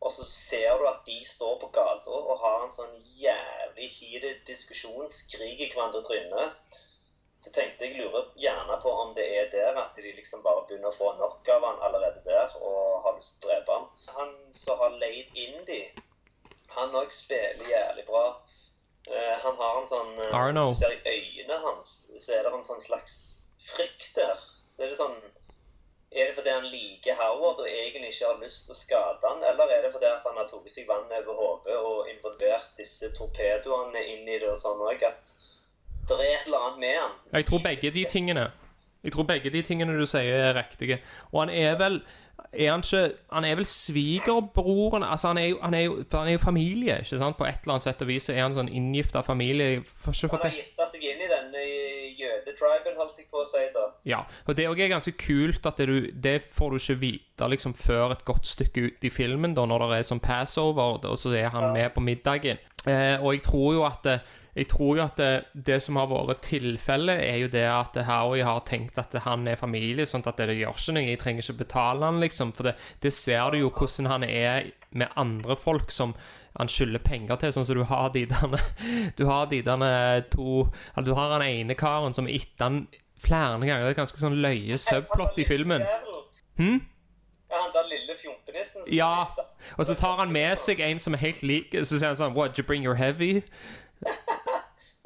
Og 0.00 0.12
så 0.14 0.24
ser 0.24 0.78
du 0.78 0.86
at 0.88 1.00
de 1.06 1.16
står 1.26 1.56
på 1.60 1.70
gata 1.74 2.10
og 2.10 2.36
har 2.42 2.64
en 2.64 2.74
sånn 2.74 2.94
jævlig 3.18 3.88
heated 3.96 4.44
diskusjon, 4.46 5.08
skriker 5.10 5.72
hverandre 5.74 6.04
i 6.04 6.06
trynet. 6.06 6.68
Så 7.42 7.52
tenkte 7.54 7.86
jeg 7.86 7.98
lurer 7.98 8.30
gjerne 8.38 8.78
på 8.82 8.92
om 9.02 9.14
det 9.14 9.26
er 9.40 9.50
der 9.52 9.78
at 9.78 9.98
de 9.98 10.12
liksom 10.14 10.42
bare 10.42 10.64
begynner 10.66 10.90
å 10.90 10.98
få 10.98 11.12
nok 11.18 11.50
av 11.54 11.66
han 11.66 11.82
allerede 11.88 12.22
der 12.26 12.54
og 12.58 13.04
har 13.06 13.16
lyst 13.18 13.38
til 13.38 13.48
å 13.48 13.52
drepe 13.52 13.76
han. 13.76 13.88
Han 14.16 14.34
som 14.54 14.82
har 14.82 14.96
leid 15.02 15.34
inn 15.38 15.58
de, 15.66 15.80
han 16.74 16.94
òg 16.98 17.14
spiller 17.14 17.70
jævlig 17.70 18.06
bra. 18.06 18.26
Uh, 19.08 19.34
han 19.42 19.56
har 19.58 19.80
en 19.80 19.88
sånn 19.88 20.14
uh, 20.18 20.34
Arno. 20.36 20.68
Hvis 20.70 20.82
du 20.82 20.86
ser 20.86 20.96
i 20.98 21.14
øynene 21.14 21.58
hans, 21.62 21.92
så 22.20 22.34
er 22.36 22.46
det 22.46 22.54
en 22.54 22.66
sånn 22.66 22.82
slags 22.84 23.18
frykt 23.70 24.10
der. 24.18 24.42
Så 24.70 24.84
er 24.84 24.92
det 24.92 24.98
sånn 24.98 25.16
Er 26.10 26.30
det 26.30 26.34
fordi 26.38 26.52
han 26.54 26.68
liker 26.72 27.18
Howard 27.20 27.58
og 27.60 27.68
egentlig 27.68 28.08
ikke 28.14 28.30
har 28.30 28.38
lyst 28.40 28.64
til 28.64 28.72
å 28.72 28.78
skade 28.78 29.28
han, 29.28 29.42
eller 29.50 29.74
er 29.74 29.82
det 29.84 29.90
fordi 29.92 30.08
at 30.08 30.24
han 30.24 30.38
har 30.40 30.46
tatt 30.48 30.70
seg 30.72 30.86
vann 30.88 31.10
over 31.18 31.34
hodet 31.40 31.76
og 31.76 32.08
involvert 32.08 32.70
disse 32.78 33.10
torpedoene 33.18 34.04
inn 34.14 34.24
i 34.24 34.38
det 34.40 34.48
og 34.48 34.56
sånn 34.60 34.80
òg, 34.88 35.04
at 35.04 35.34
det 36.08 36.16
er 36.16 36.32
et 36.38 36.48
eller 36.48 36.64
annet 36.64 36.80
med 36.86 36.96
han? 36.96 37.18
Jeg 37.36 37.48
tror 37.50 37.60
begge 37.66 37.92
de 37.92 38.06
tingene 38.08 38.46
Jeg 39.04 39.12
tror 39.12 39.28
begge 39.28 39.52
de 39.52 39.60
tingene 39.62 39.94
du 39.94 40.06
sier, 40.08 40.48
er 40.48 40.56
riktige. 40.56 40.96
Og 41.30 41.44
han 41.44 41.52
er 41.54 41.76
vel 41.78 42.00
er 42.52 42.70
han, 42.70 42.80
ikke, 42.80 43.12
han 43.32 43.44
er 43.44 43.58
vel 43.58 43.66
svigerbroren 43.68 45.04
altså 45.04 45.28
han, 45.28 45.38
er 45.38 45.46
jo, 45.50 45.58
han, 45.62 45.74
er 45.74 45.82
jo, 45.84 45.96
han 46.12 46.28
er 46.28 46.32
jo 46.32 46.38
familie, 46.38 46.96
ikke 47.02 47.18
sant? 47.20 47.36
På 47.36 47.44
et 47.44 47.60
eller 47.62 47.76
annet 47.76 47.84
sett 47.84 48.02
og 48.02 48.08
vis 48.08 48.28
er 48.32 48.40
han 48.40 48.56
sånn 48.56 48.70
inngifta 48.72 49.20
familie. 49.26 49.82
Han 50.04 50.16
har 50.16 50.56
gifta 50.56 50.88
seg 50.88 51.04
inn 51.04 51.20
i 51.20 51.28
denne 51.28 51.67
jødetriben, 52.58 52.96
holdt 52.98 53.18
jeg 53.18 53.28
på 53.30 53.42
å 53.42 53.46
si 53.48 53.64
da. 53.74 53.84
Ja, 54.08 54.22
og 54.46 54.56
det 54.56 54.66
er 54.66 54.90
ganske 54.90 55.14
kult 55.18 55.66
at 55.66 55.78
det, 55.78 55.86
du, 55.86 56.10
det 56.12 56.42
får 56.52 56.70
du 56.70 56.78
ikke 56.78 57.00
vite 57.02 57.48
liksom 57.48 57.74
før 57.74 58.12
et 58.12 58.24
godt 58.24 58.46
stykke 58.46 58.88
ut 58.88 59.04
i 59.04 59.10
filmen, 59.10 59.54
da, 59.54 59.66
når 59.66 59.88
det 59.88 59.98
er 59.98 60.10
sånn 60.10 60.24
passover, 60.24 60.98
og 61.04 61.18
så 61.18 61.34
er 61.36 61.50
han 61.54 61.72
med 61.72 61.92
på 61.94 62.04
middagen. 62.04 62.58
Eh, 62.86 63.16
og 63.20 63.34
jeg 63.34 63.42
tror 63.46 63.74
jo 63.74 63.86
at 63.86 64.04
det, 64.06 64.20
jeg 64.58 64.68
tror 64.72 64.96
jo 64.96 65.02
at 65.04 65.20
det, 65.20 65.32
det 65.54 65.76
som 65.82 65.98
har 66.00 66.08
vært 66.10 66.42
tilfellet, 66.48 67.20
er 67.22 67.36
jo 67.44 67.50
det 67.52 67.66
at 67.70 67.98
Howie 68.08 68.46
har 68.46 68.64
tenkt 68.66 68.98
at 68.98 69.14
han 69.22 69.46
er 69.46 69.60
familie, 69.60 70.06
sånn 70.08 70.26
at 70.26 70.40
det 70.40 70.56
gjør 70.58 70.74
ikke 70.74 70.96
noe, 70.96 71.06
jeg 71.06 71.20
trenger 71.22 71.46
ikke 71.46 71.60
betale 71.60 72.08
han, 72.08 72.18
liksom. 72.22 72.50
For 72.56 72.70
det, 72.70 72.74
det 73.04 73.14
ser 73.14 73.54
du 73.54 73.62
jo 73.62 73.70
hvordan 73.70 74.10
han 74.10 74.26
er 74.26 74.72
med 74.98 75.14
andre 75.20 75.54
folk 75.58 75.92
som 75.94 76.16
han 76.58 76.70
skylder 76.70 77.02
penger 77.04 77.38
til, 77.40 77.52
sånn 77.54 77.66
som 77.68 77.78
du 77.78 77.84
har 77.86 78.08
de 78.14 78.24
derne 78.30 78.58
Du 79.18 79.24
har 79.28 79.46
de 79.50 79.60
derne 79.62 79.90
to 80.32 80.64
Du 81.06 81.12
har 81.14 81.34
han 81.36 81.44
ene 81.46 81.76
karen 81.78 82.16
som 82.16 82.28
etter 82.30 82.64
han 82.64 82.80
flere 83.22 83.58
ganger 83.58 83.86
Det 83.86 83.94
er 83.94 83.98
ganske 83.98 84.20
sånn 84.20 84.38
løye 84.42 84.78
subplot 84.78 85.38
i 85.42 85.46
filmen. 85.48 85.82
Hm? 86.58 86.80
Ja, 87.48 87.62
han 87.62 87.72
der 87.72 87.86
lille 87.88 88.14
fjompenissen. 88.20 88.84
Ja. 88.92 89.30
Og 89.78 89.86
så 89.88 89.94
tar 89.98 90.18
han 90.20 90.32
med 90.34 90.58
seg 90.60 90.82
en 90.84 91.00
som 91.00 91.16
er 91.16 91.22
helt 91.22 91.42
lik, 91.46 91.72
så 91.72 91.96
sier 91.96 92.10
han 92.10 92.18
sånn 92.18 92.36
What, 92.36 92.58
you 92.58 92.66
bring 92.66 92.84
your 92.86 92.98
heavy? 92.98 93.42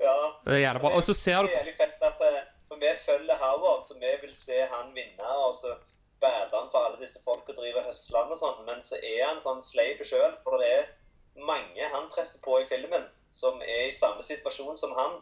Ja. 0.02 0.18
Det 0.44 0.56
er 0.56 0.58
jævlig 0.64 0.80
bra. 0.82 0.90
Og 0.98 1.04
så 1.06 1.14
ser 1.14 1.46
du 1.46 1.52
er 1.54 1.68
eh, 1.70 2.38
for 2.66 2.80
vi 2.80 2.90
følger 3.06 3.36
Howard, 3.38 3.84
så 3.86 3.94
vi 4.00 4.10
vil 4.24 4.32
se 4.34 4.56
han 4.72 4.88
vinne, 4.96 5.28
og 5.46 5.54
så 5.54 5.76
bærer 6.18 6.50
han 6.50 6.66
for 6.72 6.88
alle 6.88 6.98
disse 6.98 7.22
folka 7.22 7.54
driver 7.54 7.86
høslene 7.86 8.34
og 8.34 8.40
sånn, 8.40 8.64
men 8.66 8.82
så 8.82 8.98
er 8.98 9.22
han 9.28 9.38
sånn 9.44 9.62
sleip 9.62 10.02
sjøl, 10.08 10.34
for 10.42 10.58
det 10.58 10.72
er 10.78 10.90
mange 11.36 11.88
han 11.94 12.08
treffer 12.12 12.38
på 12.44 12.60
i 12.60 12.68
filmen 12.70 13.04
som 13.32 13.60
er 13.64 13.88
i 13.88 13.96
samme 13.96 14.22
situasjon 14.24 14.78
som 14.78 14.92
han, 14.96 15.18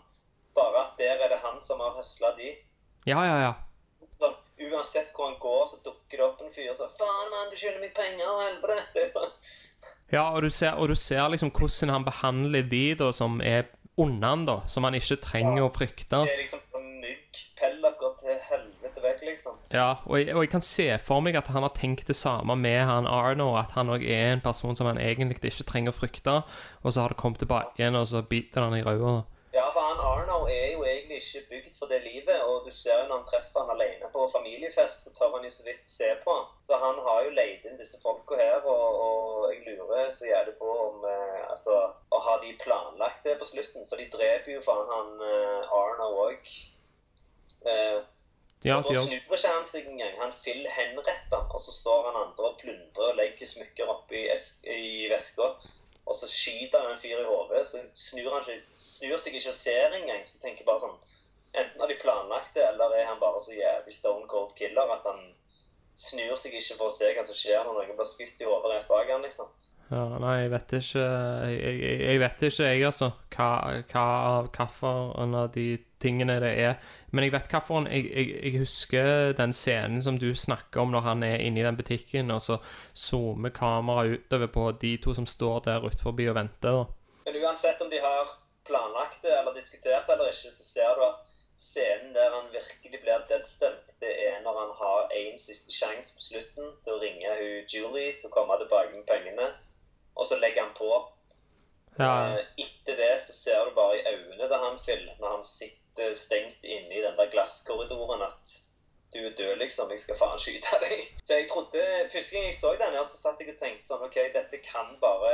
bare 0.54 0.84
at 0.84 0.98
der 0.98 1.22
er 1.22 1.30
det 1.32 1.40
han 1.44 1.60
som 1.62 1.80
har 1.80 1.94
høsla 1.98 2.32
de. 2.38 2.54
Ja, 3.06 3.22
ja, 3.24 3.36
ja. 3.44 3.52
Så, 4.18 4.32
uansett 4.60 5.12
hvor 5.14 5.30
han 5.30 5.38
går, 5.40 5.66
så 5.70 5.78
dukker 5.84 6.18
det 6.18 6.26
opp 6.26 6.42
en 6.44 6.52
fyr 6.52 6.72
som 6.76 6.90
Faen, 6.98 7.30
mann, 7.32 7.50
du 7.52 7.56
skylder 7.56 7.80
meg 7.84 7.94
penger, 7.96 8.26
og 8.28 8.46
helvete! 8.46 9.28
Ja, 10.10 10.24
og 10.34 10.42
du 10.42 10.50
ser, 10.50 10.74
og 10.74 10.88
du 10.90 10.96
ser 10.98 11.28
liksom 11.30 11.52
hvordan 11.54 11.92
han 11.94 12.04
behandler 12.04 12.64
de 12.66 12.96
da 12.98 13.12
som 13.14 13.36
er 13.46 13.68
under 13.94 14.32
han, 14.32 14.42
da. 14.48 14.56
Som 14.66 14.82
han 14.82 14.96
ikke 14.98 15.20
trenger 15.22 15.62
å 15.62 15.70
frykte. 15.70 16.24
Det 16.26 16.32
er 16.34 16.40
liksom 16.42 16.64
Ja, 19.70 20.00
og 20.02 20.18
jeg, 20.18 20.34
og 20.34 20.42
jeg 20.42 20.50
kan 20.50 20.64
se 20.66 20.86
for 20.98 21.22
meg 21.22 21.36
at 21.38 21.48
han 21.54 21.62
har 21.62 21.70
tenkt 21.76 22.08
det 22.10 22.16
samme 22.18 22.56
med 22.58 22.80
han 22.88 23.06
Arno, 23.06 23.52
at 23.54 23.76
han 23.76 23.92
òg 23.94 24.02
er 24.02 24.32
en 24.32 24.42
person 24.42 24.74
som 24.74 24.88
han 24.90 24.98
egentlig 24.98 25.38
ikke 25.38 25.66
trenger 25.68 25.94
å 25.94 25.98
frykte, 26.00 26.40
og 26.82 26.90
så 26.90 27.04
har 27.04 27.14
det 27.14 27.20
kommet 27.22 27.38
tilbake 27.38 27.78
igjen, 27.78 27.98
og 27.98 28.08
så 28.10 28.24
biter 28.26 28.66
han 28.66 28.74
i 28.74 28.82
ræva. 28.82 29.20
Ja, 29.54 29.68
for 29.74 29.86
han 29.86 30.02
Arno 30.02 30.40
er 30.50 30.72
jo 30.74 30.82
egentlig 30.82 31.22
ikke 31.22 31.46
bygd 31.54 31.78
for 31.78 31.90
det 31.90 32.02
livet, 32.02 32.42
og 32.42 32.66
du 32.66 32.74
ser 32.74 32.98
jo 32.98 33.06
når 33.06 33.16
han 33.20 33.30
treffer 33.30 33.62
han 33.62 33.72
alene 33.76 34.10
på 34.10 34.26
familiefest, 34.34 35.06
så 35.06 35.14
tør 35.14 35.36
han 35.36 35.46
jo 35.46 35.54
så 35.54 35.66
vidt 35.66 35.86
se 35.86 36.10
på 36.24 36.34
han. 36.34 36.52
Så 36.66 36.82
han 36.84 37.02
har 37.06 37.24
jo 37.26 37.32
leid 37.38 37.70
inn 37.70 37.78
disse 37.78 38.02
folka 38.02 38.38
her, 38.42 38.66
og, 38.66 39.00
og 39.06 39.48
jeg 39.54 39.78
lurer 39.78 40.10
så 40.14 40.30
jævlig 40.30 40.58
på 40.58 40.70
om 40.90 41.04
eh, 41.06 41.26
Altså, 41.50 41.74
å 42.14 42.18
ha 42.22 42.36
de 42.42 42.52
planlagt 42.62 43.24
det 43.26 43.32
på 43.40 43.46
slutten, 43.46 43.86
for 43.90 43.98
de 43.98 44.06
dreper 44.12 44.54
jo 44.54 44.62
faen 44.62 44.90
han 44.94 45.26
eh, 45.26 45.74
Arno 45.78 46.10
òg. 46.28 46.54
Ja, 48.64 48.80
de 48.84 48.92
gjør 48.92 49.06
snur 49.08 49.36
ikke 49.36 49.52
han 49.54 49.68
seg 49.68 49.86
engang. 49.88 50.16
Han 50.20 50.32
Phil 50.44 50.66
henretter 50.68 51.44
og 51.48 51.60
så 51.64 51.72
står 51.72 52.10
han 52.10 52.18
andre 52.26 52.48
og 52.50 52.58
plundrer 52.60 53.12
og 53.12 53.16
legger 53.16 53.48
smykker 53.48 53.88
oppi 53.88 54.26
i 54.28 55.06
veska. 55.12 55.54
Og 56.10 56.16
så 56.18 56.26
skyter 56.28 56.82
han 56.82 56.96
en 56.96 57.00
fyr 57.00 57.22
i 57.22 57.28
hodet, 57.28 57.62
så 57.70 57.80
snur 57.94 58.34
han 58.34 58.42
ikke, 58.42 58.58
snur 58.76 59.20
seg 59.20 59.36
ikke 59.38 59.52
og 59.52 59.56
ser 59.56 59.96
engang. 59.96 60.24
Så 60.28 60.42
tenker 60.42 60.68
bare 60.68 60.84
sånn 60.86 60.98
Enten 61.50 61.82
har 61.82 61.90
de 61.90 61.96
planlagt 61.98 62.52
det, 62.54 62.62
eller 62.62 62.92
er 62.94 63.08
han 63.08 63.18
bare 63.18 63.40
så 63.42 63.50
jævlig 63.56 63.90
stone 63.90 64.28
cold 64.30 64.52
killer 64.54 64.92
at 64.94 65.02
han 65.02 65.24
snur 65.98 66.36
seg 66.38 66.54
ikke 66.54 66.76
for 66.78 66.92
å 66.92 66.94
se 66.94 67.08
hva 67.10 67.24
som 67.26 67.34
skjer 67.34 67.64
når 67.66 67.74
noen 67.74 67.96
blir 67.98 68.06
skutt 68.06 68.44
i 68.44 68.46
hodet 68.46 68.70
rett 68.70 68.86
bak 68.86 69.10
han, 69.10 69.24
liksom. 69.26 69.48
Ja, 69.90 70.04
nei, 70.22 70.36
jeg 70.44 70.52
vet 70.52 70.72
ikke 70.78 71.02
Jeg, 71.02 71.56
jeg, 71.58 71.96
jeg 72.04 72.20
vet 72.22 72.44
ikke, 72.46 72.68
jeg, 72.68 72.84
altså, 72.86 73.08
hva, 73.34 73.48
hva 73.90 74.04
av 74.28 74.50
hvilken 74.54 75.34
av 75.40 75.50
de 75.56 75.66
tingene 76.00 76.38
det 76.42 76.52
er. 76.62 76.92
Men 77.10 77.24
jeg 77.24 77.32
vet 77.34 77.48
hvilken 77.50 77.86
jeg, 77.90 78.06
jeg, 78.10 78.26
jeg 78.44 78.60
husker 78.62 79.32
den 79.38 79.52
scenen 79.56 80.02
som 80.02 80.18
du 80.18 80.28
snakker 80.34 80.82
om 80.84 80.92
når 80.94 81.06
han 81.08 81.22
er 81.26 81.42
inne 81.42 81.60
i 81.60 81.66
den 81.66 81.78
butikken, 81.78 82.30
og 82.30 82.42
så 82.42 82.58
zoomer 82.94 83.50
kameraet 83.54 84.20
utover 84.20 84.52
på 84.54 84.66
de 84.82 84.96
to 85.02 85.14
som 85.14 85.26
står 85.26 85.64
der 85.66 85.86
utenfor 85.86 86.14
og 86.14 86.36
venter. 86.38 86.70
da. 86.70 86.84
Men 87.26 87.42
uansett 87.44 87.82
om 87.82 87.90
de 87.90 87.98
har 88.00 88.36
planlagt 88.66 89.22
det 89.22 89.34
eller 89.38 89.54
diskutert 89.54 90.06
det 90.06 90.14
eller 90.14 90.30
ikke, 90.30 90.52
så 90.54 90.64
ser 90.74 90.94
du 90.98 91.04
at 91.08 91.26
scenen 91.60 92.14
der 92.14 92.30
han 92.32 92.46
virkelig 92.52 93.00
blir 93.02 93.24
deadstunt, 93.28 93.96
det 94.00 94.12
er 94.28 94.38
når 94.44 94.54
han 94.62 94.70
har 94.82 95.10
en 95.22 95.38
siste 95.38 95.74
sjanse 95.74 96.14
på 96.16 96.22
slutten 96.30 96.70
til 96.84 96.94
å 96.94 97.00
ringe 97.02 97.34
hun 97.40 97.66
Julie 97.72 98.14
til 98.20 98.30
å 98.30 98.34
komme 98.38 98.56
tilbake 98.62 98.94
med 98.94 99.04
pengene, 99.10 99.50
og 100.16 100.26
så 100.30 100.38
legger 100.40 100.62
han 100.68 100.76
på. 100.78 100.90
Ja, 101.98 102.14
Eh, 102.38 102.46
Etter 102.64 102.96
det 102.96 103.22
så 103.26 103.32
ser 103.36 103.64
du 103.68 103.74
bare 103.76 103.98
i 103.98 104.06
øynene 104.14 104.46
til 104.48 104.62
han 104.64 104.78
Phil, 104.86 105.04
når 105.20 105.36
han 105.36 105.44
sitter 105.44 105.79
stengt 106.14 106.64
inne 106.64 106.94
i 106.94 107.02
den 107.02 107.16
der 107.18 107.30
glasskorridoren, 107.32 108.22
at 108.22 108.56
du 109.12 109.18
er 109.26 109.34
død, 109.38 109.56
liksom. 109.56 109.90
Jeg 109.90 110.00
skal 110.00 110.18
faen 110.18 110.38
skyte 110.38 110.78
deg. 110.84 111.06
Så 111.26 111.40
jeg 111.40 111.48
trodde, 111.50 111.82
Første 112.12 112.36
gang 112.36 112.46
jeg 112.46 112.54
så 112.54 112.74
den 112.78 112.98
her, 112.98 113.06
så 113.06 113.18
satt 113.18 113.40
jeg 113.42 113.54
og 113.54 113.58
tenkte 113.58 113.88
sånn 113.88 114.06
OK, 114.06 114.18
dette 114.34 114.62
kan 114.66 114.92
bare 115.02 115.32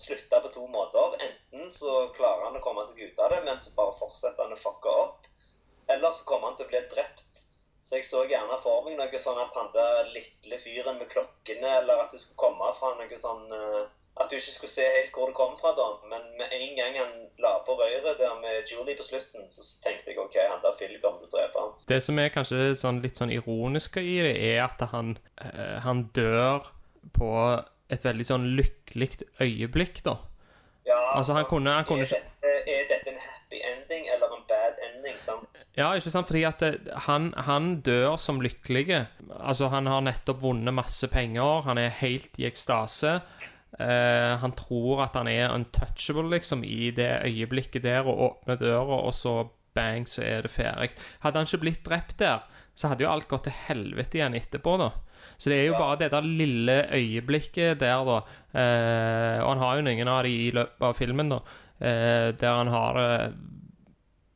slutte 0.00 0.40
på 0.44 0.52
to 0.54 0.66
måter. 0.70 1.16
Enten 1.26 1.70
så 1.74 2.08
klarer 2.16 2.48
han 2.48 2.58
å 2.58 2.64
komme 2.64 2.86
seg 2.88 3.02
ut 3.02 3.18
av 3.20 3.34
det, 3.34 3.42
men 3.44 3.58
så 3.60 3.74
bare 3.76 3.98
fortsetter 3.98 4.46
han 4.46 4.56
å 4.56 4.62
fucke 4.62 4.94
opp. 5.04 5.28
Eller 5.90 6.14
så 6.14 6.26
kommer 6.28 6.50
han 6.50 6.58
til 6.58 6.68
å 6.68 6.72
bli 6.72 6.82
drept. 6.94 7.42
Så 7.84 7.98
jeg 7.98 8.06
så 8.06 8.22
gjerne 8.30 8.58
for 8.62 8.84
meg 8.86 8.98
noe 9.00 9.20
sånn 9.20 9.40
at 9.42 9.56
han 9.58 9.72
der 9.74 10.12
lille 10.14 10.58
fyren 10.62 11.00
med 11.00 11.10
klokkene, 11.10 11.72
eller 11.80 12.04
at 12.04 12.14
det 12.14 12.20
skulle 12.22 12.38
komme 12.38 12.70
fra 12.78 12.92
noe 12.98 13.18
sånn 13.18 13.50
eh, 13.56 13.88
At 14.18 14.26
du 14.30 14.34
ikke 14.36 14.52
skulle 14.52 14.72
se 14.74 14.82
helt 14.82 15.12
hvor 15.14 15.26
det 15.30 15.34
kom 15.38 15.54
fra, 15.60 15.70
da. 15.78 15.86
Men 16.10 16.24
med 16.38 16.50
en 16.52 16.72
gang 16.76 16.96
han 16.98 17.12
la 17.40 17.52
på 17.66 17.76
røret 17.78 18.18
der 18.18 18.34
med 18.42 18.66
Julie 18.68 18.96
på 18.98 19.06
slutten, 19.06 19.46
så 19.50 19.62
tenkte 19.84 20.10
jeg 20.10 20.18
OK, 20.18 20.34
han 20.50 20.60
der 20.64 20.74
Philip 20.78 21.00
kommer 21.02 21.22
til 21.22 21.30
å 21.30 21.36
drepe 21.38 21.62
ham. 21.62 21.72
Det 21.88 22.00
som 22.02 22.18
er 22.18 22.28
kanskje 22.34 22.74
sånn, 22.76 22.98
litt 23.04 23.16
sånn 23.20 23.32
ironisk 23.32 23.96
i 24.02 24.18
det, 24.26 24.34
er 24.50 24.64
at 24.66 24.82
han, 24.92 25.14
eh, 25.40 25.78
han 25.86 26.08
dør 26.16 26.66
på 27.16 27.30
et 27.90 28.04
veldig 28.04 28.26
sånn 28.28 28.44
lykkelig 28.58 29.22
øyeblikk, 29.40 30.02
da. 30.04 30.18
Ja, 30.86 30.98
Altså, 31.16 31.32
han 31.34 31.44
kunne- 31.44 31.70
han 31.74 31.84
kunne 31.84 32.04
dette, 32.04 32.52
er 32.66 32.84
dette 32.88 33.08
en 33.08 33.18
happy 33.18 33.58
ending 33.62 34.06
eller 34.08 34.26
en 34.36 34.44
bad 34.48 34.74
ending? 34.88 35.16
sant? 35.20 35.64
Ja, 35.76 35.92
ikke 35.94 36.10
sant? 36.10 36.26
Fordi 36.26 36.42
at 36.46 36.58
det, 36.60 36.88
han, 37.06 37.32
han 37.36 37.80
dør 37.82 38.16
som 38.18 38.40
lykkelige. 38.40 39.06
Altså, 39.40 39.68
han 39.70 39.86
har 39.86 40.00
nettopp 40.00 40.40
vunnet 40.42 40.74
masse 40.74 41.08
penger, 41.08 41.62
han 41.62 41.78
er 41.78 41.88
helt 41.90 42.38
i 42.38 42.46
ekstase. 42.50 43.20
Eh, 43.78 44.32
han 44.42 44.54
tror 44.58 45.04
at 45.06 45.16
han 45.18 45.30
er 45.30 45.52
untouchable, 45.54 46.26
liksom, 46.32 46.64
i 46.66 46.90
det 46.96 47.22
øyeblikket 47.28 47.84
der, 47.86 48.06
og 48.08 48.24
åpner 48.26 48.58
døra, 48.60 49.02
og 49.06 49.14
så 49.14 49.44
bang, 49.74 50.08
så 50.10 50.24
er 50.26 50.46
det 50.46 50.50
ferdig. 50.50 50.90
Hadde 51.22 51.38
han 51.38 51.46
ikke 51.46 51.62
blitt 51.62 51.84
drept 51.86 52.18
der, 52.18 52.42
så 52.74 52.90
hadde 52.90 53.06
jo 53.06 53.12
alt 53.12 53.28
gått 53.30 53.46
til 53.46 53.56
helvete 53.68 54.18
igjen 54.18 54.36
etterpå, 54.38 54.76
da. 54.80 54.90
Så 55.40 55.52
det 55.52 55.60
er 55.60 55.70
jo 55.70 55.78
bare 55.78 55.98
det 56.00 56.10
der 56.12 56.26
lille 56.26 56.76
øyeblikket 56.96 57.80
der, 57.80 58.04
da. 58.08 58.18
Eh, 58.50 59.38
og 59.44 59.54
han 59.54 59.64
har 59.64 59.78
jo 59.78 59.86
noen 59.86 60.12
av 60.12 60.22
de 60.26 60.34
i 60.48 60.52
løpet 60.56 60.86
av 60.90 60.98
filmen, 60.98 61.32
da. 61.32 61.40
Eh, 61.80 62.28
der 62.36 62.58
han 62.58 62.72
har 62.72 62.98
det 62.98 63.14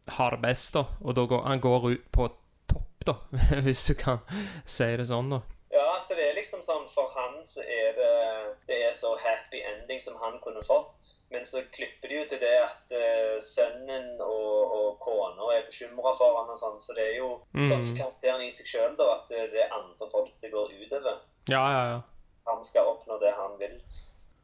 har 0.06 0.30
det 0.30 0.42
best, 0.42 0.74
da. 0.74 0.84
Og 1.00 1.16
da 1.16 1.24
går, 1.28 1.42
han 1.48 1.60
går 1.60 1.90
ut 1.90 2.06
på 2.12 2.28
topp, 2.70 3.06
da, 3.06 3.16
hvis 3.64 3.86
du 3.90 3.94
kan 3.98 4.22
si 4.64 4.90
det 4.98 5.08
sånn, 5.08 5.32
da. 5.32 5.40
Ja, 5.94 6.00
så 6.02 6.16
det 6.18 6.24
er 6.26 6.34
liksom 6.34 6.62
sånn 6.66 6.88
For 6.90 7.10
han 7.14 7.36
så 7.46 7.62
er 7.62 7.92
det 7.94 8.12
Det 8.66 8.80
er 8.88 8.92
så 8.98 9.12
happy 9.22 9.60
ending 9.62 10.00
som 10.02 10.16
han 10.18 10.40
kunne 10.42 10.62
fått. 10.66 10.90
Men 11.30 11.46
så 11.46 11.62
klipper 11.72 12.08
de 12.10 12.18
jo 12.20 12.24
til 12.30 12.38
det 12.42 12.52
at 12.62 12.92
uh, 12.94 13.38
sønnen 13.42 14.20
og, 14.22 14.74
og 14.76 14.98
kona 15.02 15.46
er 15.56 15.64
bekymra 15.66 16.12
for 16.18 16.36
han 16.40 16.50
og 16.52 16.58
sånn. 16.60 16.76
Så 16.82 16.94
det 16.98 17.06
er 17.12 17.16
jo 17.22 17.30
Mm. 17.54 17.68
sånn 17.70 17.84
som 17.86 17.96
karakteren 17.98 18.42
i 18.44 18.50
seg 18.50 18.66
sjøl, 18.70 18.94
da. 18.98 19.06
At 19.16 19.28
det, 19.32 19.44
det 19.54 19.62
er 19.64 19.74
andre 19.74 20.08
folk 20.12 20.34
det 20.42 20.50
går 20.52 20.74
utover. 20.84 21.20
Ja, 21.50 21.62
ja, 21.72 21.82
ja. 21.94 22.00
Han 22.50 22.64
skal 22.66 22.86
oppnå 22.92 23.18
det 23.22 23.32
han 23.34 23.54
vil. 23.58 23.76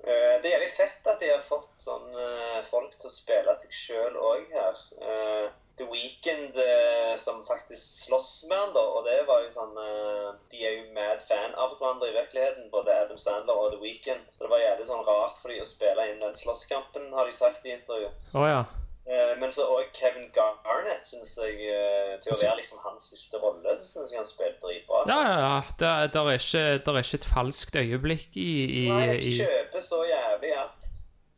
Eh, 0.00 0.36
det 0.40 0.48
er 0.48 0.54
jævlig 0.56 0.72
fett 0.78 1.06
at 1.12 1.20
de 1.20 1.28
har 1.34 1.42
fått 1.44 1.74
sånn 1.84 2.06
eh, 2.16 2.60
folk 2.70 2.94
til 2.96 3.10
å 3.10 3.12
spille 3.12 3.54
seg 3.60 3.74
sjøl 3.76 4.16
òg 4.16 4.46
her. 4.54 4.78
Eh, 5.04 5.48
The 5.80 5.86
Weeknd 5.88 6.56
eh, 6.60 7.14
som 7.20 7.42
faktisk 7.48 8.06
slåss 8.06 8.30
med 8.48 8.58
han, 8.58 8.72
da. 8.74 8.82
Og 8.96 9.04
det 9.06 9.18
var 9.28 9.44
jo 9.44 9.50
sånn 9.54 9.76
eh, 9.80 10.30
De 10.52 10.64
er 10.66 10.78
jo 10.80 10.90
mad 10.96 11.20
fan 11.28 11.54
av 11.54 11.76
hverandre 11.90 12.10
i 12.10 12.18
virkeligheten, 12.20 12.70
både 12.70 12.94
Adam 12.94 13.18
Sandler 13.18 13.54
og 13.54 13.72
The 13.72 13.80
Weeknd. 13.82 14.22
Så 14.34 14.44
det 14.44 14.50
var 14.50 14.62
jævlig 14.62 14.86
sånn 14.86 15.06
rart 15.06 15.40
for 15.40 15.50
dem 15.50 15.64
å 15.64 15.68
spille 15.68 16.06
inn 16.10 16.20
den 16.22 16.36
slåsskampen, 16.38 17.10
har 17.14 17.26
de 17.26 17.34
sagt 17.34 17.66
i 17.66 17.74
intervju. 17.74 18.10
Oh, 18.34 18.46
ja. 18.46 18.62
Eh, 19.10 19.32
men 19.40 19.50
så 19.52 19.64
òg 19.66 19.90
Kevin 19.96 20.28
Garnett 20.36 21.06
syns 21.08 21.32
jeg 21.40 21.56
eh, 21.72 22.18
Til 22.20 22.34
å 22.34 22.36
være 22.36 22.58
liksom 22.60 22.82
hans 22.84 23.08
første 23.10 23.40
rolle, 23.42 23.72
så 23.80 23.88
syns 23.88 24.12
jeg 24.12 24.20
han 24.20 24.28
spilte 24.28 24.60
dritbra. 24.62 25.02
Ja, 25.08 25.18
ja, 25.24 25.38
ja. 25.40 25.56
Det, 25.80 26.12
der 26.14 26.30
er 26.30 26.38
ikke, 26.38 26.64
der 26.84 27.00
er 27.00 27.06
ikke 27.08 27.20
et 27.22 27.30
falskt 27.32 27.80
øyeblikk 27.80 28.36
i, 28.36 28.52
i, 28.82 28.84
Nei, 28.92 29.02
i 29.16 29.32
jeg 29.32 29.48
kjøper 29.48 29.86
så 29.88 30.04
jævlig 30.06 30.54
at 30.60 30.88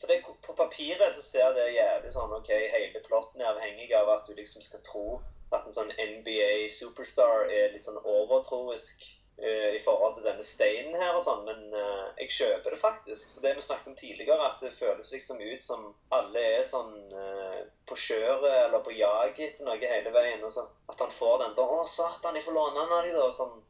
For 0.03 0.11
det, 0.11 0.19
på 0.43 0.57
papiret 0.59 1.15
så 1.15 1.23
ser 1.23 1.55
det 1.57 1.71
jævlig 1.77 2.11
sånn 2.13 2.35
OK, 2.35 2.51
hele 2.51 3.05
plotten 3.07 3.41
er 3.41 3.53
avhengig 3.55 3.93
av 3.95 4.11
at 4.19 4.27
du 4.27 4.35
liksom 4.35 4.67
skal 4.67 4.83
tro 4.85 5.07
at 5.53 5.67
en 5.69 5.77
sånn 5.77 5.93
NBA 5.95 6.69
superstar 6.73 7.47
er 7.53 7.75
litt 7.75 7.87
sånn 7.87 8.01
overtroisk 8.03 9.05
eh, 9.43 9.77
i 9.77 9.81
forhold 9.85 10.17
til 10.17 10.27
denne 10.27 10.45
steinen 10.47 10.97
her 10.99 11.17
og 11.17 11.25
sånn, 11.27 11.45
men 11.49 11.77
eh, 11.77 12.05
jeg 12.23 12.37
kjøper 12.39 12.75
det 12.75 12.81
faktisk. 12.83 13.35
For 13.35 13.45
det 13.45 13.55
vi 13.59 13.65
snakket 13.67 13.93
om 13.93 13.99
tidligere, 13.99 14.49
at 14.49 14.63
det 14.65 14.75
føles 14.77 15.13
liksom 15.15 15.42
ut 15.55 15.65
som 15.65 15.91
alle 16.15 16.45
er 16.59 16.65
sånn 16.69 16.95
uh, 17.13 17.61
på 17.89 17.99
kjøret 17.99 18.59
eller 18.67 18.85
på 18.85 18.95
jag 18.97 19.37
etter 19.37 19.67
noe 19.67 19.79
hele 19.95 20.15
veien, 20.15 20.45
og 20.45 20.55
så 20.55 20.67
at 20.93 21.05
han 21.05 21.13
får 21.13 21.45
den 21.45 21.59
da 21.59 21.67
Å, 21.67 21.85
satan, 21.89 22.39
jeg 22.39 22.47
får 22.47 22.59
låne 22.59 22.81
den 22.81 22.97
av 22.99 23.05
deg', 23.07 23.19
da. 23.19 23.29
Sånn, 23.37 23.61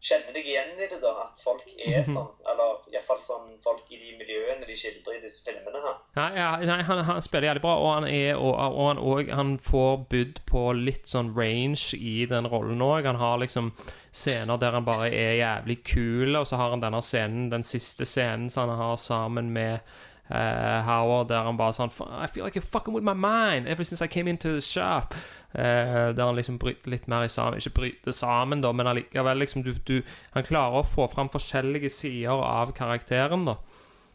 kjenner 0.00 0.32
deg 0.32 0.46
igjen 0.48 0.78
i 0.78 0.88
det, 0.88 0.98
da? 1.02 1.12
At 1.26 1.42
folk 1.44 1.66
er 1.76 2.04
sånn, 2.08 2.30
eller 2.48 2.78
iallfall 2.94 3.20
sånn 3.24 3.50
folk 3.64 3.84
i 3.92 3.98
de 4.00 4.14
miljøene 4.16 4.64
de 4.64 4.76
skildrer 4.78 5.18
i 5.18 5.22
disse 5.26 5.44
filmene 5.44 5.82
her. 5.84 5.98
Nei, 6.16 6.28
ja, 6.40 6.50
nei 6.70 6.78
han, 6.88 7.02
han 7.04 7.20
spiller 7.24 7.50
jævlig 7.50 7.64
bra, 7.66 7.74
og 7.76 7.90
han, 7.98 8.08
er, 8.08 8.32
og, 8.38 8.54
og 8.56 8.86
han, 8.88 9.02
og 9.12 9.32
han 9.40 9.54
får 9.60 10.04
budd 10.12 10.40
på 10.48 10.64
litt 10.78 11.10
sånn 11.10 11.34
range 11.36 11.98
i 11.98 12.24
den 12.30 12.48
rollen 12.48 12.80
òg. 12.84 13.08
Han 13.10 13.20
har 13.20 13.42
liksom 13.44 13.74
scener 14.10 14.60
der 14.60 14.78
han 14.78 14.88
bare 14.88 15.10
er 15.12 15.36
jævlig 15.42 15.82
kul, 15.92 16.32
og 16.40 16.48
så 16.48 16.60
har 16.60 16.72
han 16.72 16.84
denne 16.84 17.02
scenen, 17.04 17.50
den 17.52 17.66
siste 17.66 18.08
scenen 18.08 18.48
som 18.50 18.72
han 18.72 18.80
har 18.80 18.96
sammen 19.00 19.52
med 19.52 19.84
eh, 20.30 20.80
Howard, 20.86 21.28
der 21.28 21.44
han 21.44 21.58
bare 21.58 21.74
sånn 21.76 21.90
I 21.90 22.28
feel 22.30 22.44
like 22.46 22.58
you're 22.58 22.66
fucking 22.66 22.94
with 22.94 23.04
my 23.04 23.14
mind 23.14 23.68
ever 23.68 23.84
since 23.84 24.04
I 24.04 24.08
came 24.08 24.30
into 24.30 24.54
the 24.54 24.64
shop. 24.64 25.14
Uh, 25.50 26.14
der 26.14 26.28
han 26.28 26.36
liksom 26.38 26.60
bryter 26.62 26.92
litt 26.92 27.08
mer 27.10 27.24
i 27.26 27.28
sammen 27.28 27.58
Ikke 27.58 27.72
bryter 27.74 28.14
sammen, 28.14 28.60
da, 28.62 28.70
men 28.70 28.86
allikevel 28.86 29.40
liksom 29.42 29.64
du, 29.66 29.72
du, 29.82 29.96
Han 30.36 30.46
klarer 30.46 30.78
å 30.78 30.86
få 30.86 31.08
fram 31.10 31.26
forskjellige 31.32 31.90
sider 31.90 32.38
av 32.38 32.70
karakteren, 32.76 33.48
da. 33.48 33.56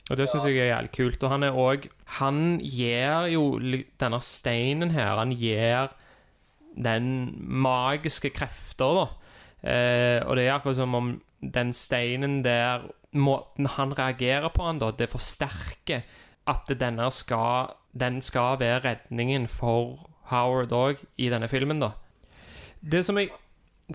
Og 0.06 0.16
det 0.16 0.30
syns 0.30 0.46
jeg 0.48 0.62
er 0.62 0.70
jævlig 0.70 0.94
kult. 0.96 1.24
Og 1.26 1.34
han 1.34 1.44
er 1.44 1.60
òg 1.60 1.90
Han 2.22 2.40
gir 2.64 3.28
jo 3.34 3.44
denne 3.60 4.22
steinen 4.24 4.94
her 4.96 5.20
Han 5.20 5.36
gir 5.36 5.92
den 6.76 7.34
magiske 7.42 8.32
krefter, 8.36 9.02
da. 9.02 9.06
Eh, 9.66 10.22
og 10.26 10.38
det 10.38 10.46
er 10.46 10.54
akkurat 10.54 10.78
som 10.78 10.94
om 10.96 11.16
den 11.42 11.74
steinen 11.74 12.44
der 12.46 12.86
Måten 13.16 13.70
han 13.78 13.94
reagerer 13.96 14.52
på 14.52 14.66
han 14.66 14.80
da, 14.82 14.90
det 14.92 15.08
forsterker 15.08 16.02
at 16.52 16.72
denne 16.82 17.06
skal, 17.16 17.72
den 17.96 18.18
skal 18.22 18.60
være 18.60 18.82
redningen 18.84 19.48
for 19.48 20.10
Howard 20.28 20.74
òg 20.76 21.00
i 21.18 21.30
denne 21.32 21.48
filmen, 21.48 21.80
da. 21.80 21.94
Det 22.84 23.06
som 23.08 23.16
jeg 23.16 23.32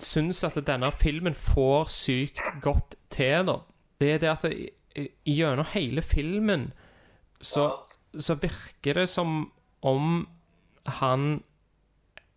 syns 0.01 0.41
at 0.47 0.57
denne 0.65 0.89
filmen 0.97 1.37
får 1.37 1.85
sykt 1.93 2.41
godt 2.63 2.97
til, 3.13 3.45
da, 3.45 3.59
det 4.01 4.11
er 4.15 4.23
det 4.23 4.31
at 4.33 4.49
gjennom 5.25 5.69
hele 5.75 6.01
filmen 6.01 6.71
så, 7.41 7.69
så 8.17 8.35
virker 8.41 9.03
det 9.03 9.09
som 9.09 9.51
om 9.85 10.27
han 11.01 11.43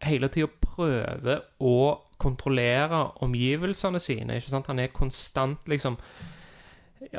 hele 0.04 0.28
tida 0.28 0.52
prøver 0.60 1.46
å 1.64 1.76
kontrollere 2.24 3.04
omgivelsene 3.24 4.00
sine. 4.00 4.38
ikke 4.40 4.52
sant? 4.52 4.70
Han 4.72 4.80
er 4.82 4.94
konstant 4.96 5.68
liksom 5.68 5.98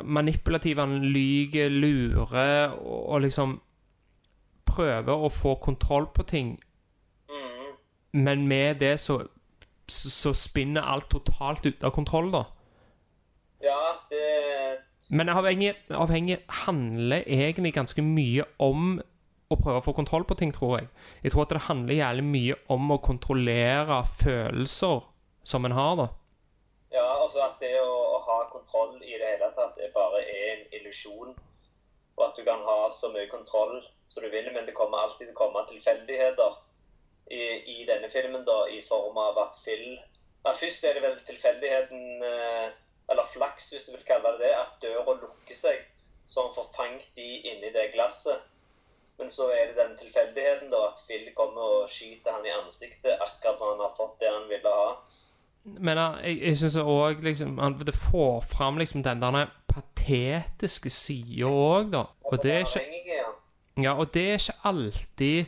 manipulativ, 0.03 0.80
han 0.82 1.03
lyger, 1.06 1.70
lurer 1.70 2.74
og, 2.74 3.10
og 3.14 3.22
liksom 3.22 3.60
prøver 4.66 5.14
å 5.14 5.30
få 5.30 5.56
kontroll 5.62 6.10
på 6.14 6.26
ting. 6.28 6.56
Men 8.16 8.47
med 8.47 8.80
det 8.80 8.95
så, 9.03 9.20
så, 9.88 10.10
så 10.12 10.34
spinner 10.34 10.88
alt 10.88 11.10
totalt 11.12 11.66
ut 11.68 11.84
av 11.84 11.91
kontroll, 11.95 12.32
da. 12.32 12.45
Ja, 13.64 13.82
det 14.12 14.24
Men 15.10 15.30
avhengig, 15.30 15.76
avhengig 15.89 16.38
handler 16.66 17.24
egentlig 17.28 17.74
ganske 17.74 18.01
mye 18.01 18.45
om 18.60 19.01
å 19.50 19.58
prøve 19.60 19.80
å 19.82 19.86
få 19.86 19.93
kontroll 19.93 20.26
på 20.28 20.38
ting, 20.39 20.54
tror 20.54 20.80
jeg. 20.80 20.88
Jeg 21.24 21.34
tror 21.34 21.46
at 21.46 21.54
det 21.54 21.66
handler 21.68 22.00
jævlig 22.00 22.28
mye 22.30 22.60
om 22.76 22.93
å 22.96 23.02
kontrollere 23.04 24.02
følelser 24.20 25.04
som 25.46 25.68
en 25.68 25.76
har, 25.78 25.98
da. 26.02 26.08
Ja, 26.96 27.06
altså 27.22 27.43
at 27.46 27.60
det 27.62 27.74
å, 27.82 27.91
å 28.16 28.22
ha 28.26 28.38
kontroll 28.54 28.96
i 29.04 29.18
det 29.20 29.36
hele 29.36 29.52
tatt 29.58 29.78
er 29.84 29.93
bare 29.93 30.24
er 30.24 30.46
en 30.56 30.64
illusjon. 30.80 31.36
Og 32.16 32.24
at 32.24 32.38
du 32.39 32.46
kan 32.48 32.64
ha 32.64 32.78
så 32.96 33.12
mye 33.14 33.28
kontroll 33.30 33.82
som 34.08 34.24
du 34.24 34.30
vil, 34.32 34.48
men 34.54 34.66
det 34.66 34.78
kommer 34.78 35.04
alltid 35.04 35.28
til 35.28 35.36
å 35.36 35.39
komme 35.39 35.66
tilfeldigheter 35.70 36.58
i, 37.34 37.41
i 37.76 37.86
denne 37.89 38.10
filmen, 38.14 38.46
da, 38.48 38.64
i 38.72 38.82
form 38.88 39.18
av 39.18 39.38
at 39.48 39.62
Phil 39.66 39.86
ja, 40.46 40.54
Først 40.54 40.86
er 40.86 40.93
det 40.93 41.02
vel 41.02 41.18
tilfeldigheten, 41.28 42.24
eh, 42.24 42.68
eller 43.10 43.30
flaks 43.34 43.72
hvis 43.74 43.88
du 43.88 43.96
vil 43.96 44.06
kalle 44.08 44.36
det 44.38 44.46
det, 44.46 44.52
at 44.58 44.76
døra 44.82 45.16
lukker 45.18 45.58
seg, 45.58 45.82
så 46.30 46.46
han 46.46 46.54
får 46.58 46.70
fanget 46.78 47.08
de 47.18 47.30
inni 47.50 47.72
det 47.74 47.91
glasset. 47.96 48.46
Men 49.20 49.30
så 49.32 49.47
er 49.55 49.70
det 49.72 49.78
den 49.80 49.93
tilfeldigheten 50.01 50.72
da, 50.74 50.82
at 50.91 50.99
Phil 51.07 51.30
kommer 51.38 51.61
og 51.82 51.89
skyter 51.91 52.36
han 52.36 52.45
i 52.45 52.51
ansiktet 52.51 53.13
akkurat 53.16 53.61
når 53.61 53.70
han 53.72 53.84
har 53.86 53.93
fått 53.97 54.18
det 54.20 54.32
han 54.34 54.49
ville 54.49 54.74
ha. 54.80 54.89
Men 55.66 55.97
uh, 55.97 56.18
jeg, 56.22 56.41
jeg 56.43 56.57
syns 56.61 56.76
òg 56.78 57.24
liksom 57.26 57.55
han- 57.57 57.80
Det 57.80 57.95
får 57.95 58.43
fram 58.51 58.78
liksom 58.78 59.03
den 59.03 59.24
der 59.24 59.47
patetiske 59.72 60.89
sida 60.93 61.47
òg, 61.49 61.91
da. 61.95 62.03
Og 62.32 62.43
det 62.43 62.51
er 62.51 62.66
ikke 62.68 63.22
ja. 63.84 63.93
Og 63.95 64.11
det 64.13 64.26
er 64.30 64.38
ikke 64.39 64.59
alltid 64.63 65.45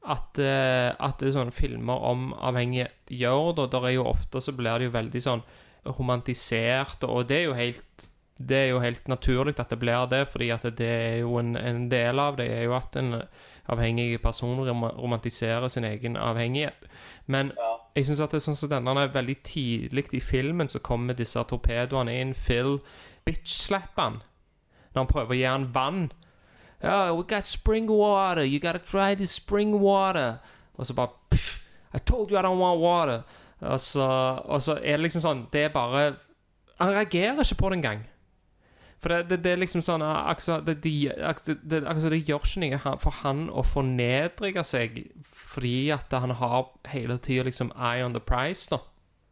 at, 0.00 0.38
eh, 0.38 0.90
at 0.96 1.18
det 1.20 1.28
er 1.28 1.34
sånne 1.36 1.52
filmer 1.54 2.00
om 2.08 2.32
avhengighet 2.34 3.12
gjør 3.12 3.52
det. 3.58 3.66
Der 3.74 3.84
er 3.86 3.92
jo 3.98 4.06
ofte 4.08 4.40
så 4.40 4.54
blir 4.56 4.78
det 4.80 4.88
jo 4.88 4.94
veldig 4.96 5.22
sånn 5.22 5.42
romantisert, 5.86 7.04
og 7.04 7.28
det 7.28 7.36
er 7.36 7.44
jo 7.44 7.52
helt 7.58 8.08
det 8.38 8.56
er 8.56 8.68
jo 8.70 8.80
helt 8.80 9.08
naturlig 9.08 9.58
at 9.60 9.70
det 9.70 9.78
blir 9.78 10.06
det, 10.08 10.22
fordi 10.28 10.50
at 10.50 10.62
det 10.78 10.88
er 10.88 11.16
jo 11.20 11.36
en, 11.38 11.56
en 11.56 11.88
del 11.90 12.18
av 12.18 12.36
det 12.38 12.46
er 12.50 12.62
jo 12.64 12.74
at 12.76 12.96
en 12.96 13.22
avhengig 13.70 14.20
person 14.22 14.58
rom- 14.66 14.90
romantiserer 14.96 15.68
sin 15.68 15.84
egen 15.84 16.16
avhengighet. 16.16 16.86
Men 17.26 17.52
jeg 17.96 18.06
syns 18.06 18.20
at 18.24 18.30
det 18.32 18.40
er 18.40 18.46
sånn 18.46 18.56
som 18.56 18.70
denne 18.72 18.94
er 19.02 19.12
veldig 19.12 19.36
tidlig 19.44 20.06
i 20.16 20.20
filmen, 20.24 20.68
så 20.68 20.80
kommer 20.80 21.14
disse 21.14 21.42
torpedoene 21.50 22.14
inn. 22.20 22.32
Phil 22.34 22.78
bitch-slapper 23.28 24.02
han 24.02 24.20
når 24.90 24.98
han 25.04 25.10
prøver 25.12 25.34
å 25.36 25.38
gi 25.38 25.44
han 25.46 25.68
vann. 25.74 26.00
Oh, 26.82 27.12
we 27.14 27.22
got 27.28 27.44
spring 27.44 27.86
water. 27.92 28.42
You 28.42 28.58
gotta 28.58 28.80
try 28.80 29.14
this 29.14 29.36
spring 29.36 29.76
water. 29.80 30.38
Og 30.74 30.86
så 30.88 30.94
bare 30.96 31.12
pff, 31.30 31.60
I 31.94 31.98
told 31.98 32.30
you 32.32 32.38
I 32.38 32.42
don't 32.42 32.58
want 32.58 32.80
water. 32.80 33.22
Og 33.60 33.80
så, 33.80 34.06
og 34.44 34.62
så 34.64 34.78
er 34.80 34.96
det 34.96 35.04
liksom 35.04 35.20
sånn 35.20 35.40
Det 35.52 35.66
er 35.66 35.72
bare 35.74 36.14
Han 36.80 36.94
reagerer 36.94 37.42
ikke 37.44 37.58
på 37.60 37.68
det 37.70 37.76
engang. 37.82 38.06
For 39.00 39.08
det, 39.08 39.30
det, 39.30 39.38
det 39.44 39.52
er 39.54 39.62
liksom 39.62 39.80
sånn 39.80 40.02
akkurat 40.04 40.66
det, 40.66 40.76
det, 40.84 40.90
gjør 42.28 42.44
ikke 42.44 42.60
noe 42.66 42.96
for 43.00 43.22
han 43.22 43.46
å 43.48 43.64
fornedre 43.64 44.64
seg 44.66 45.00
fordi 45.24 45.90
at 45.94 46.12
han 46.12 46.36
har 46.36 46.68
hele 46.92 47.16
tida 47.18 47.46
liksom 47.48 47.72
eye 47.76 48.04
on 48.04 48.12
the 48.12 48.20
price, 48.20 48.68
da. 48.70 48.82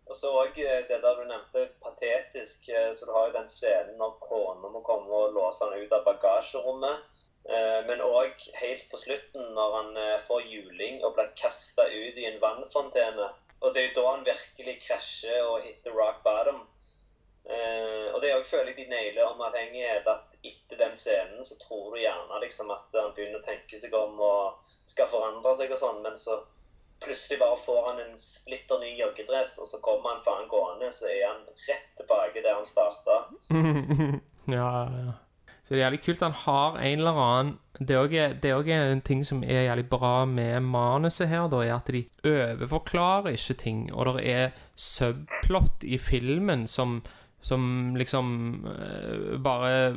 Og 0.09 0.17
så 0.17 0.31
òg 0.33 0.57
det 0.57 0.89
der 0.89 1.19
du 1.21 1.25
nevnte, 1.29 1.67
patetisk. 1.85 2.69
eh, 2.73 2.93
Så 2.97 3.07
du 3.07 3.13
har 3.13 3.29
jo 3.29 3.37
den 3.37 3.49
scenen 3.49 3.99
når 4.01 4.17
kona 4.25 4.71
må 4.73 4.81
komme 4.87 5.13
og 5.13 5.35
låse 5.37 5.69
han 5.69 5.83
ut 5.83 5.93
av 5.93 6.07
bagasjerommet. 6.07 7.05
Eh, 7.49 7.81
Men 7.89 8.01
òg 8.01 8.33
helt 8.63 8.87
på 8.91 9.01
slutten, 9.05 9.53
når 9.59 9.77
han 9.77 9.97
eh, 9.97 10.25
får 10.29 10.49
juling 10.49 11.05
og 11.05 11.15
blir 11.15 11.29
kasta 11.37 11.85
ut 11.93 12.17
i 12.17 12.27
en 12.31 12.41
vannfontene. 12.41 13.29
Og 13.61 13.75
det 13.75 13.83
er 13.83 13.89
jo 13.89 14.01
da 14.01 14.11
han 14.15 14.25
virkelig 14.25 14.77
krasjer 14.87 15.45
og 15.45 15.63
hitter 15.67 15.93
rock 15.93 16.25
bottom. 16.25 16.65
Eh, 17.49 18.07
og 18.13 18.21
det 18.23 18.33
jeg 18.33 18.47
føler 18.51 18.71
jeg 18.73 18.77
de 18.77 18.91
nailer 18.93 19.29
om 19.29 19.41
avhengighet, 19.47 20.09
at 20.09 20.37
etter 20.45 20.81
den 20.81 20.97
scenen 20.97 21.45
så 21.49 21.57
tror 21.63 21.95
du 21.95 22.03
gjerne 22.03 22.41
liksom 22.45 22.73
at 22.75 22.99
han 22.99 23.15
begynner 23.17 23.41
å 23.41 23.47
tenke 23.47 23.81
seg 23.81 23.95
om 23.97 24.21
og 24.21 24.75
skal 24.89 25.09
forandre 25.13 25.55
seg 25.57 25.73
og 25.73 25.81
sånn, 25.81 26.03
men 26.05 26.17
så 26.21 26.41
plutselig 27.05 27.39
bare 27.41 27.61
får 27.63 27.81
han 27.87 28.03
en 28.03 28.19
splitter 28.21 28.83
ny 28.83 28.91
joggedress, 28.99 29.59
og 29.63 29.71
så 29.71 29.81
kommer 29.85 30.17
han 30.17 30.25
faen 30.27 30.51
gående, 30.51 30.91
så 30.93 31.09
er 31.13 31.25
han 31.29 31.47
rett 31.69 31.89
tilbake 32.01 32.43
der 32.43 32.59
han 32.59 32.69
starta. 32.69 33.19
ja, 34.59 34.73
ja. 34.99 35.17
Så 35.69 35.75
det 35.75 35.83
er 35.83 35.85
jævlig 35.85 36.01
kult. 36.01 36.23
Han 36.25 36.33
har 36.33 36.79
en 36.81 36.99
eller 36.99 37.19
annen 37.21 37.57
det 37.79 37.95
er 37.95 38.57
òg 38.57 38.71
en 38.73 39.03
ting 39.05 39.21
som 39.27 39.43
er 39.45 39.69
jævlig 39.69 39.85
bra 39.93 40.25
med 40.27 40.65
manuset 40.65 41.29
her, 41.29 41.45
da, 41.53 41.61
er 41.63 41.75
at 41.77 41.91
de 41.93 42.07
overforklarer 42.27 43.37
ikke 43.37 43.55
ting. 43.61 43.83
Og 43.93 44.17
det 44.17 44.25
er 44.33 44.57
subplot 44.75 45.85
i 45.85 45.99
filmen 46.01 46.67
som, 46.67 47.03
som 47.41 47.95
liksom 47.97 48.33
eh, 48.67 49.37
bare 49.39 49.95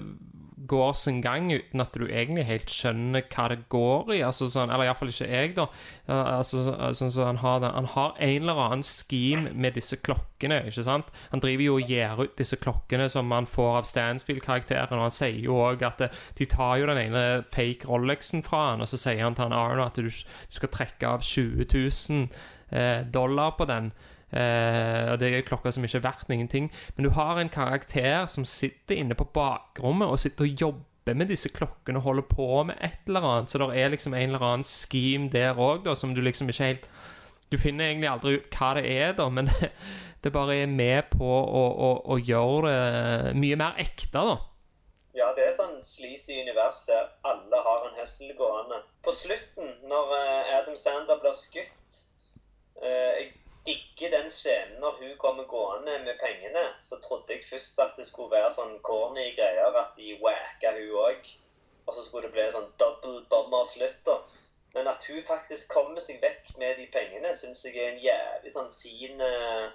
går 0.71 0.91
sin 0.93 1.23
gang 1.25 1.47
uten 1.51 1.81
at 1.81 1.95
du 1.97 2.03
egentlig 2.05 2.43
helt 2.45 2.69
skjønner 2.69 3.23
hva 3.33 3.47
det 3.49 3.63
går 3.73 4.11
i. 4.13 4.19
Altså 4.21 4.45
sånn, 4.45 4.69
Eller 4.69 4.85
iallfall 4.85 5.09
ikke 5.09 5.25
jeg, 5.27 5.55
da. 5.57 5.65
Altså, 6.07 6.61
så- 6.67 6.91
sånn 6.99 7.09
så 7.11 7.25
han, 7.25 7.37
har 7.41 7.59
det. 7.63 7.71
han 7.73 7.85
har 7.95 8.13
en 8.19 8.41
eller 8.43 8.61
annen 8.67 8.83
scheme 8.85 9.49
med 9.55 9.73
disse 9.73 9.97
klokkene. 9.97 10.67
ikke 10.69 10.83
sant? 10.85 11.09
Han 11.31 11.39
driver 11.41 11.63
jo 11.65 11.75
og 11.79 11.89
gir 11.89 12.21
ut 12.21 12.35
disse 12.37 12.55
klokkene 12.61 13.09
som 13.09 13.31
han 13.31 13.47
får 13.49 13.77
av 13.79 13.83
Stansfield-karakteren, 13.89 14.93
og 15.01 15.07
han 15.09 15.17
sier 15.17 15.41
jo 15.41 15.57
òg 15.65 15.81
at 15.81 16.01
eh, 16.01 16.09
de 16.37 16.45
tar 16.45 16.77
jo 16.77 16.85
den 16.85 16.97
ene 17.09 17.43
fake 17.43 17.89
Rolexen 17.89 18.43
fra 18.45 18.69
han, 18.71 18.81
og 18.81 18.87
så 18.87 18.97
sier 19.01 19.23
han 19.23 19.33
til 19.33 19.49
han 19.49 19.53
Arno 19.57 19.83
at 19.83 19.95
du, 19.97 20.03
du 20.03 20.53
skal 20.53 20.69
trekke 20.69 21.07
av 21.09 21.21
20 21.25 21.65
000 21.73 22.29
eh, 22.71 23.01
dollar 23.09 23.57
på 23.57 23.65
den. 23.65 23.91
Eh, 24.31 25.11
og 25.11 25.19
Det 25.19 25.29
er 25.29 25.43
klokker 25.47 25.71
som 25.71 25.83
ikke 25.83 25.99
er 25.99 26.07
verdt 26.07 26.31
ingenting. 26.31 26.71
Men 26.95 27.05
du 27.05 27.11
har 27.15 27.39
en 27.39 27.49
karakter 27.49 28.25
som 28.27 28.45
sitter 28.45 28.95
inne 28.95 29.15
på 29.15 29.27
bakrommet 29.33 30.07
og 30.07 30.19
sitter 30.19 30.47
og 30.47 30.61
jobber 30.65 31.17
med 31.17 31.31
disse 31.31 31.49
klokkene 31.49 31.99
og 31.99 32.03
holder 32.03 32.27
på 32.29 32.63
med 32.63 32.75
et 32.81 33.07
eller 33.07 33.27
annet. 33.27 33.49
Så 33.49 33.57
det 33.57 33.79
er 33.79 33.89
liksom 33.89 34.13
en 34.13 34.29
eller 34.29 34.45
annen 34.45 34.67
scheme 34.67 35.29
der 35.29 35.57
òg, 35.57 35.89
som 35.95 36.15
du 36.15 36.21
liksom 36.21 36.49
ikke 36.49 36.63
helt 36.63 36.89
Du 37.51 37.57
finner 37.59 37.89
egentlig 37.89 38.07
aldri 38.07 38.37
ut 38.39 38.45
hva 38.55 38.69
det 38.77 38.85
er, 38.87 39.09
da, 39.11 39.25
men 39.27 39.49
det, 39.49 39.73
det 40.23 40.31
bare 40.31 40.55
er 40.55 40.69
med 40.71 41.09
på 41.11 41.27
å, 41.27 41.63
å, 41.67 41.89
å 42.13 42.15
gjøre 42.15 42.71
det 42.71 43.33
mye 43.35 43.57
mer 43.59 43.75
ekte, 43.75 44.21
da. 44.23 44.37
Ja, 45.11 45.33
det 45.35 45.43
er 45.43 45.57
sånn 45.57 45.81
sleazy 45.83 46.37
univers 46.39 46.85
der 46.87 47.09
alle 47.27 47.59
har 47.65 47.89
en 47.89 47.97
høssel 47.99 48.31
gående. 48.39 48.79
På 49.03 49.11
slutten, 49.11 49.73
når 49.91 50.13
eh, 50.15 50.53
Adam 50.61 50.77
Sander 50.79 51.19
blir 51.19 51.35
skutt 51.35 51.97
eh, 52.79 53.19
Jeg 53.19 53.27
digger 53.65 54.09
den 54.09 54.31
scenen 54.31 54.79
når 54.81 54.97
hun 54.99 55.17
kommer 55.17 55.43
gående 55.43 55.99
med 56.05 56.19
pengene. 56.19 56.63
Så 56.81 56.99
trodde 57.03 57.33
jeg 57.33 57.45
først 57.49 57.79
at 57.79 57.97
det 57.97 58.07
skulle 58.07 58.33
være 58.35 58.53
sånn 58.55 58.79
corny 58.85 59.31
greier, 59.37 59.77
at 59.83 59.93
de 59.97 60.17
wacka 60.23 60.73
hun 60.77 60.97
òg. 61.05 61.29
Og 61.85 61.95
så 61.95 62.05
skulle 62.05 62.29
det 62.29 62.35
bli 62.35 62.47
sånn 62.53 62.71
double 62.79 63.21
bomber-slutt, 63.29 64.01
da. 64.05 64.17
Men 64.73 64.87
at 64.87 65.05
hun 65.09 65.23
faktisk 65.27 65.73
kommer 65.73 66.01
seg 66.03 66.21
vekk 66.23 66.53
med 66.57 66.77
de 66.79 66.87
pengene, 66.93 67.33
syns 67.35 67.65
jeg 67.65 67.75
er 67.75 67.89
en 67.91 68.03
jævlig 68.03 68.53
sånn 68.53 68.69
fin 68.71 69.19
uh, 69.19 69.73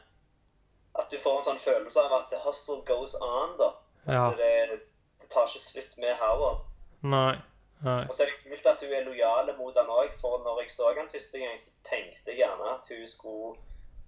At 0.96 1.10
du 1.12 1.18
får 1.20 1.42
en 1.42 1.48
sånn 1.50 1.60
følelse 1.60 2.06
av 2.06 2.14
at 2.22 2.30
the 2.32 2.40
hustle 2.40 2.80
goes 2.88 3.18
on, 3.20 3.58
da. 3.60 3.74
Ja. 4.06 4.30
Det, 4.38 4.78
det 5.20 5.28
tar 5.34 5.50
ikke 5.50 5.60
slutt 5.60 5.98
med 6.00 6.16
Howard. 6.16 6.64
Nei. 7.04 7.36
Nei. 7.84 8.02
Og 8.08 8.14
så 8.16 8.24
er 8.24 8.30
det 8.32 8.38
kult 8.40 8.68
at 8.70 8.82
hun 8.86 8.94
er 8.96 9.04
lojal 9.04 9.50
mot 9.58 9.76
han 9.76 9.90
òg, 9.92 10.14
for 10.22 10.40
når 10.46 10.62
jeg 10.62 10.72
så 10.72 10.94
han 10.96 11.10
første 11.12 11.42
gang, 11.42 11.58
så 11.60 11.74
tenkte 11.90 12.32
jeg 12.32 12.40
gjerne 12.40 12.70
at 12.72 12.88
hun 12.88 13.04
skulle 13.12 13.65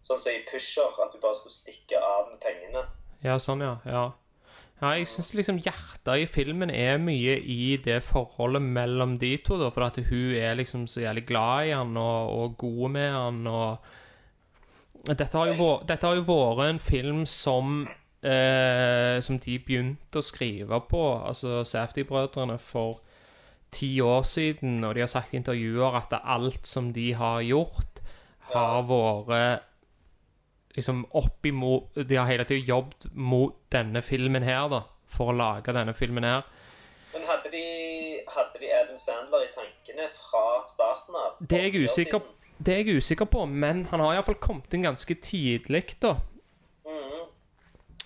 Sånn 0.09 0.23
som 0.23 0.33
i 0.33 0.41
Pusher, 0.49 0.97
at 1.05 1.13
du 1.13 1.21
bare 1.21 1.37
skulle 1.37 1.57
stikke 1.57 2.01
av 2.01 2.31
med 2.31 2.41
pengene. 2.41 2.87
Ja, 3.25 3.37
sånn, 3.43 3.61
ja. 3.65 3.77
ja. 3.85 4.07
Ja, 4.79 4.93
jeg 4.95 5.09
syns 5.11 5.33
liksom 5.35 5.57
hjertet 5.59 6.23
i 6.23 6.27
filmen 6.31 6.71
er 6.71 7.01
mye 7.03 7.35
i 7.43 7.77
det 7.83 7.99
forholdet 8.07 8.63
mellom 8.63 9.17
de 9.19 9.33
to, 9.43 9.57
da, 9.59 9.73
for 9.75 9.89
at 9.89 9.99
hun 10.07 10.37
er 10.39 10.55
liksom 10.55 10.87
så 10.91 11.03
jævlig 11.03 11.25
glad 11.27 11.71
i 11.71 11.73
han 11.75 11.97
og, 11.99 12.31
og 12.39 12.55
god 12.63 12.95
med 12.95 13.11
han 13.11 13.41
og 13.51 13.89
dette 15.09 15.29
har, 15.33 15.51
jo 15.55 15.69
dette 15.89 16.07
har 16.07 16.19
jo 16.19 16.25
vært 16.27 16.65
en 16.69 16.81
film 16.83 17.23
som 17.27 17.87
eh, 18.23 19.19
Som 19.25 19.39
de 19.43 19.59
begynte 19.63 20.21
å 20.21 20.25
skrive 20.25 20.81
på, 20.91 21.03
altså 21.27 21.63
Safety-brødrene, 21.65 22.59
for 22.59 23.01
ti 23.75 24.01
år 24.01 24.23
siden. 24.27 24.83
Og 24.85 24.95
de 24.97 25.05
har 25.05 25.11
sagt 25.11 25.35
i 25.35 25.39
intervjuer 25.39 25.97
at 26.01 26.15
alt 26.19 26.67
som 26.67 26.93
de 26.93 27.13
har 27.15 27.41
gjort, 27.47 28.03
har 28.53 28.85
vært 28.89 29.68
liksom 30.79 31.05
opp 31.19 31.47
imot 31.47 31.99
De 32.09 32.17
har 32.17 32.27
hele 32.31 32.47
tiden 32.49 32.65
jobbet 32.69 33.09
mot 33.13 33.59
denne 33.73 34.03
filmen 34.03 34.47
her, 34.47 34.69
da. 34.73 34.83
For 35.09 35.33
å 35.33 35.37
lage 35.37 35.73
denne 35.75 35.95
filmen 35.97 36.27
her. 36.27 36.47
Men 37.13 37.25
hadde 37.29 37.51
de, 37.53 37.65
hadde 38.29 38.61
de 38.61 38.73
Adam 38.77 38.99
Sandler 39.01 39.47
i 39.47 39.53
tankene 39.55 40.09
fra 40.17 40.43
starten 40.69 41.17
av? 41.17 41.39
Det 41.41 41.59
er 41.59 41.69
jeg 41.69 41.89
usikker, 41.89 42.21
det 42.59 42.75
er 42.75 42.83
jeg 42.83 43.01
usikker 43.01 43.29
på, 43.33 43.45
men 43.49 43.87
han 43.91 44.03
har 44.05 44.19
iallfall 44.19 44.37
kommet 44.43 44.75
inn 44.77 44.85
ganske 44.85 45.17
tidlig, 45.25 45.85
da. 46.03 46.15
Mhm. 46.89 47.23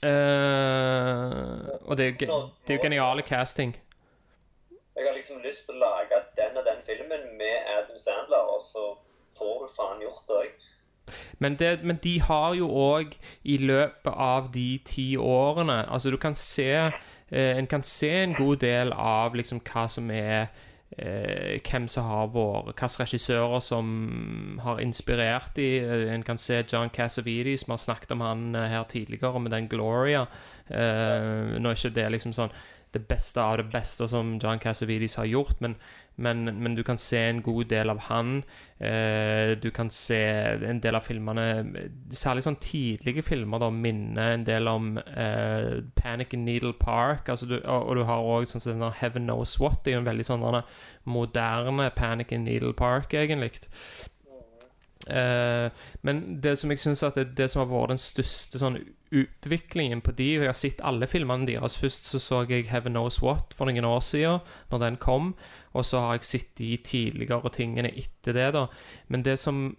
uh, 0.07 1.73
og 1.89 1.97
det 1.99 2.07
er, 2.07 2.15
jo 2.15 2.39
det 2.63 2.75
er 2.75 2.79
jo 2.79 2.85
geniale 2.87 3.27
casting. 3.27 3.75
Jeg 4.97 5.09
har 5.09 5.17
liksom 5.17 5.43
lyst 5.43 5.67
til 5.67 5.79
å 5.81 5.83
lage 5.83 6.21
den 6.39 6.59
og 6.61 6.67
den 6.69 6.83
filmen 6.87 7.33
med 7.41 7.71
Adam 7.75 7.99
Sandler, 7.99 8.53
og 8.55 8.61
så 8.63 8.93
får 9.39 9.65
du 9.65 9.75
faen 9.77 10.05
gjort 10.05 10.29
det 10.29 10.41
òg. 10.45 10.69
Men, 11.39 11.57
det, 11.59 11.85
men 11.85 11.99
de 12.03 12.21
har 12.23 12.55
jo 12.55 12.69
òg 12.69 13.17
i 13.45 13.57
løpet 13.59 14.13
av 14.13 14.53
de 14.55 14.79
ti 14.87 15.17
årene 15.17 15.83
Altså, 15.89 16.11
du 16.11 16.17
kan 16.17 16.35
se 16.35 16.71
eh, 16.73 17.59
En 17.59 17.67
kan 17.67 17.83
se 17.83 18.11
en 18.23 18.35
god 18.39 18.57
del 18.63 18.93
av 18.93 19.35
liksom 19.35 19.61
hva 19.67 19.89
som 19.91 20.11
er 20.15 20.53
eh, 20.97 21.59
Hvem 21.59 21.89
som 21.89 22.07
har 22.07 22.31
vært 22.33 22.71
Hvilke 22.79 23.03
regissører 23.03 23.61
som 23.61 24.61
har 24.63 24.81
inspirert 24.85 25.57
de 25.57 25.73
Eh, 25.83 26.15
En 26.15 26.23
kan 26.23 26.39
se 26.39 26.63
John 26.73 26.91
Cassavetes, 26.91 27.67
vi 27.67 27.73
har 27.73 27.79
snakket 27.79 28.13
om 28.13 28.21
han 28.21 28.55
eh, 28.55 28.69
her 28.69 28.85
tidligere 28.85 29.41
med 29.41 29.51
den 29.51 29.69
Gloria. 29.69 30.27
Eh, 30.71 31.59
nå 31.59 31.69
er 31.69 31.77
ikke 31.77 31.95
det 31.95 32.11
liksom 32.13 32.33
sånn 32.33 32.55
det 32.93 33.07
beste 33.09 33.41
av 33.41 33.57
det 33.57 33.71
beste 33.73 34.09
som 34.09 34.35
John 34.43 34.61
Cassavetes 34.61 35.15
har 35.17 35.25
gjort, 35.25 35.61
men, 35.65 35.75
men, 36.17 36.45
men 36.45 36.75
du 36.77 36.83
kan 36.85 36.99
se 37.01 37.19
en 37.29 37.41
god 37.43 37.71
del 37.71 37.91
av 37.91 38.03
han. 38.09 38.43
Eh, 38.79 39.57
du 39.63 39.71
kan 39.75 39.91
se 39.91 40.21
en 40.69 40.81
del 40.83 40.99
av 40.99 41.07
filmene 41.07 41.47
Særlig 42.13 42.45
sånn 42.45 42.59
tidlige 42.61 43.25
filmer 43.25 43.63
da 43.63 43.71
minner 43.73 44.35
en 44.35 44.45
del 44.45 44.69
om 44.69 44.97
eh, 45.01 45.81
Panic 45.97 46.37
in 46.37 46.45
Needle 46.45 46.75
Park. 46.81 47.33
Altså 47.33 47.49
du, 47.49 47.57
og, 47.61 47.89
og 47.89 47.97
du 47.97 48.05
har 48.09 48.31
òg 48.37 48.49
sånn 48.51 48.65
som 48.65 48.77
sånn, 48.77 48.99
Heaven 49.01 49.29
Knows 49.29 49.59
What. 49.63 49.83
Det 49.83 49.93
er 49.93 50.01
jo 50.01 50.05
en 50.05 50.11
veldig 50.11 50.29
sånn 50.29 50.49
moderne 51.05 51.91
Panic 51.97 52.33
in 52.37 52.45
Needle 52.45 52.77
Park, 52.77 53.15
egentlig. 53.17 53.55
Eh, 55.09 55.69
men 56.03 56.43
det 56.43 56.59
som 56.59 56.71
jeg 56.71 56.81
synes 56.81 57.03
at 57.03 57.17
det, 57.19 57.33
det 57.37 57.49
som 57.51 57.65
har 57.65 57.73
vært 57.73 57.97
den 57.97 58.03
største 58.03 58.61
sånn 58.61 58.79
utviklingen 59.13 60.01
på 60.01 60.15
de 60.17 60.29
Jeg 60.33 60.49
har 60.49 60.57
sett 60.57 60.81
alle 60.81 61.07
filmene 61.07 61.47
deres. 61.49 61.77
Først 61.77 62.09
så 62.11 62.21
så 62.23 62.43
jeg 62.49 62.71
Heaven 62.71 62.97
Knows 62.97 63.21
What 63.23 63.55
for 63.55 63.69
noen 63.69 63.85
år 63.85 64.01
siden, 64.01 64.41
når 64.71 64.85
den 64.87 64.97
kom. 64.97 65.35
Og 65.73 65.85
så 65.85 66.01
har 66.01 66.19
jeg 66.19 66.29
sett 66.29 66.57
de 66.59 66.77
tidligere 66.77 67.53
tingene 67.53 67.93
etter 67.93 68.37
det, 68.37 68.51
da. 68.57 68.67
Men 69.09 69.25
det 69.27 69.39
som 69.39 69.71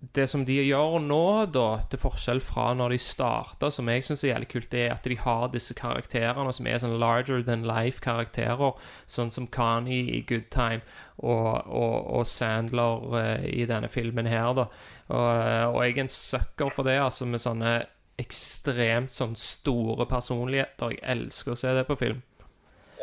det 0.00 0.24
som 0.32 0.46
de 0.48 0.54
gjør 0.64 0.96
nå, 1.04 1.24
da, 1.52 1.82
til 1.92 2.00
forskjell 2.00 2.38
fra 2.40 2.70
når 2.72 2.94
de 2.94 2.98
starta, 3.04 3.68
som 3.68 3.88
jeg 3.92 4.06
syns 4.06 4.22
er 4.24 4.30
jævlig 4.30 4.48
kult, 4.48 4.70
det 4.72 4.86
er 4.86 4.94
at 4.94 5.04
de 5.04 5.18
har 5.20 5.50
disse 5.52 5.76
karakterene 5.76 6.54
som 6.56 6.68
er 6.70 6.80
sånn 6.80 6.96
larger 7.02 7.44
than 7.44 7.66
life-karakterer, 7.68 8.80
sånn 9.04 9.32
som 9.34 9.50
Kani 9.52 10.00
i 10.16 10.22
Good 10.24 10.48
Time 10.54 10.80
og, 11.18 11.68
og, 11.68 11.96
og 12.16 12.24
Sandler 12.28 13.04
uh, 13.12 13.44
i 13.44 13.68
denne 13.68 13.92
filmen 13.92 14.30
her, 14.30 14.54
da. 14.56 14.70
Og, 15.12 15.28
og 15.76 15.80
jeg 15.84 15.98
er 15.98 16.04
en 16.06 16.14
sucker 16.16 16.72
for 16.72 16.88
det, 16.88 16.96
altså, 17.04 17.28
med 17.28 17.44
sånne 17.44 17.76
ekstremt 18.20 19.12
sånn 19.14 19.36
store 19.38 20.06
personligheter. 20.10 20.96
Jeg 20.96 21.04
elsker 21.16 21.54
å 21.54 21.58
se 21.58 21.72
det 21.76 21.86
på 21.88 21.98
film. 22.00 22.20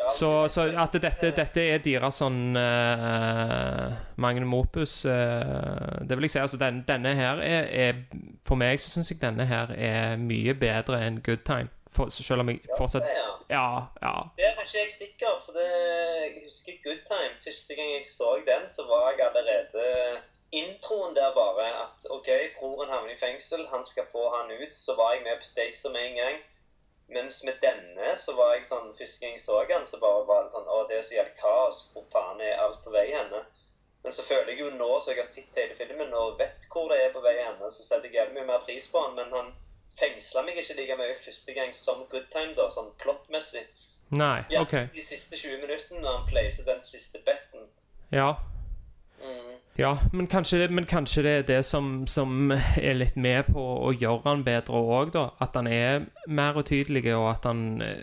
Så, 0.08 0.48
så 0.48 0.62
at 0.80 0.94
dette, 1.02 1.32
dette 1.36 1.64
er 1.68 1.82
deres 1.84 2.20
sånn 2.22 2.56
uh, 2.56 3.92
magnum 4.16 4.54
opus 4.56 5.02
uh, 5.04 5.98
Det 6.00 6.16
vil 6.16 6.24
jeg 6.24 6.32
si. 6.32 6.40
altså 6.40 6.60
den, 6.60 6.78
Denne 6.88 7.12
her 7.18 7.42
er, 7.44 7.66
er 7.68 7.98
For 8.46 8.56
meg 8.56 8.80
så 8.80 8.88
syns 8.88 9.12
jeg 9.12 9.20
denne 9.20 9.44
her 9.48 9.74
er 9.76 10.16
mye 10.22 10.54
bedre 10.56 11.02
enn 11.04 11.20
Good 11.24 11.44
Time. 11.48 11.68
For, 11.92 12.08
så 12.12 12.24
selv 12.24 12.44
om 12.44 12.52
jeg 12.52 12.62
fortsatt. 12.78 13.04
Ja, 13.48 13.88
ja. 14.00 14.14
Der 14.36 14.56
er 14.56 14.64
ikke 14.64 14.80
jeg 14.82 14.92
sikker, 14.92 15.38
for 15.44 15.56
det, 15.56 15.68
jeg 15.68 16.42
husker 16.46 16.80
Good 16.84 17.04
Time. 17.08 17.36
Første 17.44 17.76
gang 17.76 17.94
jeg 17.96 18.08
så 18.08 18.34
den, 18.48 18.66
så 18.68 18.84
var 18.88 19.12
jeg 19.12 19.24
allerede 19.28 19.86
Introen 20.50 21.14
der 21.14 21.34
bare 21.34 21.66
at 21.82 22.06
OK, 22.10 22.28
broren 22.58 22.88
havner 22.88 23.12
i 23.12 23.18
fengsel, 23.20 23.66
han 23.68 23.84
skal 23.84 24.06
få 24.12 24.28
han 24.36 24.50
ut. 24.50 24.74
Så 24.74 24.94
var 24.96 25.12
jeg 25.14 25.22
med 25.26 25.40
på 25.40 25.44
stakes 25.44 25.84
med 25.92 26.06
en 26.06 26.16
gang. 26.16 26.38
Mens 27.08 27.44
med 27.44 27.60
denne 27.62 28.16
så 28.20 28.34
var 28.36 28.54
jeg 28.54 28.66
sånn 28.68 28.90
Første 28.96 29.22
gang 29.22 29.36
jeg 29.36 29.40
så 29.40 29.62
han, 29.70 29.86
så 29.88 29.96
bare 30.00 30.26
var 30.28 30.42
det 30.44 30.52
sånn 30.52 30.66
Å, 30.68 30.82
det 30.88 30.98
er 30.98 31.06
så 31.06 31.14
jævlig 31.16 31.38
kaos. 31.40 31.78
Hvor 31.92 32.04
faen 32.12 32.42
er 32.44 32.60
alt 32.64 32.82
på 32.84 32.92
vei 32.92 33.06
henne? 33.12 33.44
Men 34.02 34.14
så 34.14 34.22
føler 34.22 34.52
jeg 34.52 34.60
jo 34.60 34.68
nå, 34.76 34.88
så 35.00 35.12
jeg 35.12 35.22
har 35.22 35.28
sett 35.28 35.56
hele 35.58 35.76
filmen 35.76 36.12
og 36.14 36.36
vet 36.38 36.68
hvor 36.72 36.92
det 36.92 37.00
er 37.02 37.14
på 37.16 37.22
vei 37.24 37.34
henne, 37.40 37.70
så 37.72 37.82
setter 37.82 38.08
jeg 38.08 38.20
jævlig 38.20 38.36
mye 38.38 38.50
mer 38.52 38.62
pris 38.68 38.86
på 38.92 39.02
han. 39.02 39.16
Men 39.18 39.32
han 39.34 39.50
fengsla 39.98 40.44
meg 40.46 40.60
ikke 40.60 40.76
like 40.78 40.98
mye 41.00 41.16
første 41.24 41.56
gang 41.56 41.72
som 41.76 42.04
Good 42.12 42.28
Time, 42.32 42.54
da, 42.56 42.68
sånn 42.72 42.92
plottmessig. 43.02 43.64
Nei, 44.16 44.44
Ja, 44.48 44.62
OK. 44.64 44.76
De 44.94 45.02
siste 45.04 45.36
20 45.36 45.64
minuttene 45.66 46.00
når 46.00 46.20
han 46.20 46.28
placer 46.30 46.64
den 46.68 46.80
siste 46.84 47.20
betten. 47.26 47.66
Ja. 48.14 48.30
Ja, 49.78 49.92
men 50.12 50.26
kanskje, 50.26 50.68
men 50.74 50.88
kanskje 50.90 51.22
det 51.22 51.32
er 51.32 51.44
det 51.46 51.58
som, 51.62 52.06
som 52.10 52.50
er 52.50 52.96
litt 52.98 53.14
med 53.14 53.46
på 53.52 53.62
å 53.62 53.92
gjøre 53.94 54.24
han 54.24 54.40
bedre 54.42 54.74
òg, 54.74 55.12
da. 55.14 55.28
At 55.38 55.54
han 55.54 55.70
er 55.70 56.08
mer 56.26 56.58
utydelig, 56.58 57.04
og 57.14 57.28
at 57.30 57.46
han 57.46 57.60
eh, 57.86 58.00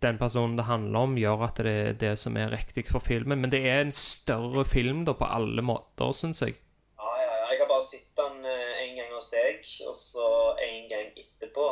den 0.00 0.16
personen 0.16 0.56
det 0.56 0.64
handler 0.70 1.04
om, 1.04 1.18
gjør 1.20 1.44
at 1.50 1.60
det 1.60 1.74
er 1.82 1.98
det 2.00 2.14
som 2.22 2.36
er 2.40 2.48
riktig 2.54 2.86
for 2.88 3.04
filmen. 3.04 3.42
Men 3.42 3.52
det 3.52 3.60
er 3.68 3.82
en 3.82 3.92
større 3.92 4.64
film 4.64 5.04
da 5.04 5.12
på 5.12 5.28
alle 5.28 5.60
måter, 5.60 6.16
syns 6.16 6.40
jeg. 6.46 6.56
Ja, 6.96 7.12
ja, 7.20 7.28
ja. 7.28 7.44
Jeg 7.52 7.60
har 7.60 7.70
bare 7.74 7.88
sett 7.90 8.08
den 8.22 8.48
eh, 8.48 8.80
en 8.86 8.96
gang 8.96 9.12
hos 9.18 9.28
deg, 9.34 9.68
og 9.90 10.00
så 10.00 10.30
en 10.64 10.88
gang 10.94 11.12
etterpå 11.12 11.68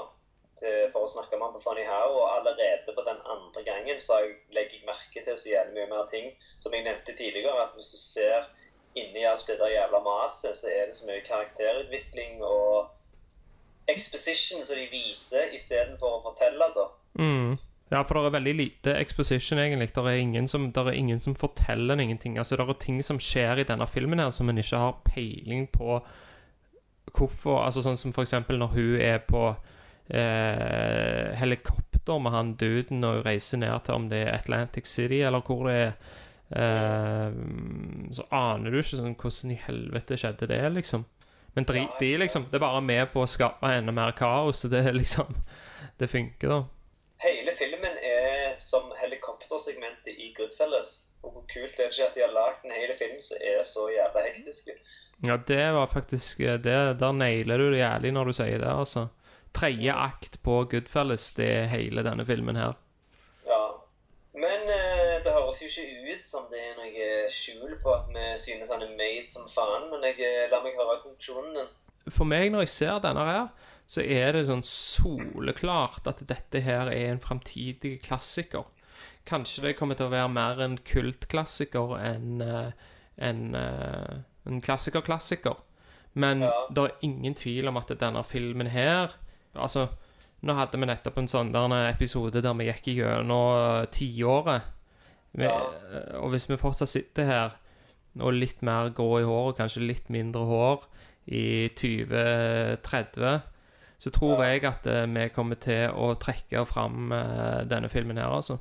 til, 0.61 0.89
for 0.93 1.07
å 1.07 1.11
snakke 1.11 1.37
med 1.37 1.47
han 1.47 1.57
på 1.57 1.63
Funny 1.65 1.85
How. 1.89 2.15
Og 2.19 2.27
allerede 2.39 2.95
på 2.97 3.07
den 3.07 3.21
andre 3.35 3.65
gangen 3.67 4.01
så 4.03 4.21
legger 4.55 4.79
jeg 4.79 4.89
merke 4.89 5.25
til 5.25 5.39
så 5.41 5.53
jævlig 5.53 5.79
mye 5.79 5.93
mer 5.93 6.09
ting. 6.13 6.33
Som 6.65 6.77
jeg 6.77 6.87
nevnte 6.87 7.17
tidligere, 7.17 7.67
at 7.67 7.77
hvis 7.79 7.93
du 7.95 8.01
ser 8.01 8.49
inni 8.95 9.27
alt 9.27 9.47
det 9.51 9.59
der 9.59 9.75
jævla 9.75 10.01
maset, 10.07 10.57
så 10.57 10.71
er 10.71 10.91
det 10.91 10.97
så 10.97 11.09
mye 11.09 11.25
karakterutvikling 11.27 12.43
og 12.47 12.91
exposition 13.91 14.65
som 14.65 14.79
de 14.79 14.89
viser 14.93 15.53
istedenfor 15.57 16.19
å 16.19 16.25
fortelle, 16.25 16.69
da. 16.77 16.89
Mm. 17.21 17.57
Ja, 17.93 18.01
for 18.03 18.17
det 18.17 18.31
er 18.31 18.37
veldig 18.39 18.55
lite 18.57 18.95
exposition, 18.97 19.59
egentlig. 19.61 19.91
Det 19.95 20.03
er 20.03 20.23
ingen 20.23 20.49
som, 20.49 20.71
der 20.73 20.89
er 20.89 20.97
ingen 20.99 21.19
som 21.19 21.35
forteller 21.37 21.95
en 21.95 22.01
ingenting. 22.01 22.39
Altså, 22.39 22.57
det 22.57 22.69
er 22.69 22.79
ting 22.81 23.03
som 23.05 23.21
skjer 23.21 23.61
i 23.61 23.67
denne 23.69 23.87
filmen 23.87 24.23
her 24.23 24.31
som 24.31 24.49
en 24.49 24.59
ikke 24.59 24.81
har 24.81 25.03
peiling 25.05 25.69
på 25.73 26.01
hvorfor 27.15 27.61
Altså 27.63 27.83
sånn 27.85 27.99
som 28.01 28.15
for 28.17 28.25
eksempel 28.25 28.59
når 28.59 28.73
hun 28.75 28.95
er 29.05 29.21
på 29.29 29.53
eh, 30.09 31.33
helikopter 31.41 32.19
med 32.21 32.33
han 32.33 32.53
duden 32.61 33.05
og 33.05 33.25
reiser 33.27 33.61
ned 33.63 33.87
til 33.87 33.95
om 33.95 34.09
det 34.11 34.25
er 34.27 34.35
Atlantic 34.35 34.89
City, 34.91 35.23
eller 35.25 35.41
hvor 35.41 35.69
det 35.69 35.79
er 35.81 35.93
eh, 36.53 37.33
Så 38.13 38.27
aner 38.31 38.71
du 38.71 38.79
ikke 38.81 38.99
sånn 38.99 39.17
hvordan 39.17 39.55
i 39.55 39.61
helvete 39.67 40.19
skjedde 40.21 40.51
det, 40.51 40.63
liksom. 40.77 41.07
Men 41.55 41.67
drit 41.69 42.03
i, 42.03 42.17
liksom. 42.19 42.49
Det 42.51 42.59
er 42.59 42.67
bare 42.67 42.83
med 42.83 43.07
på 43.13 43.23
å 43.23 43.31
skape 43.31 43.71
enda 43.71 43.95
mer 43.95 44.13
kaos. 44.19 44.65
Det 44.71 44.85
er 44.85 44.97
liksom 44.97 45.31
Det 46.01 46.09
funker, 46.11 46.51
da. 46.51 46.63
Hele 47.23 47.53
filmen 47.55 47.99
er 48.03 48.57
som 48.59 48.89
helikoptersegmentet 48.99 50.17
i 50.19 50.33
Goodfellas. 50.35 50.97
Og 51.23 51.37
hvor 51.37 51.45
kult 51.49 51.79
er 51.79 51.87
det 51.87 51.95
ikke 51.95 52.09
at 52.09 52.17
de 52.19 52.25
har 52.25 52.35
lagd 52.35 52.65
en 52.67 52.75
hel 52.75 52.91
film 52.99 53.21
som 53.23 53.39
er 53.39 53.63
så 53.69 53.87
jævla 53.95 54.25
hektisk. 54.27 54.73
Ja, 55.25 55.39
det 55.49 55.63
var 55.77 55.87
faktisk 55.87 56.41
eh, 56.41 56.59
det, 56.59 56.99
Der 57.01 57.13
nailer 57.13 57.59
du 57.59 57.71
det 57.71 57.79
jævlig 57.79 58.13
når 58.13 58.25
du 58.25 58.37
sier 58.37 58.59
det, 58.59 58.73
altså. 58.73 59.07
Tredje 59.55 59.95
akt 59.95 60.41
på 60.43 60.65
Goodfellas, 60.71 61.33
det 61.39 61.47
er 61.47 61.71
hele 61.71 62.03
denne 62.07 62.27
filmen 62.27 62.57
her. 62.59 62.75
Ja. 63.47 63.63
Men 64.35 64.67
eh, 64.67 65.21
det 65.23 65.31
høres 65.31 65.61
jo 65.63 65.69
ikke 65.71 66.15
ut 66.17 66.25
som 66.27 66.49
det 66.51 66.59
er 66.59 66.75
noe 66.81 67.09
skjul 67.31 67.77
på 67.83 67.93
at 67.95 68.09
vi 68.11 68.25
synes 68.43 68.73
han 68.75 68.83
er 68.83 68.97
made 68.99 69.29
som 69.31 69.47
faen. 69.55 69.87
Men 69.93 70.03
jeg 70.11 70.19
lar 70.51 70.59
la 70.59 70.63
meg 70.65 70.79
høre 70.81 70.99
konklusjonen 71.05 71.61
din. 71.61 71.71
For 72.11 72.29
meg, 72.29 72.51
når 72.53 72.67
jeg 72.67 72.73
ser 72.75 72.99
denne 73.05 73.25
her, 73.29 73.47
så 73.87 74.03
er 74.03 74.33
det 74.35 74.47
sånn 74.49 74.65
soleklart 74.67 76.09
at 76.11 76.23
dette 76.29 76.61
her 76.65 76.91
er 76.93 77.13
en 77.13 77.23
framtidig 77.23 77.99
klassiker. 78.05 78.67
Kanskje 79.29 79.69
det 79.69 79.77
kommer 79.79 79.97
til 79.97 80.09
å 80.11 80.13
være 80.13 80.33
mer 80.33 80.61
en 80.65 80.77
kultklassiker 80.85 81.95
enn 82.01 82.43
eh, 82.45 82.73
en, 83.25 83.55
eh, 83.55 84.17
en 84.51 84.61
klassiker-klassiker. 84.65 85.63
Men 86.15 86.43
Ja. 86.43 86.51
det 86.71 86.85
er 86.85 87.07
ingen 87.07 87.35
tvil 87.35 87.69
om 87.69 87.77
at 87.77 87.89
denne 88.01 88.23
filmen 88.25 88.67
her 88.71 89.15
Altså, 89.57 89.87
nå 90.45 90.55
hadde 90.59 90.79
vi 90.81 90.87
nettopp 90.87 91.19
en 91.19 91.29
sånn 91.31 91.53
der 91.55 91.75
episode 91.91 92.43
der 92.45 92.55
vi 92.59 92.67
gikk 92.69 92.89
gjennom 92.99 93.57
eh, 93.81 93.87
tiåret. 93.95 94.63
Ja. 95.39 95.51
eh, 95.93 96.17
Og 96.21 96.31
hvis 96.35 96.49
vi 96.51 96.57
fortsatt 96.61 96.89
sitter 96.93 97.25
her 97.29 97.57
og 98.21 98.33
litt 98.37 98.61
mer 98.63 98.91
grå 98.95 99.21
i 99.21 99.25
håret, 99.27 99.57
kanskje 99.59 99.83
litt 99.89 100.09
mindre 100.15 100.45
hår 100.47 100.85
i 101.27 101.69
2030, 101.75 103.41
så 103.99 104.11
tror 104.13 104.43
Ja. 104.45 104.51
jeg 104.53 104.65
at 104.69 104.87
eh, 104.87 105.07
vi 105.07 105.29
kommer 105.35 105.57
til 105.57 105.91
å 105.91 106.15
trekke 106.21 106.67
fram 106.67 107.11
denne 107.69 107.89
filmen 107.89 108.17
her, 108.19 108.29
altså. 108.31 108.59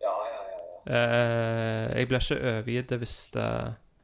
Ja, 0.00 0.12
ja, 0.28 0.40
ja. 0.86 0.94
ja. 0.94 1.98
Jeg 1.98 2.08
blir 2.08 2.20
ikke 2.22 2.40
overgitt 2.58 2.90
hvis, 3.00 3.16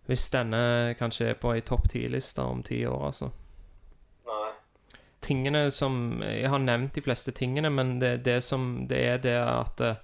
hvis 0.09 0.31
denne 0.35 0.95
kanskje 0.99 1.31
er 1.31 1.35
på 1.41 1.53
ei 1.55 1.61
topp 1.61 1.89
ti-liste 1.93 2.43
om 2.43 2.63
ti 2.67 2.83
år, 2.87 3.07
altså. 3.07 3.31
Tingene 5.31 5.69
som 5.71 6.23
Jeg 6.27 6.51
har 6.51 6.59
nevnt 6.59 6.97
de 6.97 7.05
fleste 7.05 7.31
tingene, 7.37 7.71
men 7.71 7.99
det, 8.03 8.25
det 8.27 8.41
som 8.43 8.89
det 8.91 9.03
er 9.07 9.21
det 9.23 9.37
at, 9.39 9.83
eh, 9.85 10.01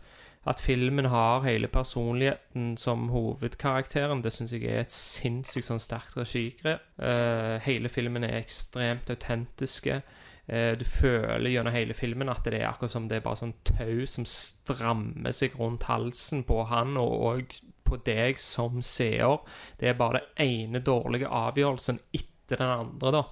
at 0.46 0.60
filmen 0.62 1.08
har 1.10 1.42
hele 1.42 1.66
personligheten 1.66 2.76
som 2.78 3.08
hovedkarakteren, 3.10 4.22
det 4.22 4.30
syns 4.32 4.54
jeg 4.54 4.68
er 4.70 4.84
et 4.84 4.94
sinnssykt 4.94 5.66
sånn 5.66 5.82
sterkt 5.82 6.14
regigrep. 6.20 6.84
Uh, 7.02 7.58
hele 7.66 7.90
filmen 7.90 8.22
er 8.22 8.38
ekstremt 8.38 9.10
autentiske. 9.10 9.98
Eh, 10.46 10.72
du 10.78 10.84
føler 10.86 11.50
gjennom 11.50 11.74
hele 11.74 11.94
filmen 11.98 12.30
at 12.30 12.46
det 12.46 12.60
er 12.60 12.68
akkurat 12.68 12.94
som 12.94 13.08
det 13.10 13.18
er 13.18 13.24
bare 13.24 13.40
sånn 13.40 13.56
tau 13.66 14.04
som 14.06 14.26
strammer 14.30 15.34
seg 15.34 15.56
rundt 15.58 15.88
halsen 15.90 16.46
på 16.46 16.62
han, 16.70 16.94
og 17.02 17.26
og 17.32 17.56
på 17.86 17.98
deg 18.06 18.38
som 18.42 18.78
seer. 18.82 19.42
Det 19.78 19.90
er 19.90 19.98
bare 19.98 20.22
den 20.36 20.46
ene 20.46 20.82
dårlige 20.82 21.30
avgjørelsen 21.30 22.00
etter 22.14 22.62
den 22.62 22.70
andre, 22.70 23.12
da 23.14 23.22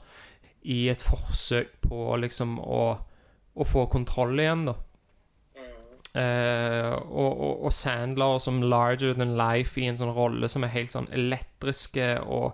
i 0.64 0.86
et 0.92 1.02
forsøk 1.04 1.76
på 1.84 2.16
liksom 2.22 2.56
å, 2.62 2.84
å 3.54 3.66
få 3.68 3.86
kontroll 3.92 4.40
igjen, 4.40 4.66
da. 4.70 4.78
Eh, 6.14 6.92
og, 6.94 7.30
og, 7.32 7.64
og 7.66 7.72
Sandler 7.74 8.38
som 8.38 8.62
larger 8.62 9.16
than 9.18 9.34
life 9.34 9.80
i 9.80 9.88
en 9.90 9.98
sånn 9.98 10.14
rolle 10.14 10.46
som 10.50 10.62
er 10.62 10.70
helt 10.70 10.92
sånn 10.94 11.08
elektriske 11.10 12.20
og 12.22 12.52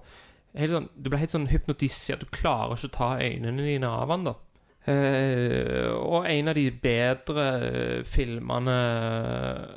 helt 0.56 0.72
sånn, 0.72 0.86
Du 0.96 1.10
blir 1.10 1.20
helt 1.20 1.34
sånn 1.34 1.50
hypnotisert. 1.50 2.24
Du 2.24 2.32
klarer 2.32 2.78
ikke 2.78 2.88
å 2.88 2.96
ta 2.96 3.10
øynene 3.20 3.66
dine 3.66 3.90
av 3.90 4.14
han, 4.14 4.24
da. 4.30 4.38
Uh, 4.80 5.92
og 6.00 6.24
en 6.24 6.48
av 6.48 6.56
de 6.56 6.70
bedre 6.72 7.42
eh, 7.66 7.98
filmene 8.08 8.76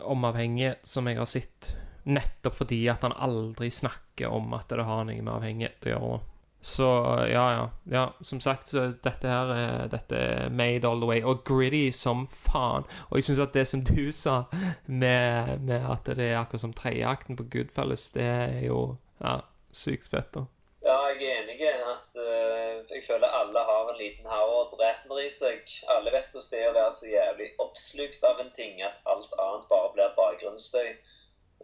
om 0.07 0.23
avhengighet 0.29 0.87
som 0.87 1.09
jeg 1.11 1.19
har 1.19 1.27
sett, 1.27 1.73
nettopp 2.07 2.55
fordi 2.61 2.79
at 2.91 3.03
han 3.03 3.11
aldri 3.11 3.67
snakker 3.71 4.31
om 4.31 4.55
at 4.55 4.71
det 4.71 4.85
har 4.87 5.03
noe 5.03 5.19
med 5.19 5.33
avhengighet 5.33 5.89
å 5.89 5.91
gjøre. 5.91 6.21
Så 6.63 6.85
ja, 7.27 7.51
ja. 7.51 7.69
ja 7.91 8.03
som 8.21 8.39
sagt, 8.39 8.71
dette 9.03 9.27
her 9.27 9.49
er, 9.51 9.87
dette 9.91 10.15
er 10.15 10.49
made 10.49 10.87
all 10.87 11.01
the 11.01 11.09
way. 11.09 11.19
Og 11.23 11.43
gritty 11.43 11.91
som 11.91 12.23
faen. 12.27 12.87
Og 13.09 13.19
jeg 13.19 13.27
syns 13.27 13.41
at 13.43 13.53
det 13.53 13.65
som 13.67 13.83
du 13.83 14.11
sa, 14.23 14.43
med, 14.87 15.59
med 15.67 15.83
at 15.91 16.07
det 16.07 16.29
er 16.31 16.39
akkurat 16.39 16.63
som 16.63 16.73
tredjeakten 16.73 17.35
på 17.35 17.49
Goodfellas, 17.51 18.09
det 18.15 18.23
er 18.23 18.59
jo 18.69 18.95
ja, 19.19 19.41
sykt 19.75 20.07
fett, 20.13 20.31
da. 20.37 20.47
Ja, 20.83 20.95
jeg 21.11 21.27
er 21.27 21.41
enig 21.41 21.59
i 21.63 21.67
at 21.67 22.15
uh, 22.19 22.79
jeg 22.91 23.03
føler 23.07 23.27
alle 23.27 23.59
har 23.67 23.91
en 23.91 23.99
liten 23.99 24.25
Howard 24.27 24.73
Ratner 24.79 25.19
i 25.23 25.29
seg. 25.31 25.67
Alle 25.91 26.15
vet 26.15 26.31
hvordan 26.31 26.49
det 26.51 26.63
er 26.63 26.71
å 26.71 26.79
være 26.79 26.95
så 26.95 27.11
jævlig 27.11 27.51
oppslukt 27.63 28.25
av 28.27 28.39
en 28.43 28.51
ting 28.55 28.81
at 28.87 29.03
alt 29.07 29.35
annet 29.35 29.69
bare 29.71 29.93
blir 29.95 30.17
bakgrunnsstøy. 30.17 30.89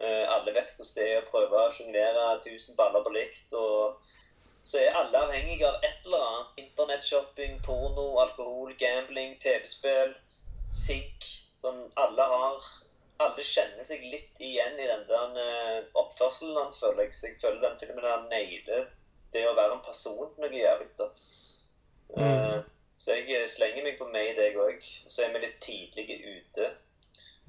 Uh, 0.00 0.24
alle 0.36 0.56
vet 0.56 0.72
hvordan 0.76 0.94
det 0.96 1.08
er 1.08 1.20
å 1.20 1.28
prøve 1.32 1.64
å 1.64 1.74
sjonglere 1.76 2.30
tusen 2.44 2.76
baller 2.76 3.04
på 3.04 3.16
likt. 3.16 3.52
og 3.56 4.00
så 4.70 4.78
er 4.78 4.94
alle 4.94 5.18
avhengige 5.18 5.66
av 5.66 5.82
et 5.82 6.04
eller 6.06 6.26
annet. 6.26 6.50
Internettshopping, 6.62 7.56
porno, 7.66 8.06
alkohol, 8.22 8.74
gambling, 8.78 9.34
TV-spill, 9.42 10.14
sigg. 10.72 11.26
Som 11.60 11.88
alle 11.96 12.28
har 12.34 12.68
Alle 13.20 13.42
kjenner 13.44 13.84
seg 13.84 14.00
litt 14.08 14.38
igjen 14.40 14.78
i 14.80 14.86
den 14.88 15.02
der 15.04 15.34
eh, 15.42 15.88
oppførselen 16.00 16.56
hans, 16.56 16.78
føler 16.80 17.04
jeg. 17.04 17.16
Så 17.18 17.26
jeg 17.28 17.34
føler 17.42 17.58
den 17.66 17.74
filmen 17.82 18.06
der 18.06 18.22
nailer 18.30 18.86
det 19.34 19.42
å 19.44 19.52
være 19.58 19.74
en 19.76 19.82
person 19.84 20.30
noe 20.40 20.48
jævlig. 20.48 20.88
da. 20.98 21.10
Mm. 22.16 22.62
så 22.98 23.14
jeg 23.14 23.50
slenger 23.52 23.84
meg 23.84 23.98
på 23.98 24.08
meg, 24.14 24.32
deg 24.38 24.56
òg. 24.56 24.80
Så 25.12 25.26
er 25.26 25.34
vi 25.34 25.44
litt 25.44 25.60
tidlige 25.60 26.16
ute. 26.38 26.70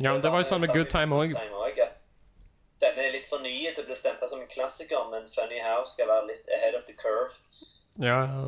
Ja, 0.02 0.12
men 0.12 0.22
det 0.26 0.34
var 0.34 0.44
jo 0.44 0.50
sånn 0.50 0.66
med 0.66 0.76
Good 0.76 0.92
Time 0.92 1.16
òg. 1.24 1.40
Denne 2.82 3.06
er 3.06 3.14
litt 3.14 3.30
for 3.30 3.44
ny 3.46 3.54
til 3.70 3.84
å 3.84 3.88
bli 3.88 3.96
stempla 3.98 4.28
som 4.30 4.42
en 4.42 4.50
klassiker, 4.50 5.06
men 5.14 5.30
Funny 5.36 5.62
House 5.62 5.94
skal 5.94 6.10
være 6.10 6.32
litt 6.32 6.52
ahead 6.58 6.78
of 6.78 6.86
the 6.90 6.96
curve. 6.98 7.34
Ja, 8.02 8.24
ja. 8.26 8.46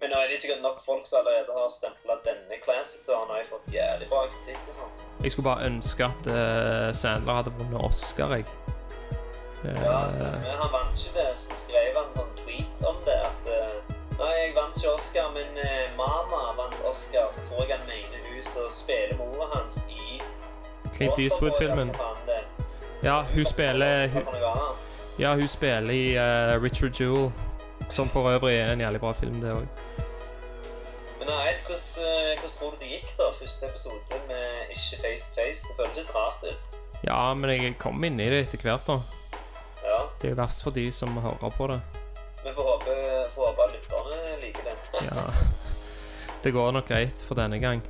Men 0.00 0.12
nå 0.12 0.18
er 0.22 0.28
det 0.30 0.36
sikkert 0.42 0.60
nok 0.62 0.82
folk 0.84 1.06
som 1.10 1.18
allerede 1.20 1.54
har 1.56 1.70
stempla 1.74 2.18
denne 2.26 2.58
classic. 2.62 3.02
og 3.08 3.16
han 3.18 3.30
har 3.32 3.40
jo 3.42 3.46
fått 3.54 3.72
jævlig 3.74 4.08
bra 4.12 4.20
kritikk. 4.34 4.60
og 4.70 4.76
sånn. 4.80 4.92
Jeg 5.24 5.32
skulle 5.34 5.48
bare 5.48 5.70
ønske 5.70 6.06
at 6.06 6.28
uh, 6.30 6.90
Sandler 7.00 7.40
hadde 7.40 7.54
vunnet 7.58 7.86
Oscar, 7.88 8.34
jeg. 8.36 8.46
Ja, 9.64 9.72
Ja, 9.82 10.02
men 10.44 10.54
han 10.60 10.70
vant 10.70 10.92
ikke 10.94 11.16
det. 11.16 11.32
Så 11.40 11.56
skrev 11.64 11.98
han 11.98 12.12
sånn 12.18 12.36
tweet 12.42 12.86
om 12.86 13.00
det 13.06 13.16
at 13.30 13.50
uh, 13.54 13.96
Nei, 14.18 14.30
jeg 14.34 14.54
vant 14.54 14.78
ikke 14.78 14.92
Oscar, 14.92 15.32
men 15.34 15.58
uh, 15.64 15.90
Mama 15.98 16.44
vant 16.60 16.78
Oscar. 16.92 17.32
Så 17.34 17.48
tror 17.48 17.64
jeg 17.64 17.74
han 17.74 17.90
mener 17.90 18.28
hun 18.28 18.46
som 18.52 18.70
spiller 18.76 19.18
mora 19.18 19.50
hans 19.56 19.82
i 19.88 20.20
Clint 20.94 21.18
Eastwood-filmen. 21.18 21.90
Er. 22.28 22.47
Ja, 23.02 23.24
hun 23.34 23.44
spiller 23.44 24.08
hun? 24.08 24.22
Ja, 25.18 25.34
hun 25.34 25.48
spiller 25.48 25.90
i 25.90 26.16
uh, 26.16 26.62
Richard 26.62 27.00
Jewell. 27.00 27.32
Som 27.90 28.08
for 28.08 28.28
øvrig 28.30 28.56
er 28.56 28.72
en 28.72 28.80
jævlig 28.80 29.00
bra 29.00 29.12
film, 29.12 29.40
det 29.40 29.52
òg. 29.52 29.66
Men 31.18 31.28
nei, 31.28 31.52
hvordan, 31.66 31.84
eh, 32.04 32.40
hvordan 32.40 32.56
tror 32.58 32.70
du 32.70 32.76
det 32.80 32.88
gikk, 32.88 33.08
da? 33.18 33.30
Første 33.38 33.66
episode 33.66 34.18
med 34.28 34.74
ikke 34.74 35.00
face 35.04 35.24
to 35.24 35.40
face. 35.40 35.62
Det 35.68 35.76
føles 35.78 35.96
litt 35.96 36.14
rart 36.14 36.44
ut. 36.44 36.78
Ja, 37.06 37.34
men 37.34 37.50
jeg 37.50 37.78
kom 37.78 38.04
inn 38.04 38.20
i 38.20 38.28
det 38.28 38.42
etter 38.44 38.62
hvert, 38.66 38.86
da. 38.86 38.98
Ja. 39.84 39.98
Det 40.20 40.28
er 40.28 40.34
jo 40.34 40.40
verst 40.42 40.62
for 40.62 40.70
de 40.70 40.90
som 40.92 41.16
hører 41.16 41.54
på 41.56 41.70
det. 41.72 41.80
Vi 42.44 42.52
får 42.54 42.72
håpe, 42.72 42.96
får 43.34 43.46
håpe 43.46 43.68
at 43.68 43.76
lytterne 43.78 44.40
liker 44.42 44.68
det. 44.68 44.76
Ja. 45.08 45.30
Det 46.44 46.52
går 46.52 46.72
nok 46.72 46.88
greit 46.88 47.24
for 47.28 47.34
denne 47.34 47.58
gang. 47.58 47.82